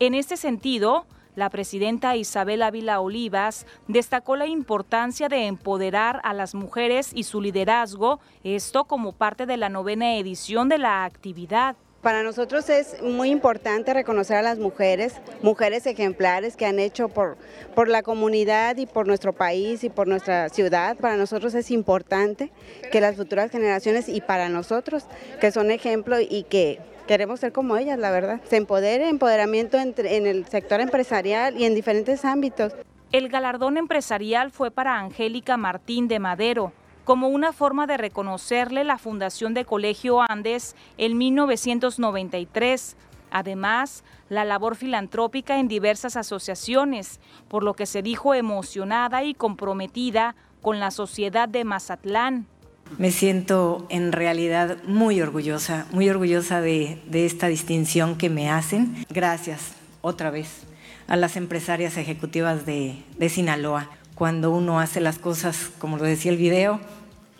En 0.00 0.14
este 0.14 0.36
sentido, 0.36 1.06
la 1.36 1.50
presidenta 1.50 2.16
Isabel 2.16 2.62
Ávila 2.62 3.00
Olivas 3.00 3.66
destacó 3.88 4.36
la 4.36 4.46
importancia 4.46 5.28
de 5.28 5.46
empoderar 5.46 6.20
a 6.24 6.34
las 6.34 6.54
mujeres 6.54 7.12
y 7.14 7.24
su 7.24 7.40
liderazgo, 7.40 8.20
esto 8.44 8.84
como 8.84 9.12
parte 9.12 9.46
de 9.46 9.56
la 9.56 9.68
novena 9.68 10.16
edición 10.16 10.68
de 10.68 10.78
la 10.78 11.04
actividad. 11.04 11.76
Para 12.02 12.22
nosotros 12.22 12.70
es 12.70 13.02
muy 13.02 13.28
importante 13.28 13.92
reconocer 13.92 14.38
a 14.38 14.42
las 14.42 14.58
mujeres, 14.58 15.20
mujeres 15.42 15.84
ejemplares 15.84 16.56
que 16.56 16.64
han 16.64 16.78
hecho 16.78 17.10
por, 17.10 17.36
por 17.74 17.88
la 17.88 18.02
comunidad 18.02 18.78
y 18.78 18.86
por 18.86 19.06
nuestro 19.06 19.34
país 19.34 19.84
y 19.84 19.90
por 19.90 20.08
nuestra 20.08 20.48
ciudad. 20.48 20.96
Para 20.96 21.18
nosotros 21.18 21.54
es 21.54 21.70
importante 21.70 22.50
que 22.90 23.02
las 23.02 23.16
futuras 23.16 23.50
generaciones 23.50 24.08
y 24.08 24.22
para 24.22 24.48
nosotros, 24.48 25.04
que 25.42 25.52
son 25.52 25.70
ejemplo 25.70 26.18
y 26.18 26.44
que 26.44 26.80
queremos 27.10 27.40
ser 27.40 27.52
como 27.52 27.76
ellas, 27.76 27.98
la 27.98 28.12
verdad. 28.12 28.40
Se 28.48 28.56
empodere, 28.56 29.08
empoderamiento 29.08 29.76
en 29.78 30.26
el 30.28 30.46
sector 30.46 30.80
empresarial 30.80 31.60
y 31.60 31.64
en 31.64 31.74
diferentes 31.74 32.24
ámbitos. 32.24 32.72
El 33.10 33.28
galardón 33.28 33.78
empresarial 33.78 34.52
fue 34.52 34.70
para 34.70 34.96
Angélica 34.96 35.56
Martín 35.56 36.06
de 36.06 36.20
Madero, 36.20 36.72
como 37.02 37.26
una 37.26 37.52
forma 37.52 37.88
de 37.88 37.96
reconocerle 37.96 38.84
la 38.84 38.96
fundación 38.96 39.54
de 39.54 39.64
Colegio 39.64 40.20
Andes 40.20 40.76
en 40.98 41.18
1993. 41.18 42.96
Además, 43.32 44.04
la 44.28 44.44
labor 44.44 44.76
filantrópica 44.76 45.58
en 45.58 45.66
diversas 45.66 46.16
asociaciones, 46.16 47.18
por 47.48 47.64
lo 47.64 47.74
que 47.74 47.86
se 47.86 48.02
dijo 48.02 48.34
emocionada 48.34 49.24
y 49.24 49.34
comprometida 49.34 50.36
con 50.62 50.78
la 50.78 50.92
sociedad 50.92 51.48
de 51.48 51.64
Mazatlán. 51.64 52.46
Me 52.98 53.10
siento 53.10 53.86
en 53.88 54.12
realidad 54.12 54.78
muy 54.84 55.20
orgullosa, 55.20 55.86
muy 55.92 56.08
orgullosa 56.08 56.60
de, 56.60 56.98
esta 57.12 57.48
distinción 57.48 58.16
que 58.16 58.30
me 58.30 58.50
hacen. 58.50 59.04
Gracias 59.10 59.72
otra 60.02 60.30
vez 60.30 60.48
a 61.06 61.16
las 61.16 61.36
empresarias 61.36 61.96
ejecutivas 61.96 62.66
de, 62.66 63.02
Sinaloa. 63.28 63.90
Cuando 64.14 64.50
uno 64.50 64.80
hace 64.80 65.00
las 65.00 65.18
cosas, 65.18 65.70
como 65.78 65.96
lo 65.96 66.04
decía 66.04 66.30
el 66.30 66.36
video, 66.36 66.80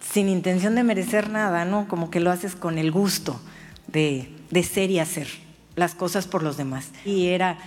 sin 0.01 0.29
intención 0.29 0.75
de 0.75 0.83
merecer 0.83 1.31
nada, 1.31 1.65
¿no? 1.65 1.89
Como 1.89 2.11
que 2.11 2.21
lo 2.21 2.31
haces 2.31 2.57
con 2.57 2.79
el 2.79 2.91
gusto 2.91 3.39
de, 3.87 4.31
de 4.51 4.63
ser 4.63 4.91
y 4.91 4.99
hacer 4.99 5.29
las 5.77 5.95
cosas 5.95 6.27
por 6.27 6.43
los 6.43 6.57
demás. 6.57 6.91
Y 7.05 7.29
era 7.29 7.59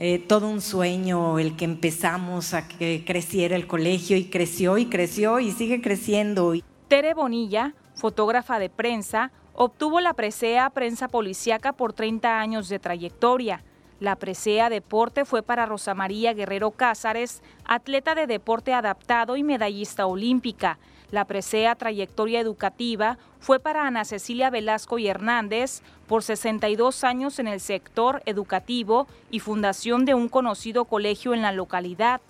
eh, 0.00 0.20
todo 0.20 0.48
un 0.48 0.60
sueño 0.60 1.40
el 1.40 1.56
que 1.56 1.64
empezamos 1.64 2.54
a 2.54 2.68
que 2.68 3.02
creciera 3.04 3.56
el 3.56 3.66
colegio 3.66 4.16
y 4.16 4.26
creció 4.26 4.78
y 4.78 4.86
creció 4.86 5.40
y 5.40 5.50
sigue 5.50 5.80
creciendo. 5.80 6.54
Tere 6.88 7.12
Bonilla, 7.12 7.74
fotógrafa 7.96 8.58
de 8.58 8.70
prensa, 8.70 9.30
obtuvo 9.52 10.00
la 10.00 10.14
presea 10.14 10.70
Prensa 10.70 11.08
Policiaca 11.08 11.74
por 11.74 11.92
30 11.92 12.40
años 12.40 12.70
de 12.70 12.78
trayectoria. 12.78 13.62
La 14.00 14.16
presea 14.16 14.70
Deporte 14.70 15.26
fue 15.26 15.42
para 15.42 15.66
Rosa 15.66 15.92
María 15.92 16.32
Guerrero 16.32 16.70
Cázares, 16.70 17.42
atleta 17.66 18.14
de 18.14 18.26
deporte 18.26 18.72
adaptado 18.72 19.36
y 19.36 19.42
medallista 19.42 20.06
olímpica. 20.06 20.78
La 21.10 21.26
presea 21.26 21.74
Trayectoria 21.74 22.40
Educativa 22.40 23.18
fue 23.38 23.60
para 23.60 23.86
Ana 23.86 24.06
Cecilia 24.06 24.48
Velasco 24.48 24.98
y 24.98 25.08
Hernández 25.08 25.82
por 26.06 26.22
62 26.22 27.04
años 27.04 27.38
en 27.38 27.48
el 27.48 27.60
sector 27.60 28.22
educativo 28.24 29.06
y 29.30 29.40
fundación 29.40 30.06
de 30.06 30.14
un 30.14 30.30
conocido 30.30 30.86
colegio 30.86 31.34
en 31.34 31.42
la 31.42 31.52
localidad. 31.52 32.22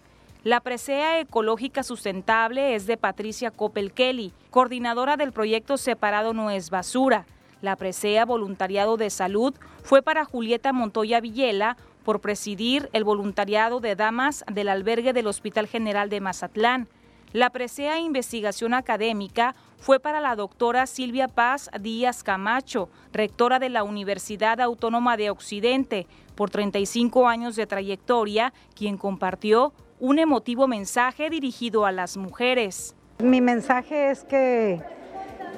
La 0.44 0.60
presea 0.60 1.18
ecológica 1.18 1.82
sustentable 1.82 2.76
es 2.76 2.86
de 2.86 2.96
Patricia 2.96 3.50
Coppel 3.50 3.92
Kelly, 3.92 4.32
coordinadora 4.50 5.16
del 5.16 5.32
proyecto 5.32 5.76
Separado 5.76 6.32
No 6.32 6.50
es 6.50 6.70
Basura. 6.70 7.26
La 7.60 7.74
presea 7.74 8.24
Voluntariado 8.24 8.96
de 8.96 9.10
Salud 9.10 9.52
fue 9.82 10.00
para 10.00 10.24
Julieta 10.24 10.72
Montoya 10.72 11.20
Villela 11.20 11.76
por 12.04 12.20
presidir 12.20 12.88
el 12.92 13.02
voluntariado 13.02 13.80
de 13.80 13.96
damas 13.96 14.44
del 14.52 14.68
albergue 14.68 15.12
del 15.12 15.26
Hospital 15.26 15.66
General 15.66 16.08
de 16.08 16.20
Mazatlán. 16.20 16.86
La 17.32 17.50
presea 17.50 17.98
Investigación 17.98 18.74
Académica 18.74 19.56
fue 19.76 19.98
para 19.98 20.20
la 20.20 20.36
doctora 20.36 20.86
Silvia 20.86 21.26
Paz 21.26 21.68
Díaz 21.80 22.22
Camacho, 22.22 22.88
rectora 23.12 23.58
de 23.58 23.70
la 23.70 23.82
Universidad 23.82 24.60
Autónoma 24.60 25.16
de 25.16 25.30
Occidente, 25.30 26.06
por 26.36 26.48
35 26.48 27.26
años 27.26 27.56
de 27.56 27.66
trayectoria, 27.66 28.52
quien 28.76 28.96
compartió 28.96 29.72
un 30.00 30.18
emotivo 30.18 30.68
mensaje 30.68 31.30
dirigido 31.30 31.84
a 31.84 31.92
las 31.92 32.16
mujeres. 32.16 32.94
Mi 33.20 33.40
mensaje 33.40 34.10
es 34.10 34.24
que 34.24 34.80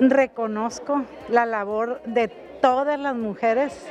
reconozco 0.00 1.02
la 1.28 1.44
labor 1.44 2.00
de 2.04 2.28
todas 2.28 2.98
las 2.98 3.14
mujeres, 3.14 3.86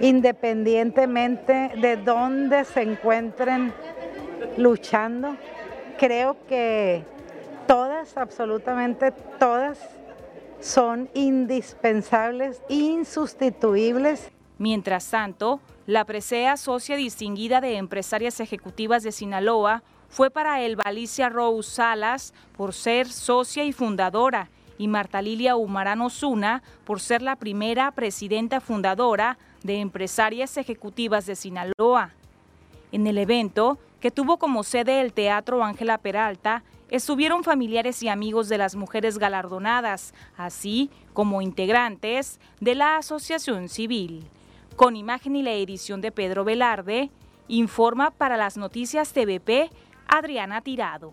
independientemente 0.00 1.70
de 1.80 1.96
dónde 1.96 2.64
se 2.64 2.82
encuentren 2.82 3.72
luchando. 4.56 5.36
Creo 5.98 6.36
que 6.46 7.02
todas, 7.66 8.16
absolutamente 8.16 9.12
todas, 9.38 9.78
son 10.60 11.08
indispensables, 11.14 12.62
insustituibles. 12.68 14.30
Mientras 14.58 15.08
tanto, 15.08 15.60
la 15.86 16.04
presea 16.04 16.56
socia 16.56 16.96
distinguida 16.96 17.60
de 17.60 17.76
empresarias 17.76 18.40
ejecutivas 18.40 19.04
de 19.04 19.12
Sinaloa 19.12 19.82
fue 20.08 20.30
para 20.30 20.60
Elba 20.62 20.82
Alicia 20.84 21.28
Rose 21.28 21.70
Salas 21.70 22.34
por 22.56 22.74
ser 22.74 23.08
socia 23.08 23.64
y 23.64 23.72
fundadora 23.72 24.50
y 24.76 24.88
Marta 24.88 25.22
Lilia 25.22 25.56
Humarano 25.56 26.10
Zuna 26.10 26.62
por 26.84 27.00
ser 27.00 27.22
la 27.22 27.36
primera 27.36 27.90
presidenta 27.92 28.60
fundadora 28.60 29.38
de 29.62 29.80
Empresarias 29.80 30.56
Ejecutivas 30.56 31.26
de 31.26 31.36
Sinaloa. 31.36 32.12
En 32.90 33.06
el 33.06 33.18
evento, 33.18 33.78
que 34.00 34.10
tuvo 34.10 34.38
como 34.38 34.62
sede 34.62 35.00
el 35.00 35.12
Teatro 35.12 35.62
Ángela 35.62 35.98
Peralta, 35.98 36.62
estuvieron 36.90 37.44
familiares 37.44 38.02
y 38.02 38.08
amigos 38.08 38.48
de 38.48 38.58
las 38.58 38.76
mujeres 38.76 39.18
galardonadas, 39.18 40.14
así 40.36 40.90
como 41.12 41.42
integrantes 41.42 42.40
de 42.60 42.74
la 42.74 42.96
Asociación 42.96 43.68
Civil. 43.68 44.24
Con 44.78 44.94
imagen 44.94 45.34
y 45.34 45.42
la 45.42 45.50
edición 45.50 46.00
de 46.00 46.12
Pedro 46.12 46.44
Velarde, 46.44 47.10
informa 47.48 48.12
para 48.12 48.36
las 48.36 48.56
noticias 48.56 49.12
TVP 49.12 49.70
Adriana 50.06 50.60
Tirado. 50.60 51.10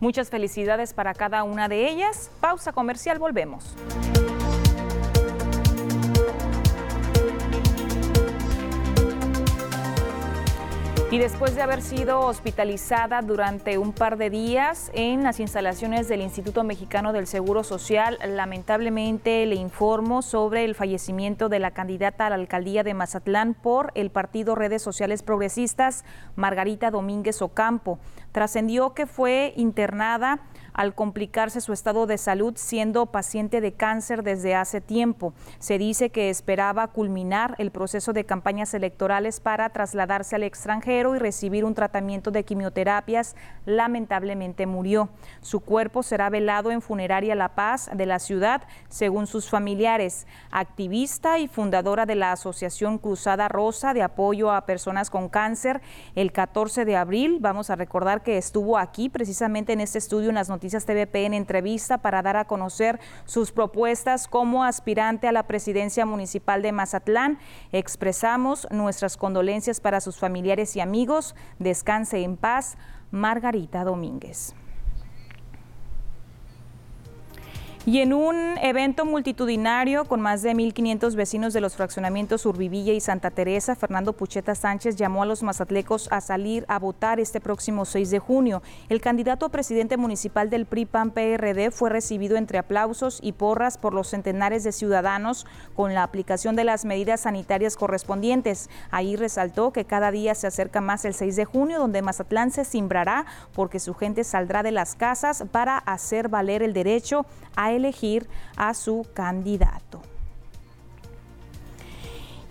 Muchas 0.00 0.30
felicidades 0.30 0.92
para 0.94 1.14
cada 1.14 1.44
una 1.44 1.68
de 1.68 1.88
ellas. 1.88 2.32
Pausa 2.40 2.72
comercial, 2.72 3.20
volvemos. 3.20 3.76
Y 11.12 11.18
después 11.18 11.54
de 11.54 11.60
haber 11.60 11.82
sido 11.82 12.20
hospitalizada 12.20 13.20
durante 13.20 13.76
un 13.76 13.92
par 13.92 14.16
de 14.16 14.30
días 14.30 14.90
en 14.94 15.22
las 15.22 15.40
instalaciones 15.40 16.08
del 16.08 16.22
Instituto 16.22 16.64
Mexicano 16.64 17.12
del 17.12 17.26
Seguro 17.26 17.64
Social, 17.64 18.18
lamentablemente 18.26 19.44
le 19.44 19.56
informo 19.56 20.22
sobre 20.22 20.64
el 20.64 20.74
fallecimiento 20.74 21.50
de 21.50 21.58
la 21.58 21.72
candidata 21.72 22.24
a 22.26 22.30
la 22.30 22.36
alcaldía 22.36 22.82
de 22.82 22.94
Mazatlán 22.94 23.52
por 23.52 23.92
el 23.94 24.08
partido 24.08 24.54
Redes 24.54 24.80
Sociales 24.80 25.22
Progresistas, 25.22 26.06
Margarita 26.34 26.90
Domínguez 26.90 27.42
Ocampo. 27.42 27.98
Trascendió 28.32 28.94
que 28.94 29.06
fue 29.06 29.52
internada 29.58 30.40
al 30.72 30.94
complicarse 30.94 31.60
su 31.60 31.72
estado 31.72 32.06
de 32.06 32.18
salud 32.18 32.54
siendo 32.56 33.06
paciente 33.06 33.60
de 33.60 33.72
cáncer 33.72 34.22
desde 34.22 34.54
hace 34.54 34.80
tiempo. 34.80 35.34
Se 35.58 35.78
dice 35.78 36.10
que 36.10 36.30
esperaba 36.30 36.88
culminar 36.88 37.54
el 37.58 37.70
proceso 37.70 38.12
de 38.12 38.24
campañas 38.24 38.74
electorales 38.74 39.40
para 39.40 39.68
trasladarse 39.70 40.36
al 40.36 40.42
extranjero 40.42 41.14
y 41.14 41.18
recibir 41.18 41.64
un 41.64 41.74
tratamiento 41.74 42.30
de 42.30 42.44
quimioterapias. 42.44 43.36
Lamentablemente 43.66 44.66
murió. 44.66 45.10
Su 45.40 45.60
cuerpo 45.60 46.02
será 46.02 46.30
velado 46.30 46.70
en 46.70 46.82
Funeraria 46.82 47.34
La 47.34 47.54
Paz 47.54 47.90
de 47.92 48.06
la 48.06 48.18
ciudad, 48.18 48.62
según 48.88 49.26
sus 49.26 49.50
familiares. 49.50 50.26
Activista 50.50 51.38
y 51.38 51.48
fundadora 51.48 52.06
de 52.06 52.14
la 52.14 52.32
Asociación 52.32 52.98
Cruzada 52.98 53.48
Rosa 53.48 53.94
de 53.94 54.02
apoyo 54.02 54.50
a 54.50 54.66
personas 54.66 55.10
con 55.10 55.28
cáncer, 55.28 55.82
el 56.14 56.32
14 56.32 56.84
de 56.84 56.96
abril, 56.96 57.38
vamos 57.40 57.70
a 57.70 57.76
recordar 57.76 58.22
que 58.22 58.38
estuvo 58.38 58.78
aquí 58.78 59.08
precisamente 59.08 59.72
en 59.72 59.80
este 59.80 59.98
estudio 59.98 60.28
en 60.28 60.36
las 60.36 60.48
noticias 60.48 60.61
Noticias 60.62 60.84
TVP 60.84 61.26
en 61.26 61.34
entrevista 61.34 61.98
para 61.98 62.22
dar 62.22 62.36
a 62.36 62.44
conocer 62.44 63.00
sus 63.24 63.50
propuestas 63.50 64.28
como 64.28 64.62
aspirante 64.62 65.26
a 65.26 65.32
la 65.32 65.48
presidencia 65.48 66.06
municipal 66.06 66.62
de 66.62 66.70
Mazatlán. 66.70 67.40
Expresamos 67.72 68.68
nuestras 68.70 69.16
condolencias 69.16 69.80
para 69.80 70.00
sus 70.00 70.18
familiares 70.18 70.76
y 70.76 70.80
amigos. 70.80 71.34
Descanse 71.58 72.22
en 72.22 72.36
paz, 72.36 72.76
Margarita 73.10 73.82
Domínguez. 73.82 74.54
Y 77.84 77.98
en 77.98 78.12
un 78.12 78.58
evento 78.58 79.04
multitudinario 79.04 80.04
con 80.04 80.20
más 80.20 80.42
de 80.42 80.52
1.500 80.52 81.16
vecinos 81.16 81.52
de 81.52 81.60
los 81.60 81.74
fraccionamientos 81.74 82.46
Urbivilla 82.46 82.92
y 82.92 83.00
Santa 83.00 83.32
Teresa, 83.32 83.74
Fernando 83.74 84.12
Pucheta 84.12 84.54
Sánchez 84.54 84.94
llamó 84.94 85.24
a 85.24 85.26
los 85.26 85.42
mazatlecos 85.42 86.06
a 86.12 86.20
salir 86.20 86.64
a 86.68 86.78
votar 86.78 87.18
este 87.18 87.40
próximo 87.40 87.84
6 87.84 88.10
de 88.10 88.20
junio. 88.20 88.62
El 88.88 89.00
candidato 89.00 89.46
a 89.46 89.48
presidente 89.48 89.96
municipal 89.96 90.48
del 90.48 90.66
PRI-PAN-PRD 90.66 91.72
fue 91.72 91.90
recibido 91.90 92.36
entre 92.36 92.58
aplausos 92.58 93.18
y 93.20 93.32
porras 93.32 93.78
por 93.78 93.94
los 93.94 94.06
centenares 94.06 94.62
de 94.62 94.70
ciudadanos 94.70 95.44
con 95.74 95.92
la 95.92 96.04
aplicación 96.04 96.54
de 96.54 96.62
las 96.62 96.84
medidas 96.84 97.22
sanitarias 97.22 97.76
correspondientes. 97.76 98.70
Ahí 98.92 99.16
resaltó 99.16 99.72
que 99.72 99.86
cada 99.86 100.12
día 100.12 100.36
se 100.36 100.46
acerca 100.46 100.80
más 100.80 101.04
el 101.04 101.14
6 101.14 101.34
de 101.34 101.46
junio, 101.46 101.80
donde 101.80 102.00
Mazatlán 102.00 102.52
se 102.52 102.64
simbrará 102.64 103.26
porque 103.56 103.80
su 103.80 103.92
gente 103.92 104.22
saldrá 104.22 104.62
de 104.62 104.70
las 104.70 104.94
casas 104.94 105.46
para 105.50 105.78
hacer 105.78 106.28
valer 106.28 106.62
el 106.62 106.74
derecho 106.74 107.26
a 107.56 107.71
elegir 107.72 108.28
a 108.56 108.74
su 108.74 109.06
candidato. 109.14 110.11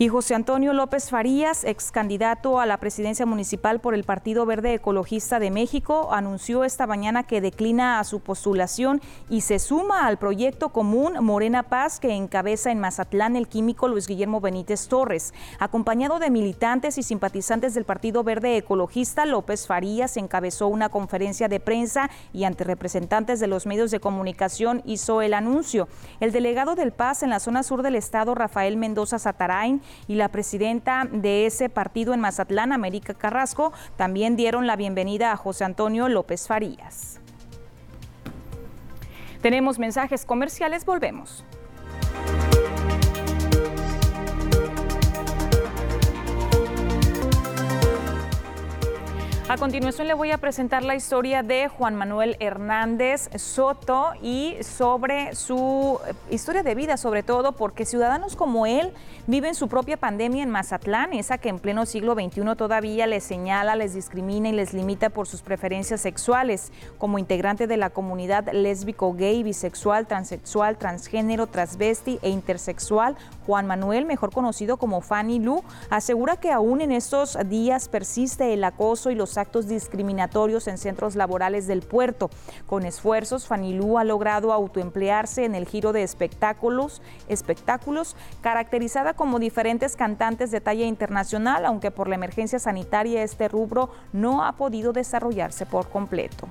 Y 0.01 0.09
José 0.09 0.33
Antonio 0.33 0.73
López 0.73 1.11
Farías, 1.11 1.63
ex 1.63 1.91
candidato 1.91 2.59
a 2.59 2.65
la 2.65 2.77
presidencia 2.77 3.27
municipal 3.27 3.79
por 3.79 3.93
el 3.93 4.03
Partido 4.03 4.47
Verde 4.47 4.73
Ecologista 4.73 5.37
de 5.37 5.51
México, 5.51 6.09
anunció 6.11 6.63
esta 6.63 6.87
mañana 6.87 7.21
que 7.21 7.39
declina 7.39 7.99
a 7.99 8.03
su 8.03 8.19
postulación 8.19 8.99
y 9.29 9.41
se 9.41 9.59
suma 9.59 10.07
al 10.07 10.17
proyecto 10.17 10.69
común 10.69 11.23
Morena 11.23 11.61
Paz 11.61 11.99
que 11.99 12.15
encabeza 12.15 12.71
en 12.71 12.79
Mazatlán 12.79 13.35
el 13.35 13.47
químico 13.47 13.87
Luis 13.87 14.07
Guillermo 14.07 14.41
Benítez 14.41 14.87
Torres. 14.87 15.35
Acompañado 15.59 16.17
de 16.17 16.31
militantes 16.31 16.97
y 16.97 17.03
simpatizantes 17.03 17.75
del 17.75 17.85
Partido 17.85 18.23
Verde 18.23 18.57
Ecologista, 18.57 19.27
López 19.27 19.67
Farías 19.67 20.17
encabezó 20.17 20.67
una 20.67 20.89
conferencia 20.89 21.47
de 21.47 21.59
prensa 21.59 22.09
y 22.33 22.45
ante 22.45 22.63
representantes 22.63 23.39
de 23.39 23.45
los 23.45 23.67
medios 23.67 23.91
de 23.91 23.99
comunicación 23.99 24.81
hizo 24.83 25.21
el 25.21 25.35
anuncio. 25.35 25.87
El 26.19 26.31
delegado 26.31 26.73
del 26.73 26.91
Paz 26.91 27.21
en 27.21 27.29
la 27.29 27.39
zona 27.39 27.61
sur 27.61 27.83
del 27.83 27.93
estado, 27.93 28.33
Rafael 28.33 28.77
Mendoza 28.77 29.19
Satarain, 29.19 29.79
y 30.07 30.15
la 30.15 30.29
presidenta 30.29 31.07
de 31.11 31.45
ese 31.45 31.69
partido 31.69 32.13
en 32.13 32.19
Mazatlán, 32.19 32.71
América 32.71 33.13
Carrasco, 33.13 33.73
también 33.95 34.35
dieron 34.35 34.67
la 34.67 34.75
bienvenida 34.75 35.31
a 35.31 35.37
José 35.37 35.63
Antonio 35.63 36.09
López 36.09 36.47
Farías. 36.47 37.19
Tenemos 39.41 39.79
mensajes 39.79 40.25
comerciales, 40.25 40.85
volvemos. 40.85 41.43
A 49.51 49.57
continuación 49.57 50.07
le 50.07 50.13
voy 50.13 50.31
a 50.31 50.37
presentar 50.37 50.81
la 50.81 50.95
historia 50.95 51.43
de 51.43 51.67
Juan 51.67 51.93
Manuel 51.97 52.37
Hernández 52.39 53.29
Soto 53.35 54.13
y 54.21 54.55
sobre 54.61 55.35
su 55.35 55.99
eh, 56.07 56.13
historia 56.29 56.63
de 56.63 56.73
vida, 56.73 56.95
sobre 56.95 57.21
todo 57.21 57.51
porque 57.51 57.85
ciudadanos 57.85 58.37
como 58.37 58.65
él 58.65 58.93
viven 59.27 59.53
su 59.53 59.67
propia 59.67 59.97
pandemia 59.97 60.41
en 60.41 60.49
Mazatlán, 60.49 61.11
esa 61.11 61.37
que 61.37 61.49
en 61.49 61.59
pleno 61.59 61.85
siglo 61.85 62.13
XXI 62.13 62.55
todavía 62.55 63.07
les 63.07 63.25
señala, 63.25 63.75
les 63.75 63.93
discrimina 63.93 64.47
y 64.47 64.53
les 64.53 64.73
limita 64.73 65.09
por 65.09 65.27
sus 65.27 65.41
preferencias 65.41 65.99
sexuales. 65.99 66.71
Como 66.97 67.19
integrante 67.19 67.67
de 67.67 67.75
la 67.75 67.89
comunidad 67.89 68.49
lésbico, 68.53 69.13
gay, 69.15 69.43
bisexual, 69.43 70.07
transexual, 70.07 70.77
transgénero, 70.77 71.47
transvesti 71.47 72.19
e 72.21 72.29
intersexual, 72.29 73.17
Juan 73.45 73.67
Manuel, 73.67 74.05
mejor 74.05 74.31
conocido 74.31 74.77
como 74.77 75.01
Fanny 75.01 75.39
Lu, 75.39 75.61
asegura 75.89 76.37
que 76.37 76.53
aún 76.53 76.79
en 76.79 76.93
estos 76.93 77.37
días 77.49 77.89
persiste 77.89 78.53
el 78.53 78.63
acoso 78.63 79.11
y 79.11 79.15
los 79.15 79.40
actos 79.41 79.67
discriminatorios 79.67 80.67
en 80.67 80.77
centros 80.77 81.15
laborales 81.15 81.67
del 81.67 81.81
puerto. 81.81 82.29
Con 82.65 82.85
esfuerzos, 82.85 83.47
Fanilú 83.47 83.97
ha 83.97 84.05
logrado 84.05 84.53
autoemplearse 84.53 85.43
en 85.43 85.55
el 85.55 85.67
giro 85.67 85.91
de 85.91 86.03
espectáculos, 86.03 87.01
espectáculos 87.27 88.15
caracterizada 88.39 89.13
como 89.13 89.39
diferentes 89.39 89.95
cantantes 89.95 90.51
de 90.51 90.61
talla 90.61 90.85
internacional, 90.85 91.65
aunque 91.65 91.91
por 91.91 92.07
la 92.07 92.15
emergencia 92.15 92.59
sanitaria 92.59 93.23
este 93.23 93.47
rubro 93.47 93.89
no 94.13 94.45
ha 94.45 94.53
podido 94.53 94.93
desarrollarse 94.93 95.65
por 95.65 95.89
completo. 95.89 96.47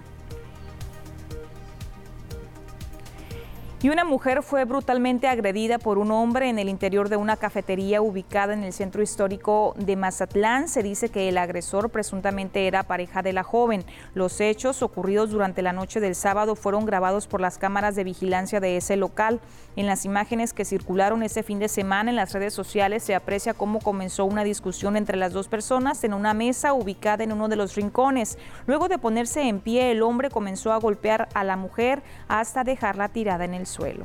Y 3.82 3.88
una 3.88 4.04
mujer 4.04 4.42
fue 4.42 4.66
brutalmente 4.66 5.26
agredida 5.26 5.78
por 5.78 5.96
un 5.96 6.10
hombre 6.10 6.50
en 6.50 6.58
el 6.58 6.68
interior 6.68 7.08
de 7.08 7.16
una 7.16 7.38
cafetería 7.38 8.02
ubicada 8.02 8.52
en 8.52 8.62
el 8.62 8.74
centro 8.74 9.00
histórico 9.00 9.72
de 9.78 9.96
Mazatlán. 9.96 10.68
Se 10.68 10.82
dice 10.82 11.08
que 11.08 11.30
el 11.30 11.38
agresor 11.38 11.88
presuntamente 11.88 12.66
era 12.66 12.82
pareja 12.82 13.22
de 13.22 13.32
la 13.32 13.42
joven. 13.42 13.86
Los 14.12 14.38
hechos 14.42 14.82
ocurridos 14.82 15.30
durante 15.30 15.62
la 15.62 15.72
noche 15.72 15.98
del 15.98 16.14
sábado 16.14 16.56
fueron 16.56 16.84
grabados 16.84 17.26
por 17.26 17.40
las 17.40 17.56
cámaras 17.56 17.96
de 17.96 18.04
vigilancia 18.04 18.60
de 18.60 18.76
ese 18.76 18.96
local. 18.96 19.40
En 19.76 19.86
las 19.86 20.04
imágenes 20.04 20.52
que 20.52 20.66
circularon 20.66 21.22
ese 21.22 21.42
fin 21.42 21.58
de 21.58 21.68
semana 21.68 22.10
en 22.10 22.16
las 22.16 22.34
redes 22.34 22.52
sociales 22.52 23.02
se 23.02 23.14
aprecia 23.14 23.54
cómo 23.54 23.78
comenzó 23.78 24.26
una 24.26 24.44
discusión 24.44 24.98
entre 24.98 25.16
las 25.16 25.32
dos 25.32 25.48
personas 25.48 26.04
en 26.04 26.12
una 26.12 26.34
mesa 26.34 26.74
ubicada 26.74 27.24
en 27.24 27.32
uno 27.32 27.48
de 27.48 27.56
los 27.56 27.76
rincones. 27.76 28.36
Luego 28.66 28.88
de 28.88 28.98
ponerse 28.98 29.48
en 29.48 29.60
pie, 29.60 29.92
el 29.92 30.02
hombre 30.02 30.28
comenzó 30.28 30.70
a 30.70 30.76
golpear 30.76 31.30
a 31.32 31.44
la 31.44 31.56
mujer 31.56 32.02
hasta 32.28 32.62
dejarla 32.62 33.08
tirada 33.08 33.46
en 33.46 33.54
el 33.54 33.69
suelo. 33.70 34.04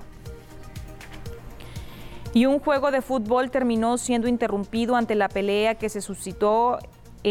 Y 2.34 2.46
un 2.46 2.60
juego 2.60 2.92
de 2.92 3.02
fútbol 3.02 3.50
terminó 3.50 3.98
siendo 3.98 4.28
interrumpido 4.28 4.96
ante 4.96 5.16
la 5.16 5.30
pelea 5.30 5.76
que 5.76 5.90
se 5.90 6.02
suscitó 6.02 6.80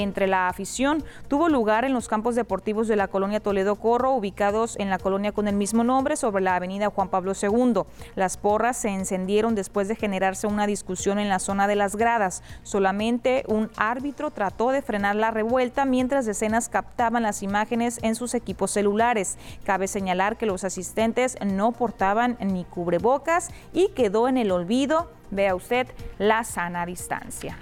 entre 0.02 0.26
la 0.26 0.48
afición 0.48 1.04
tuvo 1.28 1.48
lugar 1.48 1.84
en 1.84 1.92
los 1.92 2.08
campos 2.08 2.34
deportivos 2.34 2.88
de 2.88 2.96
la 2.96 3.08
colonia 3.08 3.40
Toledo 3.40 3.76
Corro, 3.76 4.12
ubicados 4.12 4.76
en 4.78 4.90
la 4.90 4.98
colonia 4.98 5.32
con 5.32 5.48
el 5.48 5.54
mismo 5.54 5.84
nombre 5.84 6.16
sobre 6.16 6.42
la 6.42 6.56
avenida 6.56 6.90
Juan 6.90 7.08
Pablo 7.08 7.32
II. 7.40 7.82
Las 8.14 8.36
porras 8.36 8.76
se 8.76 8.88
encendieron 8.88 9.54
después 9.54 9.88
de 9.88 9.96
generarse 9.96 10.46
una 10.46 10.66
discusión 10.66 11.18
en 11.18 11.28
la 11.28 11.38
zona 11.38 11.66
de 11.66 11.76
las 11.76 11.96
gradas. 11.96 12.42
Solamente 12.62 13.44
un 13.48 13.70
árbitro 13.76 14.30
trató 14.30 14.70
de 14.70 14.82
frenar 14.82 15.16
la 15.16 15.30
revuelta 15.30 15.84
mientras 15.84 16.26
decenas 16.26 16.68
captaban 16.68 17.22
las 17.22 17.42
imágenes 17.42 17.98
en 18.02 18.14
sus 18.14 18.34
equipos 18.34 18.70
celulares. 18.70 19.38
Cabe 19.64 19.88
señalar 19.88 20.36
que 20.36 20.46
los 20.46 20.64
asistentes 20.64 21.36
no 21.44 21.72
portaban 21.72 22.36
ni 22.40 22.64
cubrebocas 22.64 23.50
y 23.72 23.88
quedó 23.88 24.28
en 24.28 24.36
el 24.36 24.50
olvido, 24.50 25.10
vea 25.30 25.54
usted, 25.54 25.86
la 26.18 26.44
sana 26.44 26.86
distancia. 26.86 27.56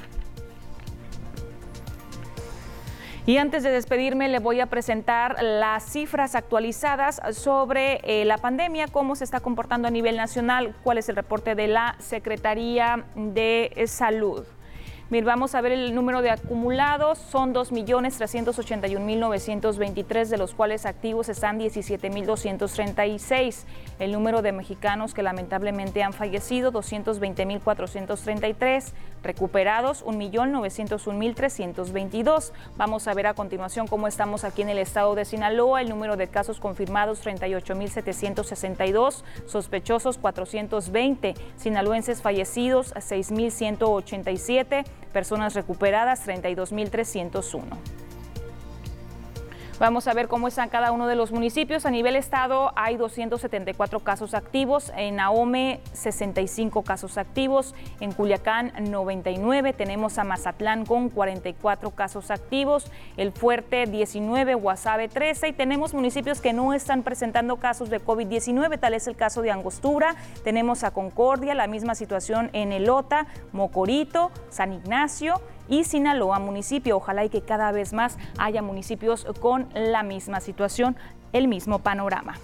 Y 3.24 3.36
antes 3.36 3.62
de 3.62 3.70
despedirme, 3.70 4.28
le 4.28 4.40
voy 4.40 4.58
a 4.58 4.66
presentar 4.66 5.40
las 5.40 5.84
cifras 5.84 6.34
actualizadas 6.34 7.20
sobre 7.32 8.00
eh, 8.02 8.24
la 8.24 8.38
pandemia, 8.38 8.88
cómo 8.88 9.14
se 9.14 9.22
está 9.22 9.38
comportando 9.38 9.86
a 9.86 9.92
nivel 9.92 10.16
nacional, 10.16 10.74
cuál 10.82 10.98
es 10.98 11.08
el 11.08 11.14
reporte 11.14 11.54
de 11.54 11.68
la 11.68 11.94
Secretaría 12.00 13.04
de 13.14 13.84
Salud 13.86 14.44
vamos 15.20 15.54
a 15.54 15.60
ver 15.60 15.72
el 15.72 15.94
número 15.94 16.22
de 16.22 16.30
acumulados, 16.30 17.18
son 17.18 17.52
2.381.923, 17.52 20.28
de 20.28 20.38
los 20.38 20.54
cuales 20.54 20.86
activos 20.86 21.28
están 21.28 21.60
17.236. 21.60 23.64
El 23.98 24.12
número 24.12 24.40
de 24.40 24.52
mexicanos 24.52 25.12
que 25.12 25.22
lamentablemente 25.22 26.02
han 26.02 26.14
fallecido, 26.14 26.72
220.433. 26.72 28.92
Recuperados, 29.22 30.02
1.901.322. 30.04 32.52
Vamos 32.76 33.06
a 33.06 33.14
ver 33.14 33.26
a 33.26 33.34
continuación 33.34 33.86
cómo 33.86 34.08
estamos 34.08 34.44
aquí 34.44 34.62
en 34.62 34.70
el 34.70 34.78
estado 34.78 35.14
de 35.14 35.26
Sinaloa. 35.26 35.82
El 35.82 35.90
número 35.90 36.16
de 36.16 36.28
casos 36.28 36.58
confirmados, 36.58 37.22
38.762. 37.24 39.24
Sospechosos, 39.46 40.16
420. 40.16 41.34
Sinaloenses 41.56 42.22
fallecidos, 42.22 42.94
6.187 42.94 44.86
personas 45.12 45.54
recuperadas 45.54 46.26
32.301. 46.26 48.11
Vamos 49.82 50.06
a 50.06 50.14
ver 50.14 50.28
cómo 50.28 50.46
están 50.46 50.68
cada 50.68 50.92
uno 50.92 51.08
de 51.08 51.16
los 51.16 51.32
municipios. 51.32 51.86
A 51.86 51.90
nivel 51.90 52.14
estado 52.14 52.70
hay 52.76 52.96
274 52.96 53.98
casos 53.98 54.32
activos, 54.32 54.92
en 54.96 55.18
Ahome 55.18 55.80
65 55.92 56.84
casos 56.84 57.18
activos, 57.18 57.74
en 57.98 58.12
Culiacán 58.12 58.72
99, 58.78 59.72
tenemos 59.72 60.18
a 60.18 60.22
Mazatlán 60.22 60.86
con 60.86 61.08
44 61.08 61.90
casos 61.90 62.30
activos, 62.30 62.92
El 63.16 63.32
Fuerte 63.32 63.86
19, 63.86 64.54
Guasave 64.54 65.08
13 65.08 65.48
y 65.48 65.52
tenemos 65.52 65.94
municipios 65.94 66.40
que 66.40 66.52
no 66.52 66.74
están 66.74 67.02
presentando 67.02 67.56
casos 67.56 67.90
de 67.90 68.00
COVID-19, 68.00 68.78
tal 68.78 68.94
es 68.94 69.08
el 69.08 69.16
caso 69.16 69.42
de 69.42 69.50
Angostura, 69.50 70.14
tenemos 70.44 70.84
a 70.84 70.92
Concordia, 70.92 71.56
la 71.56 71.66
misma 71.66 71.96
situación 71.96 72.50
en 72.52 72.70
Elota, 72.70 73.26
Mocorito, 73.50 74.30
San 74.48 74.74
Ignacio 74.74 75.40
y 75.72 75.84
Sinaloa 75.84 76.38
municipio. 76.38 76.98
Ojalá 76.98 77.24
y 77.24 77.30
que 77.30 77.40
cada 77.40 77.72
vez 77.72 77.94
más 77.94 78.18
haya 78.36 78.60
municipios 78.60 79.26
con 79.40 79.68
la 79.74 80.02
misma 80.02 80.40
situación, 80.40 80.96
el 81.32 81.48
mismo 81.48 81.78
panorama. 81.78 82.34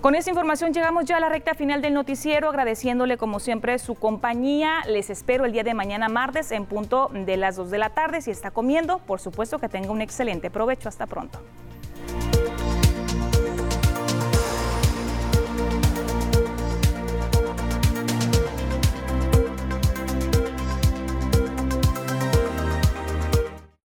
Con 0.00 0.16
esta 0.16 0.30
información 0.30 0.72
llegamos 0.72 1.04
ya 1.04 1.18
a 1.18 1.20
la 1.20 1.28
recta 1.28 1.54
final 1.54 1.80
del 1.80 1.94
noticiero, 1.94 2.48
agradeciéndole 2.48 3.16
como 3.18 3.38
siempre 3.38 3.78
su 3.78 3.94
compañía. 3.94 4.80
Les 4.88 5.10
espero 5.10 5.44
el 5.44 5.52
día 5.52 5.62
de 5.62 5.74
mañana 5.74 6.08
martes 6.08 6.50
en 6.50 6.64
punto 6.66 7.08
de 7.12 7.36
las 7.36 7.54
2 7.54 7.70
de 7.70 7.78
la 7.78 7.90
tarde. 7.90 8.20
Si 8.20 8.32
está 8.32 8.50
comiendo, 8.50 8.98
por 8.98 9.20
supuesto 9.20 9.58
que 9.60 9.68
tenga 9.68 9.92
un 9.92 10.00
excelente 10.00 10.50
provecho. 10.50 10.88
Hasta 10.88 11.06
pronto. 11.06 11.38